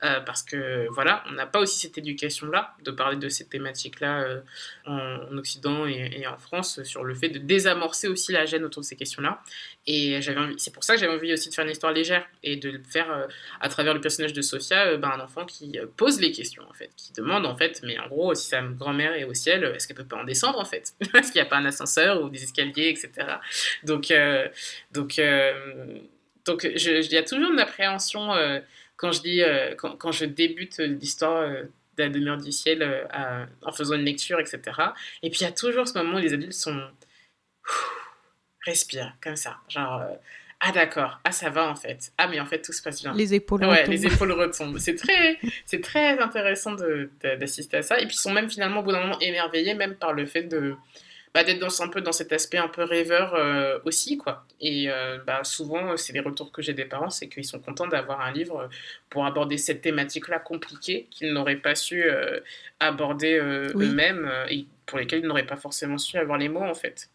euh, 0.04 0.20
parce 0.20 0.42
que 0.42 0.86
voilà, 0.90 1.24
on 1.28 1.32
n'a 1.32 1.46
pas 1.46 1.58
aussi 1.58 1.78
cette 1.78 1.96
éducation-là, 1.96 2.74
de 2.84 2.90
parler 2.90 3.16
de 3.16 3.30
ces 3.30 3.46
thématiques-là 3.46 4.24
euh, 4.24 4.40
en, 4.84 5.38
Occident 5.38 5.86
et, 5.86 6.26
en 6.26 6.36
France, 6.36 6.82
sur 6.82 7.02
le 7.02 7.14
fait 7.14 7.30
de 7.30 7.38
désamorcer 7.38 8.06
aussi 8.06 8.32
la 8.32 8.44
gêne 8.44 8.64
autour 8.64 8.82
de 8.82 8.86
ces 8.86 8.96
questions-là. 8.96 9.40
Et 9.86 10.20
c'est 10.58 10.72
pour 10.72 10.84
ça 10.84 10.94
que 10.94 11.00
j'avais 11.00 11.14
envie 11.14 11.32
aussi 11.32 11.48
de 11.48 11.54
faire 11.54 11.64
une 11.64 11.70
histoire 11.70 11.92
légère 11.92 12.26
et 12.42 12.56
de 12.56 12.70
le 12.70 12.82
faire 12.82 13.10
euh, 13.10 13.26
à 13.60 13.70
travers 13.70 13.94
le 13.94 14.00
personnage 14.02 14.34
de 14.34 14.42
Sophia, 14.42 14.98
ben, 14.98 15.12
un 15.12 15.20
enfant 15.20 15.46
qui 15.46 15.78
pose 15.96 16.20
les 16.20 16.30
questions, 16.30 16.64
en 16.68 16.74
fait, 16.74 16.90
qui 16.96 17.14
demande, 17.14 17.46
en 17.46 17.56
fait, 17.56 17.80
mais 17.82 17.98
en 17.98 18.08
gros, 18.08 18.34
si 18.34 18.48
sa 18.48 18.60
grand-mère 18.60 19.14
est 19.14 19.24
au 19.24 19.32
ciel, 19.32 19.64
est-ce 19.64 19.88
qu'elle 19.88 19.96
peut 19.96 20.04
pas 20.04 20.16
en 20.16 20.24
descendre, 20.24 20.58
en 20.58 20.66
fait? 20.66 20.92
Est-ce 21.14 21.32
qu'il 21.32 21.40
n'y 21.40 21.46
a 21.46 21.50
pas 21.50 21.56
un 21.56 21.64
ascenseur 21.64 22.22
ou 22.22 22.28
des 22.28 22.42
escaliers, 22.42 22.90
etc. 22.90 23.10
Donc, 23.82 24.12
donc, 24.92 25.20
donc 26.44 26.64
il 26.64 27.12
y 27.12 27.16
a 27.16 27.22
toujours 27.22 27.50
une 27.50 27.60
appréhension 27.60 28.32
quand 28.96 29.12
je 29.12 29.20
dis, 29.20 29.42
euh, 29.42 29.74
quand, 29.76 29.96
quand, 29.96 30.12
je 30.12 30.24
débute 30.24 30.78
l'histoire 30.78 31.42
euh, 31.42 31.62
de 31.96 32.02
la 32.02 32.08
demeure 32.08 32.38
du 32.38 32.52
ciel 32.52 32.82
euh, 32.82 33.46
en 33.62 33.72
faisant 33.72 33.94
une 33.94 34.04
lecture, 34.04 34.40
etc. 34.40 34.60
Et 35.22 35.30
puis 35.30 35.40
il 35.40 35.44
y 35.44 35.46
a 35.46 35.52
toujours 35.52 35.86
ce 35.86 35.96
moment 35.98 36.18
où 36.18 36.20
les 36.20 36.34
adultes 36.34 36.52
sont 36.52 36.80
respirent 38.64 39.14
comme 39.22 39.36
ça, 39.36 39.58
genre 39.68 40.02
ah 40.60 40.72
d'accord, 40.72 41.20
ah 41.24 41.32
ça 41.32 41.50
va 41.50 41.68
en 41.68 41.76
fait, 41.76 42.12
ah 42.18 42.28
mais 42.28 42.40
en 42.40 42.46
fait 42.46 42.62
tout 42.62 42.72
se 42.72 42.82
passe 42.82 43.02
bien. 43.02 43.14
Les 43.14 43.34
épaules 43.34 43.62
ouais, 43.62 43.82
retombent. 43.82 43.92
les 43.92 44.06
épaules 44.06 44.32
retombent. 44.32 44.78
C'est 44.78 44.94
très, 44.94 45.38
c'est 45.66 45.82
très 45.82 46.18
intéressant 46.18 46.74
d'assister 47.22 47.76
à 47.76 47.82
ça. 47.82 48.00
Et 48.00 48.06
puis 48.06 48.16
ils 48.16 48.20
sont 48.20 48.32
même 48.32 48.50
finalement 48.50 48.80
au 48.80 48.82
bout 48.82 48.92
d'un 48.92 49.02
moment 49.02 49.20
émerveillés 49.20 49.74
même 49.74 49.94
par 49.94 50.12
le 50.14 50.26
fait 50.26 50.44
de 50.44 50.74
bah, 51.36 51.44
d'être 51.44 51.58
dans, 51.58 51.82
un 51.82 51.88
peu 51.88 52.00
dans 52.00 52.12
cet 52.12 52.32
aspect 52.32 52.56
un 52.56 52.68
peu 52.68 52.82
rêveur 52.82 53.34
euh, 53.34 53.78
aussi, 53.84 54.16
quoi. 54.16 54.46
Et 54.58 54.86
euh, 54.88 55.18
bah, 55.26 55.44
souvent, 55.44 55.94
c'est 55.98 56.14
les 56.14 56.20
retours 56.20 56.50
que 56.50 56.62
j'ai 56.62 56.72
des 56.72 56.86
parents, 56.86 57.10
c'est 57.10 57.28
qu'ils 57.28 57.44
sont 57.44 57.58
contents 57.58 57.86
d'avoir 57.86 58.22
un 58.22 58.32
livre 58.32 58.70
pour 59.10 59.26
aborder 59.26 59.58
cette 59.58 59.82
thématique-là 59.82 60.38
compliquée 60.38 61.08
qu'ils 61.10 61.34
n'auraient 61.34 61.58
pas 61.58 61.74
su 61.74 62.04
euh, 62.04 62.40
aborder 62.80 63.36
eux-mêmes 63.36 64.32
et 64.48 64.64
pour 64.86 64.96
lesquels 64.96 65.20
ils 65.20 65.26
n'auraient 65.26 65.44
pas 65.44 65.58
forcément 65.58 65.98
su 65.98 66.16
avoir 66.16 66.38
les 66.38 66.48
mots, 66.48 66.62
en 66.62 66.74
fait. 66.74 67.10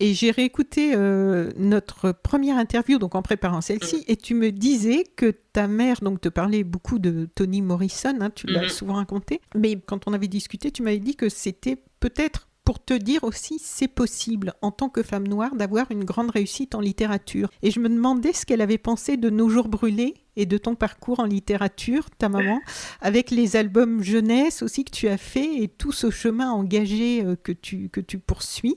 Et 0.00 0.14
j'ai 0.14 0.30
réécouté 0.30 0.96
notre 0.96 2.12
première 2.12 2.56
interview, 2.56 2.98
donc 2.98 3.14
en 3.14 3.20
préparant 3.20 3.60
celle-ci, 3.60 3.96
mm. 3.96 4.04
et 4.08 4.16
tu 4.16 4.34
me 4.34 4.52
disais 4.52 5.04
que 5.16 5.34
ta 5.52 5.68
mère, 5.68 6.00
donc 6.00 6.22
te 6.22 6.30
parlait 6.30 6.64
beaucoup 6.64 6.98
de 6.98 7.28
Toni 7.34 7.60
Morrison, 7.60 8.16
hein, 8.22 8.30
tu 8.30 8.46
l'as 8.46 8.62
mm-hmm. 8.62 8.68
souvent 8.70 8.94
raconté, 8.94 9.42
mais 9.54 9.76
quand 9.76 10.08
on 10.08 10.14
avait 10.14 10.28
discuté, 10.28 10.70
tu 10.70 10.82
m'avais 10.82 10.98
dit 10.98 11.14
que 11.14 11.28
c'était 11.28 11.76
peut-être 12.00 12.48
pour 12.64 12.82
te 12.82 12.94
dire 12.94 13.24
aussi 13.24 13.58
c'est 13.58 13.88
possible 13.88 14.54
en 14.62 14.70
tant 14.70 14.88
que 14.88 15.02
femme 15.02 15.28
noire 15.28 15.54
d'avoir 15.54 15.90
une 15.90 16.04
grande 16.04 16.30
réussite 16.30 16.74
en 16.74 16.80
littérature. 16.80 17.50
Et 17.62 17.70
je 17.70 17.80
me 17.80 17.88
demandais 17.88 18.32
ce 18.32 18.46
qu'elle 18.46 18.62
avait 18.62 18.78
pensé 18.78 19.16
de 19.16 19.30
Nos 19.30 19.48
jours 19.48 19.68
brûlés 19.68 20.14
et 20.36 20.46
de 20.46 20.58
ton 20.58 20.74
parcours 20.74 21.20
en 21.20 21.24
littérature, 21.24 22.10
ta 22.18 22.28
maman, 22.28 22.60
avec 23.00 23.30
les 23.30 23.56
albums 23.56 24.02
jeunesse 24.02 24.62
aussi 24.62 24.84
que 24.84 24.90
tu 24.90 25.08
as 25.08 25.16
fait 25.16 25.62
et 25.62 25.68
tout 25.68 25.92
ce 25.92 26.10
chemin 26.10 26.50
engagé 26.50 27.22
euh, 27.24 27.36
que 27.36 27.52
tu, 27.52 27.88
que 27.88 28.00
tu 28.00 28.18
poursuis, 28.18 28.74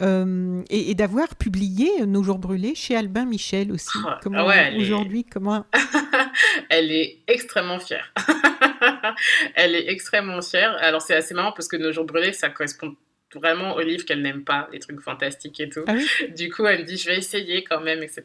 euh, 0.00 0.62
et, 0.68 0.94
d'avoir 0.94 1.36
publié 1.36 2.06
Nos 2.06 2.22
jours 2.22 2.38
brûlés 2.38 2.74
chez 2.74 2.96
Albin 2.96 3.24
Michel 3.24 3.70
aussi. 3.70 3.98
Ah, 4.06 4.18
comment 4.22 4.46
aujourd'hui, 4.78 5.24
comment 5.24 5.64
Elle 6.70 6.90
est 6.90 7.18
extrêmement 7.28 7.78
fière. 7.78 8.12
elle 9.54 9.74
est 9.74 9.88
extrêmement 9.88 10.42
fière. 10.42 10.76
Alors 10.80 11.02
c'est 11.02 11.14
assez 11.14 11.34
marrant 11.34 11.52
parce 11.52 11.68
que 11.68 11.76
Nos 11.76 11.92
jours 11.92 12.04
brûlés, 12.04 12.32
ça 12.32 12.48
correspond 12.48 12.96
vraiment 13.34 13.74
au 13.74 13.80
livre 13.80 14.04
qu'elle 14.04 14.22
n'aime 14.22 14.44
pas, 14.44 14.68
les 14.72 14.78
trucs 14.78 15.00
fantastiques 15.00 15.60
et 15.60 15.68
tout. 15.68 15.84
Ah 15.86 15.94
du 16.36 16.50
coup, 16.50 16.66
elle 16.66 16.80
me 16.80 16.84
dit, 16.84 16.96
je 16.96 17.06
vais 17.06 17.18
essayer 17.18 17.64
quand 17.64 17.80
même, 17.80 18.02
etc. 18.02 18.24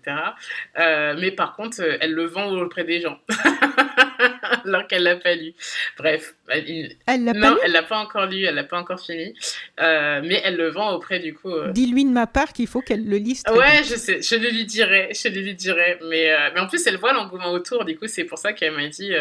Euh, 0.79 1.15
mais 1.19 1.31
par 1.31 1.55
contre, 1.55 1.81
euh, 1.81 1.97
elle 1.99 2.13
le 2.13 2.25
vend 2.25 2.51
auprès 2.51 2.83
des 2.83 3.01
gens. 3.01 3.19
alors 4.65 4.85
qu'elle 4.87 5.03
l'a 5.03 5.15
pas 5.15 5.33
lu. 5.33 5.53
Bref, 5.97 6.35
elle, 6.47 6.95
elle 7.07 7.23
l'a 7.23 7.33
pas 7.33 7.57
elle 7.63 7.71
l'a 7.71 7.83
pas 7.83 7.97
encore 7.97 8.27
lu, 8.27 8.43
elle 8.43 8.55
l'a 8.55 8.63
pas 8.63 8.77
encore 8.77 8.99
fini, 8.99 9.33
euh, 9.79 10.21
mais 10.23 10.41
elle 10.43 10.57
le 10.57 10.69
vend 10.69 10.93
auprès 10.93 11.19
du 11.19 11.33
coup. 11.33 11.51
Dis-lui 11.71 12.05
de 12.05 12.11
ma 12.11 12.27
part 12.27 12.53
qu'il 12.53 12.67
faut 12.67 12.81
qu'elle 12.81 13.07
le 13.07 13.17
lise. 13.17 13.43
ouais, 13.51 13.83
je 13.83 13.95
sais, 13.95 14.21
je 14.21 14.35
le 14.35 14.49
lui 14.49 14.65
dirai, 14.65 15.09
je 15.13 15.29
le 15.29 15.41
lui 15.41 15.55
dirai, 15.55 15.97
mais 16.07 16.31
mais 16.53 16.59
en 16.59 16.67
plus 16.67 16.85
elle 16.85 16.97
voit 16.97 17.13
l'engouement 17.13 17.51
autour, 17.51 17.83
du 17.83 17.97
coup 17.97 18.07
c'est 18.07 18.25
pour 18.25 18.37
ça 18.37 18.53
qu'elle 18.53 18.73
m'a 18.73 18.87
dit 18.87 19.11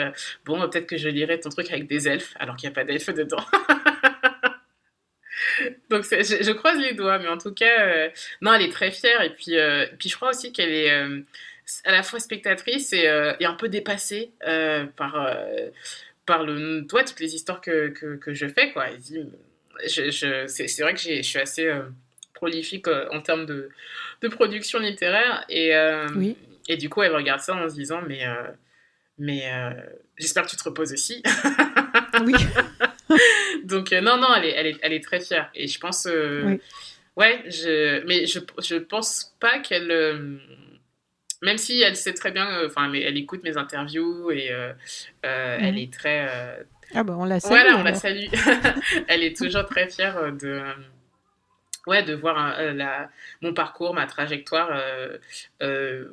bon 0.45 0.61
peut-être 0.69 0.87
que 0.87 0.99
je 0.99 1.09
lirai 1.09 1.40
ton 1.40 1.49
truc 1.49 1.71
avec 1.71 1.87
des 1.87 2.07
elfes 2.07 2.35
alors 2.38 2.57
qu'il 2.57 2.69
n'y 2.69 2.73
a 2.73 2.75
pas 2.75 2.85
d'elfes 2.85 3.14
dedans. 3.14 3.45
Donc 5.88 6.05
je, 6.05 6.42
je, 6.42 6.53
croise 6.53 6.79
les 6.79 6.94
doigts, 6.94 7.18
mais 7.18 7.29
en 7.29 7.38
tout 7.38 7.53
cas, 7.53 7.81
euh, 7.81 8.09
non, 8.40 8.55
elle 8.55 8.62
est 8.62 8.72
très 8.72 8.90
fière. 8.90 9.22
Et 9.22 9.31
puis, 9.31 9.59
euh, 9.59 9.87
puis 9.98 10.09
je 10.09 10.16
crois 10.16 10.31
aussi 10.31 10.53
qu'elle 10.53 10.72
est 10.72 10.90
euh, 10.90 11.20
à 11.85 11.92
la 11.92 12.03
fois 12.03 12.20
spectatrice 12.20 12.92
et, 12.92 13.09
et 13.40 13.44
un 13.44 13.55
peu 13.55 13.68
dépassée 13.68 14.33
par, 14.96 15.35
par 16.26 16.44
le, 16.44 16.87
toi, 16.87 17.05
toutes 17.05 17.20
les 17.20 17.35
histoires 17.35 17.61
que, 17.61 17.88
que, 17.88 18.16
que 18.16 18.35
je 18.35 18.46
fais. 18.46 18.72
Quoi. 18.72 18.87
Je, 19.87 20.11
je, 20.11 20.46
c'est 20.46 20.83
vrai 20.83 20.94
que 20.94 21.00
je 21.00 21.22
suis 21.22 21.38
assez 21.38 21.70
prolifique 22.35 22.88
en 22.88 23.20
termes 23.20 23.46
de, 23.46 23.70
de, 24.20 24.29
production 24.29 24.79
littéraire. 24.81 25.44
Et, 25.48 25.72
oui. 26.16 26.37
et 26.68 26.76
du 26.76 26.88
coup, 26.88 27.03
elle 27.03 27.14
regarde 27.14 27.40
ça 27.40 27.55
en 27.55 27.68
se 27.68 27.74
disant, 27.74 28.03
mais, 28.07 28.24
mais 29.18 29.44
j'espère 30.18 30.44
que 30.44 30.50
tu 30.50 30.57
te 30.57 30.64
reposes 30.64 30.92
aussi. 30.92 31.22
oui. 32.24 32.35
Donc, 33.64 33.92
euh, 33.92 34.01
non, 34.01 34.16
non, 34.16 34.29
elle 34.37 34.44
est, 34.44 34.51
elle, 34.51 34.66
est, 34.66 34.79
elle 34.83 34.92
est 34.92 35.05
très 35.05 35.20
fière. 35.20 35.51
Et 35.55 35.66
je 35.66 35.79
pense. 35.79 36.07
Euh, 36.07 36.59
ouais, 37.16 37.42
je, 37.46 38.05
mais 38.07 38.27
je, 38.27 38.40
je 38.62 38.77
pense 38.77 39.35
pas 39.40 39.59
qu'elle. 39.59 39.90
Euh, 39.90 40.37
même 41.42 41.59
si 41.59 41.81
elle 41.81 41.96
sait 41.96 42.14
très 42.14 42.31
bien. 42.31 42.66
Enfin, 42.66 42.88
mais 42.88 43.01
elle 43.03 43.16
écoute 43.16 43.42
mes 43.44 43.57
interviews 43.57 44.31
et 44.31 44.51
elle 45.23 45.79
est 45.79 45.92
très. 45.92 46.29
Ah, 46.94 47.05
bah, 47.05 47.14
on 47.16 47.25
la 47.25 47.40
salue. 47.40 47.53
Voilà, 47.53 47.79
on 47.79 47.85
la 47.85 47.94
salue. 47.94 48.27
elle 49.09 49.23
est 49.23 49.37
toujours 49.37 49.64
très 49.64 49.88
fière 49.88 50.33
de 50.33 50.62
ouais, 51.87 52.03
de 52.03 52.14
voir 52.14 52.61
la, 52.75 53.09
mon 53.40 53.55
parcours, 53.55 53.94
ma 53.94 54.07
trajectoire 54.07 54.70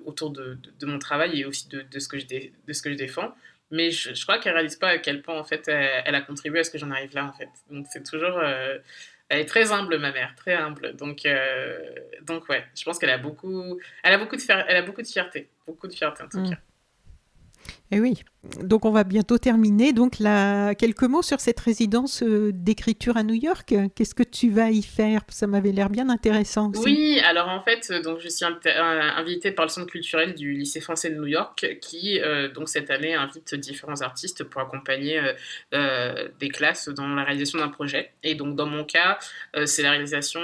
autour 0.05 0.29
de, 0.29 0.57
de, 0.79 0.85
mon 0.85 0.99
travail 0.99 1.41
et 1.41 1.45
aussi 1.45 1.67
de, 1.67 1.81
de 1.81 1.99
ce, 1.99 2.07
que 2.07 2.19
je 2.19 2.25
de 2.25 2.73
ce 2.73 2.81
que 2.81 2.91
je 2.91 2.95
défends. 2.95 3.33
Mais 3.71 3.91
je, 3.91 4.13
je 4.13 4.23
crois 4.23 4.37
qu'elle 4.39 4.53
réalise 4.53 4.77
pas 4.77 4.89
à 4.89 4.97
quel 4.97 5.21
point, 5.21 5.37
en 5.37 5.43
fait, 5.43 5.67
elle, 5.67 6.15
a 6.15 6.21
contribué 6.21 6.59
à 6.59 6.63
ce 6.63 6.71
que 6.71 6.77
j'en 6.77 6.91
arrive 6.91 7.13
là, 7.13 7.25
en 7.25 7.33
fait. 7.33 7.49
Donc, 7.69 7.85
c'est 7.91 8.03
toujours... 8.03 8.37
Euh, 8.37 8.77
elle 9.29 9.39
est 9.39 9.45
très 9.45 9.73
humble, 9.73 9.97
ma 9.97 10.13
mère, 10.13 10.33
très 10.35 10.53
humble. 10.53 10.95
Donc, 10.95 11.25
euh, 11.25 11.77
donc 12.21 12.47
ouais, 12.47 12.65
je 12.75 12.83
pense 12.85 12.97
qu'elle 12.97 13.09
a 13.09 13.17
beaucoup... 13.17 13.77
Elle 14.03 14.13
a 14.13 14.17
beaucoup 14.17 14.37
de, 14.37 14.41
elle 14.49 14.77
a 14.77 14.81
beaucoup 14.83 15.01
de 15.01 15.07
fierté. 15.07 15.49
Beaucoup 15.65 15.87
de 15.87 15.93
fierté, 15.93 16.23
en 16.23 16.29
tout 16.29 16.39
mm. 16.39 16.51
cas. 16.51 16.57
Eh 17.91 17.99
oui. 17.99 18.23
Donc 18.61 18.85
on 18.85 18.91
va 18.91 19.03
bientôt 19.03 19.37
terminer. 19.37 19.93
Donc 19.93 20.19
là, 20.19 20.73
quelques 20.75 21.03
mots 21.03 21.21
sur 21.21 21.39
cette 21.39 21.59
résidence 21.59 22.23
euh, 22.23 22.51
d'écriture 22.53 23.17
à 23.17 23.23
New 23.23 23.35
York. 23.35 23.73
Qu'est-ce 23.95 24.15
que 24.15 24.23
tu 24.23 24.49
vas 24.49 24.69
y 24.69 24.81
faire? 24.81 25.21
Ça 25.29 25.47
m'avait 25.47 25.71
l'air 25.71 25.89
bien 25.89 26.09
intéressant. 26.09 26.71
Oui, 26.83 27.19
alors 27.25 27.49
en 27.49 27.61
fait, 27.61 27.87
euh, 27.91 28.01
donc 28.01 28.19
je 28.19 28.29
suis 28.29 28.45
invitée 28.45 29.51
par 29.51 29.65
le 29.65 29.69
centre 29.69 29.87
culturel 29.87 30.35
du 30.35 30.53
lycée 30.53 30.79
français 30.79 31.09
de 31.09 31.15
New 31.15 31.27
York, 31.27 31.77
qui 31.81 32.19
euh, 32.19 32.49
donc 32.49 32.69
cette 32.69 32.89
année 32.89 33.13
invite 33.13 33.55
différents 33.55 34.01
artistes 34.01 34.43
pour 34.43 34.61
accompagner 34.61 35.21
des 35.71 36.49
classes 36.49 36.89
dans 36.89 37.07
la 37.07 37.23
réalisation 37.23 37.59
d'un 37.59 37.69
projet. 37.69 38.11
Et 38.23 38.35
donc 38.35 38.55
dans 38.55 38.65
mon 38.65 38.83
cas, 38.83 39.17
c'est 39.65 39.81
la 39.81 39.91
réalisation 39.91 40.39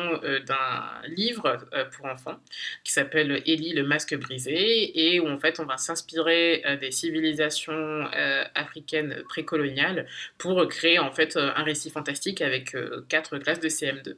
d'un 0.46 1.08
livre 1.08 1.60
pour 1.96 2.06
enfants 2.06 2.38
qui 2.84 2.92
s'appelle 2.92 3.42
Ellie 3.46 3.74
le 3.74 3.84
masque 3.84 4.18
brisé 4.18 5.14
et 5.14 5.20
où 5.20 5.28
en 5.28 5.40
fait 5.40 5.60
on 5.60 5.66
va 5.66 5.78
s'inspirer 5.78 6.64
des 6.80 6.92
civilisations 6.92 7.93
euh, 8.16 8.44
africaine 8.56 9.24
précoloniale 9.28 10.06
pour 10.38 10.68
créer 10.68 11.00
en 11.00 11.12
fait 11.12 11.36
euh, 11.36 11.52
un 11.56 11.64
récit 11.64 11.90
fantastique 11.90 12.42
avec 12.42 12.76
euh, 12.76 13.06
quatre 13.10 13.38
classes 13.38 13.60
de 13.60 13.70
CM2 13.70 14.16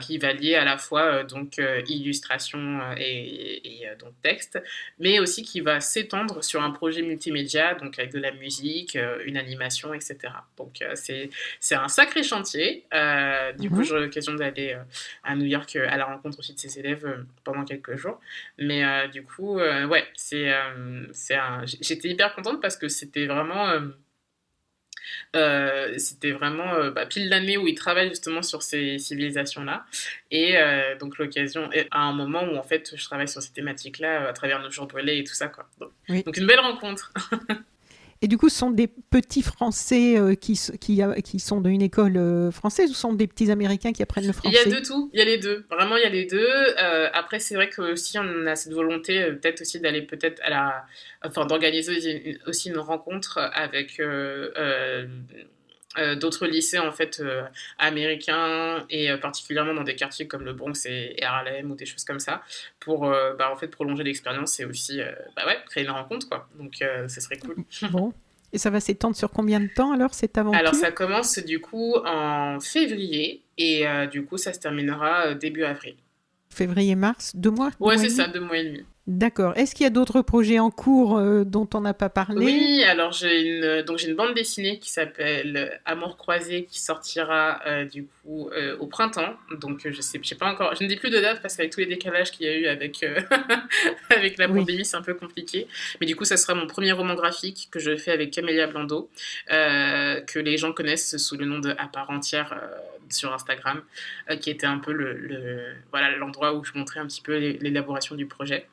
qui 0.00 0.18
va 0.18 0.32
lier 0.32 0.54
à 0.54 0.64
la 0.64 0.78
fois 0.78 1.24
donc 1.24 1.60
illustration 1.86 2.80
et, 2.96 3.86
donc 3.98 4.12
texte, 4.22 4.62
mais 4.98 5.18
aussi 5.18 5.42
qui 5.42 5.60
va 5.60 5.80
s'étendre 5.80 6.42
sur 6.42 6.62
un 6.62 6.70
projet 6.70 7.02
multimédia 7.02 7.74
donc 7.74 7.98
avec 7.98 8.12
de 8.12 8.18
la 8.18 8.32
musique, 8.32 8.98
une 9.24 9.36
animation, 9.36 9.94
etc. 9.94 10.16
Donc 10.56 10.82
c'est 10.94 11.30
c'est 11.60 11.74
un 11.74 11.88
sacré 11.88 12.22
chantier. 12.22 12.84
du 13.58 13.68
coup, 13.68 13.76
mhm. 13.76 13.84
j'aurai 13.84 14.00
l'occasion 14.02 14.34
d'aller 14.34 14.76
à 15.24 15.36
New 15.36 15.46
York 15.46 15.76
à 15.76 15.96
la 15.96 16.04
rencontre 16.04 16.38
aussi 16.38 16.54
de 16.54 16.58
ses 16.58 16.78
élèves 16.78 17.24
pendant 17.44 17.64
quelques 17.64 17.96
jours. 17.96 18.20
Mais 18.58 19.08
du 19.08 19.22
coup, 19.22 19.56
ouais, 19.56 20.04
c'est 20.14 20.52
c'est 21.12 21.38
j'étais 21.80 22.08
hyper 22.08 22.34
contente 22.34 22.60
parce 22.60 22.76
que 22.76 22.79
c'était 22.88 23.26
vraiment. 23.26 23.68
Euh, 23.68 23.80
euh, 25.34 25.98
c'était 25.98 26.32
vraiment 26.32 26.74
euh, 26.74 26.90
bah, 26.90 27.06
pile 27.06 27.28
l'année 27.28 27.56
où 27.56 27.66
il 27.66 27.74
travaille 27.74 28.08
justement 28.10 28.42
sur 28.42 28.62
ces 28.62 28.98
civilisations-là. 28.98 29.86
Et 30.30 30.56
donc 31.00 31.18
l'occasion, 31.18 31.68
à 31.90 32.00
un 32.02 32.12
moment 32.12 32.42
où 32.44 32.56
en 32.56 32.62
fait 32.62 32.92
je 32.94 33.04
travaille 33.04 33.28
sur 33.28 33.42
ces 33.42 33.52
thématiques-là 33.52 34.28
à 34.28 34.32
travers 34.32 34.60
nos 34.60 34.70
jours 34.70 34.86
brûlés 34.86 35.18
et 35.18 35.24
tout 35.24 35.34
ça. 35.34 35.48
Quoi. 35.48 35.68
donc 36.08 36.36
une 36.36 36.46
belle 36.46 36.60
rencontre. 36.60 37.12
Et 38.22 38.28
du 38.28 38.36
coup, 38.36 38.50
ce 38.50 38.58
sont 38.58 38.70
des 38.70 38.86
petits 38.86 39.42
Français 39.42 40.18
euh, 40.18 40.34
qui, 40.34 40.60
qui, 40.78 41.00
qui, 41.24 41.40
sont 41.40 41.62
d'une 41.62 41.80
école 41.80 42.18
euh, 42.18 42.50
française 42.50 42.90
ou 42.90 42.94
sont 42.94 43.14
des 43.14 43.26
petits 43.26 43.50
Américains 43.50 43.92
qui 43.92 44.02
apprennent 44.02 44.26
le 44.26 44.34
français 44.34 44.58
Il 44.62 44.70
y 44.70 44.74
a 44.74 44.78
de 44.78 44.84
tout, 44.84 45.10
il 45.14 45.18
y 45.18 45.22
a 45.22 45.24
les 45.24 45.38
deux. 45.38 45.64
Vraiment, 45.70 45.96
il 45.96 46.02
y 46.02 46.06
a 46.06 46.10
les 46.10 46.26
deux. 46.26 46.46
Euh, 46.46 47.08
après, 47.14 47.40
c'est 47.40 47.54
vrai 47.54 47.70
que 47.70 47.96
si 47.96 48.18
on 48.18 48.46
a 48.46 48.56
cette 48.56 48.74
volonté, 48.74 49.24
peut-être 49.32 49.62
aussi 49.62 49.80
d'aller 49.80 50.02
peut-être 50.02 50.38
à 50.44 50.50
la, 50.50 50.84
enfin, 51.24 51.46
d'organiser 51.46 52.38
aussi 52.46 52.68
une 52.68 52.78
rencontre 52.78 53.38
avec 53.54 53.98
euh, 55.98 56.14
d'autres 56.14 56.46
lycées 56.46 56.78
en 56.78 56.92
fait 56.92 57.18
euh, 57.18 57.42
américains 57.76 58.84
et 58.90 59.10
euh, 59.10 59.16
particulièrement 59.16 59.74
dans 59.74 59.82
des 59.82 59.96
quartiers 59.96 60.28
comme 60.28 60.44
le 60.44 60.52
Bronx 60.52 60.86
et, 60.86 61.16
Harlem 61.20 61.72
ou 61.72 61.74
des 61.74 61.84
choses 61.84 62.04
comme 62.04 62.20
ça 62.20 62.42
pour 62.78 63.00
bah, 63.00 63.50
en 63.52 63.56
fait 63.56 63.66
prolonger 63.66 64.04
l'expérience 64.04 64.60
et 64.60 64.64
aussi 64.64 65.00
bah 65.34 65.42
ouais, 65.46 65.58
créer 65.66 65.82
une 65.82 65.90
rencontre 65.90 66.28
quoi. 66.28 66.48
Donc 66.58 66.76
ce 66.80 67.20
serait 67.20 67.38
cool. 67.38 67.56
Bon. 67.90 68.12
Et 68.52 68.58
ça 68.58 68.70
va 68.70 68.80
s'étendre 68.80 69.16
sur 69.16 69.30
combien 69.30 69.58
de 69.60 69.68
temps 69.74 69.92
alors 69.92 70.14
cette 70.14 70.38
aventure? 70.38 70.58
Alors 70.58 70.74
ça 70.74 70.92
commence 70.92 71.38
du 71.40 71.60
coup 71.60 71.96
en 72.04 72.60
février 72.60 73.42
et 73.58 73.84
du 74.12 74.24
coup 74.24 74.38
ça 74.38 74.52
se 74.52 74.60
terminera 74.60 75.34
début 75.34 75.64
avril. 75.64 75.96
Février-mars 76.50 77.32
deux 77.34 77.50
mois 77.50 77.70
ouais 77.80 77.98
c'est 77.98 78.10
ça 78.10 78.28
deux 78.28 78.40
mois 78.40 78.58
et 78.58 78.64
demi 78.64 78.84
D'accord. 79.10 79.56
Est-ce 79.56 79.74
qu'il 79.74 79.82
y 79.82 79.86
a 79.88 79.90
d'autres 79.90 80.22
projets 80.22 80.60
en 80.60 80.70
cours 80.70 81.18
euh, 81.18 81.42
dont 81.42 81.68
on 81.74 81.80
n'a 81.80 81.94
pas 81.94 82.08
parlé? 82.08 82.46
Oui, 82.46 82.84
alors 82.84 83.10
j'ai 83.10 83.40
une, 83.42 83.82
donc 83.82 83.98
j'ai 83.98 84.08
une 84.08 84.14
bande 84.14 84.34
dessinée 84.34 84.78
qui 84.78 84.88
s'appelle 84.88 85.80
Amour 85.84 86.16
croisé 86.16 86.66
qui 86.70 86.78
sortira 86.78 87.60
euh, 87.66 87.84
du 87.84 88.04
coup 88.04 88.50
euh, 88.50 88.76
au 88.78 88.86
printemps. 88.86 89.34
Donc 89.58 89.80
je 89.84 90.00
sais, 90.00 90.20
je 90.22 90.28
sais 90.28 90.36
pas 90.36 90.46
encore, 90.46 90.76
je 90.76 90.84
ne 90.84 90.88
dis 90.88 90.94
plus 90.94 91.10
de 91.10 91.18
date 91.18 91.42
parce 91.42 91.56
qu'avec 91.56 91.72
tous 91.72 91.80
les 91.80 91.86
décalages 91.86 92.30
qu'il 92.30 92.46
y 92.46 92.50
a 92.50 92.56
eu 92.56 92.66
avec, 92.68 93.04
avec 94.16 94.38
la 94.38 94.46
pandémie, 94.46 94.84
c'est 94.84 94.96
un 94.96 95.02
peu 95.02 95.14
compliqué. 95.14 95.66
Mais 96.00 96.06
du 96.06 96.14
coup, 96.14 96.24
ça 96.24 96.36
sera 96.36 96.54
mon 96.54 96.68
premier 96.68 96.92
roman 96.92 97.14
graphique 97.14 97.66
que 97.72 97.80
je 97.80 97.96
fais 97.96 98.12
avec 98.12 98.30
Camélia 98.30 98.68
Blando, 98.68 99.10
que 99.48 100.38
les 100.38 100.56
gens 100.56 100.72
connaissent 100.72 101.16
sous 101.16 101.36
le 101.36 101.46
nom 101.46 101.58
de 101.58 101.70
À 101.70 101.88
part 101.88 102.10
entière 102.10 102.54
sur 103.08 103.34
Instagram, 103.34 103.82
qui 104.40 104.50
était 104.50 104.68
un 104.68 104.78
peu 104.78 104.92
le, 104.92 105.74
voilà 105.90 106.16
l'endroit 106.16 106.54
où 106.54 106.62
je 106.62 106.74
montrais 106.76 107.00
un 107.00 107.08
petit 107.08 107.22
peu 107.22 107.36
l'élaboration 107.36 108.14
du 108.14 108.26
projet. 108.26 108.68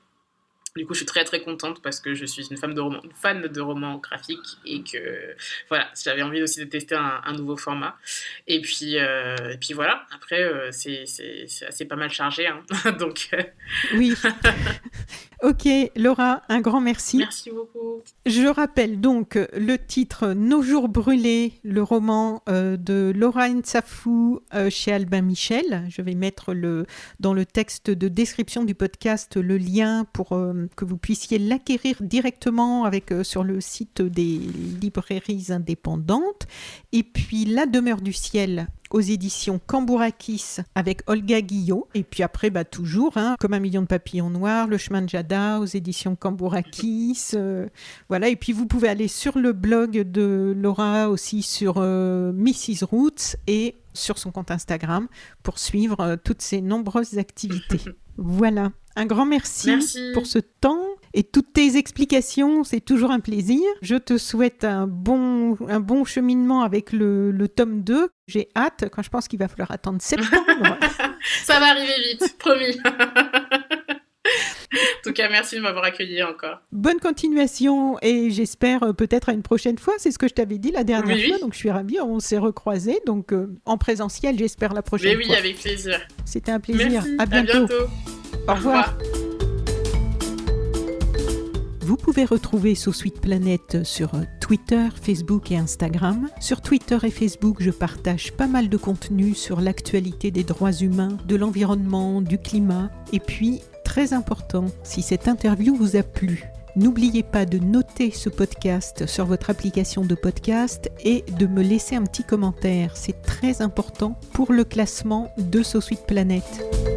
Du 0.77 0.85
coup, 0.85 0.93
je 0.93 0.99
suis 0.99 1.07
très 1.07 1.23
très 1.23 1.41
contente 1.41 1.81
parce 1.81 1.99
que 1.99 2.13
je 2.13 2.25
suis 2.25 2.45
une, 2.51 2.57
femme 2.57 2.75
de 2.75 2.81
roman, 2.81 3.01
fan 3.15 3.41
de 3.41 3.61
romans 3.61 3.97
graphiques 3.97 4.57
et 4.63 4.83
que 4.83 5.35
voilà, 5.69 5.89
j'avais 6.01 6.21
envie 6.21 6.43
aussi 6.43 6.59
de 6.59 6.65
tester 6.65 6.95
un, 6.95 7.33
nouveau 7.33 7.57
format. 7.57 7.97
Et 8.45 8.61
puis, 8.61 8.99
euh, 8.99 9.53
et 9.53 9.57
puis 9.57 9.73
voilà, 9.73 10.03
après, 10.13 10.43
euh, 10.43 10.69
c'est 10.71 11.05
assez 11.67 11.85
pas 11.85 11.95
mal 11.95 12.11
chargé. 12.11 12.45
Hein. 12.45 12.61
Donc, 12.99 13.29
euh, 13.33 13.41
Oui. 13.95 14.13
ok, 15.43 15.67
Laura, 15.95 16.43
un 16.47 16.61
grand 16.61 16.79
merci. 16.79 17.17
Merci 17.17 17.49
beaucoup. 17.49 18.03
Je 18.27 18.47
rappelle 18.47 19.01
donc 19.01 19.39
le 19.53 19.77
titre 19.77 20.33
Nos 20.33 20.61
jours 20.61 20.89
brûlés, 20.89 21.53
le 21.63 21.81
roman 21.81 22.43
de 22.47 23.11
Laura 23.15 23.49
Nsafou 23.49 24.41
chez 24.69 24.93
Albin 24.93 25.21
Michel. 25.21 25.85
Je 25.89 26.01
vais 26.03 26.13
mettre 26.13 26.53
le, 26.53 26.85
dans 27.19 27.33
le 27.33 27.45
texte 27.45 27.89
de 27.89 28.07
description 28.07 28.63
du 28.63 28.75
podcast 28.75 29.37
le 29.37 29.57
lien 29.57 30.05
pour 30.13 30.37
que 30.75 30.85
vous 30.85 30.97
puissiez 30.97 31.39
l'acquérir 31.39 31.97
directement 32.01 32.85
avec, 32.85 33.11
euh, 33.11 33.23
sur 33.23 33.43
le 33.43 33.61
site 33.61 34.01
des 34.01 34.39
librairies 34.81 35.47
indépendantes. 35.49 36.47
Et 36.91 37.03
puis 37.03 37.45
La 37.45 37.65
demeure 37.65 38.01
du 38.01 38.13
ciel 38.13 38.67
aux 38.89 39.01
éditions 39.01 39.59
Cambourakis 39.65 40.57
avec 40.75 41.01
Olga 41.07 41.41
Guillot. 41.41 41.87
Et 41.93 42.03
puis 42.03 42.23
après, 42.23 42.49
bah, 42.49 42.63
toujours, 42.63 43.17
hein, 43.17 43.35
comme 43.39 43.53
un 43.53 43.59
million 43.59 43.81
de 43.81 43.87
papillons 43.87 44.29
noirs, 44.29 44.67
Le 44.67 44.77
chemin 44.77 45.01
de 45.01 45.09
Jada 45.09 45.59
aux 45.59 45.65
éditions 45.65 46.15
Cambourakis. 46.15 47.31
Euh, 47.33 47.67
voilà, 48.09 48.29
et 48.29 48.35
puis 48.35 48.53
vous 48.53 48.65
pouvez 48.65 48.87
aller 48.87 49.07
sur 49.07 49.37
le 49.37 49.53
blog 49.53 49.97
de 49.99 50.53
Laura 50.57 51.09
aussi 51.09 51.41
sur 51.41 51.75
euh, 51.77 52.31
Mrs. 52.33 52.85
Roots 52.89 53.35
et 53.47 53.75
sur 53.97 54.17
son 54.17 54.31
compte 54.31 54.51
Instagram 54.51 55.07
pour 55.43 55.59
suivre 55.59 56.17
toutes 56.23 56.41
ses 56.41 56.61
nombreuses 56.61 57.17
activités. 57.17 57.81
voilà. 58.17 58.71
Un 58.95 59.05
grand 59.05 59.27
merci, 59.27 59.71
pour 60.15 60.25
ce 60.25 60.39
temps 60.39 60.81
et 61.13 61.23
toutes 61.23 61.53
tes 61.53 61.77
explications. 61.77 62.63
C'est 62.63 62.81
toujours 62.81 63.11
un 63.11 63.19
plaisir. 63.19 63.61
Je 63.83 63.95
te 63.95 64.17
souhaite 64.17 64.63
un 64.63 64.87
bon, 64.87 65.55
un 65.69 65.79
bon 65.79 66.03
cheminement 66.03 66.63
avec 66.63 66.91
le, 66.93 67.29
le 67.29 67.47
tome 67.47 67.83
2. 67.83 68.09
J'ai 68.25 68.49
hâte 68.55 68.85
quand 68.91 69.03
je 69.03 69.09
pense 69.09 69.27
qu'il 69.27 69.37
va 69.37 69.47
falloir 69.47 69.69
attendre 69.69 70.01
septembre. 70.01 70.79
Ça 71.43 71.59
va 71.59 71.67
arriver 71.67 71.93
vite, 72.11 72.37
promis. 72.39 72.75
en 74.73 75.03
tout 75.03 75.13
cas, 75.13 75.29
merci 75.29 75.55
de 75.55 75.61
m'avoir 75.61 75.85
accueilli 75.85 76.21
encore. 76.23 76.59
Bonne 76.71 76.99
continuation 76.99 77.97
et 78.01 78.29
j'espère 78.29 78.83
euh, 78.83 78.93
peut-être 78.93 79.29
à 79.29 79.33
une 79.33 79.43
prochaine 79.43 79.77
fois. 79.77 79.93
C'est 79.97 80.11
ce 80.11 80.17
que 80.17 80.27
je 80.27 80.33
t'avais 80.33 80.57
dit 80.57 80.71
la 80.71 80.83
dernière 80.83 81.17
fois, 81.17 81.39
donc 81.39 81.53
je 81.53 81.57
suis 81.57 81.71
ravie. 81.71 81.99
On 82.01 82.19
s'est 82.19 82.37
recroisés, 82.37 82.99
donc 83.05 83.31
euh, 83.33 83.47
en 83.65 83.77
présentiel, 83.77 84.37
j'espère 84.37 84.73
la 84.73 84.81
prochaine 84.81 85.13
fois. 85.13 85.19
Mais 85.19 85.33
oui, 85.33 85.35
avec 85.35 85.57
plaisir. 85.57 85.99
C'était 86.25 86.51
un 86.51 86.59
plaisir. 86.59 87.03
À 87.19 87.25
bientôt. 87.25 87.67
Au 88.47 88.53
revoir. 88.53 88.97
Vous 91.81 91.95
pouvez 91.95 92.25
retrouver 92.25 92.75
Sous 92.75 92.91
Suite 92.91 93.21
Planète 93.21 93.85
sur 93.85 94.11
Twitter, 94.41 94.87
Facebook 95.01 95.51
et 95.51 95.57
Instagram. 95.57 96.29
Sur 96.41 96.61
Twitter 96.61 96.97
et 97.03 97.11
Facebook, 97.11 97.57
je 97.61 97.71
partage 97.71 98.33
pas 98.33 98.47
mal 98.47 98.67
de 98.67 98.75
contenu 98.75 99.33
sur 99.33 99.61
l'actualité 99.61 100.29
des 100.29 100.43
droits 100.43 100.73
humains, 100.73 101.17
de 101.25 101.37
l'environnement, 101.37 102.21
du 102.21 102.37
climat. 102.37 102.91
Et 103.13 103.21
puis, 103.21 103.61
très 103.87 104.11
important, 104.11 104.65
si 104.83 105.01
cette 105.01 105.29
interview 105.29 105.73
vous 105.73 105.95
a 105.95 106.03
plu, 106.03 106.51
N'oubliez 106.75 107.23
pas 107.23 107.47
de 107.47 107.57
noter 107.57 108.11
ce 108.11 108.29
podcast 108.29 109.07
sur 109.07 109.25
votre 109.25 109.49
application 109.49 110.05
de 110.05 110.13
podcast 110.13 110.91
et 111.03 111.25
de 111.39 111.47
me 111.47 111.63
laisser 111.63 111.95
un 111.95 112.03
petit 112.03 112.23
commentaire. 112.23 112.95
C'est 112.95 113.19
très 113.23 113.63
important 113.63 114.19
pour 114.31 114.53
le 114.53 114.63
classement 114.63 115.31
de 115.39 115.63
So 115.63 115.81
Suite 115.81 116.05
Planète. 116.05 116.96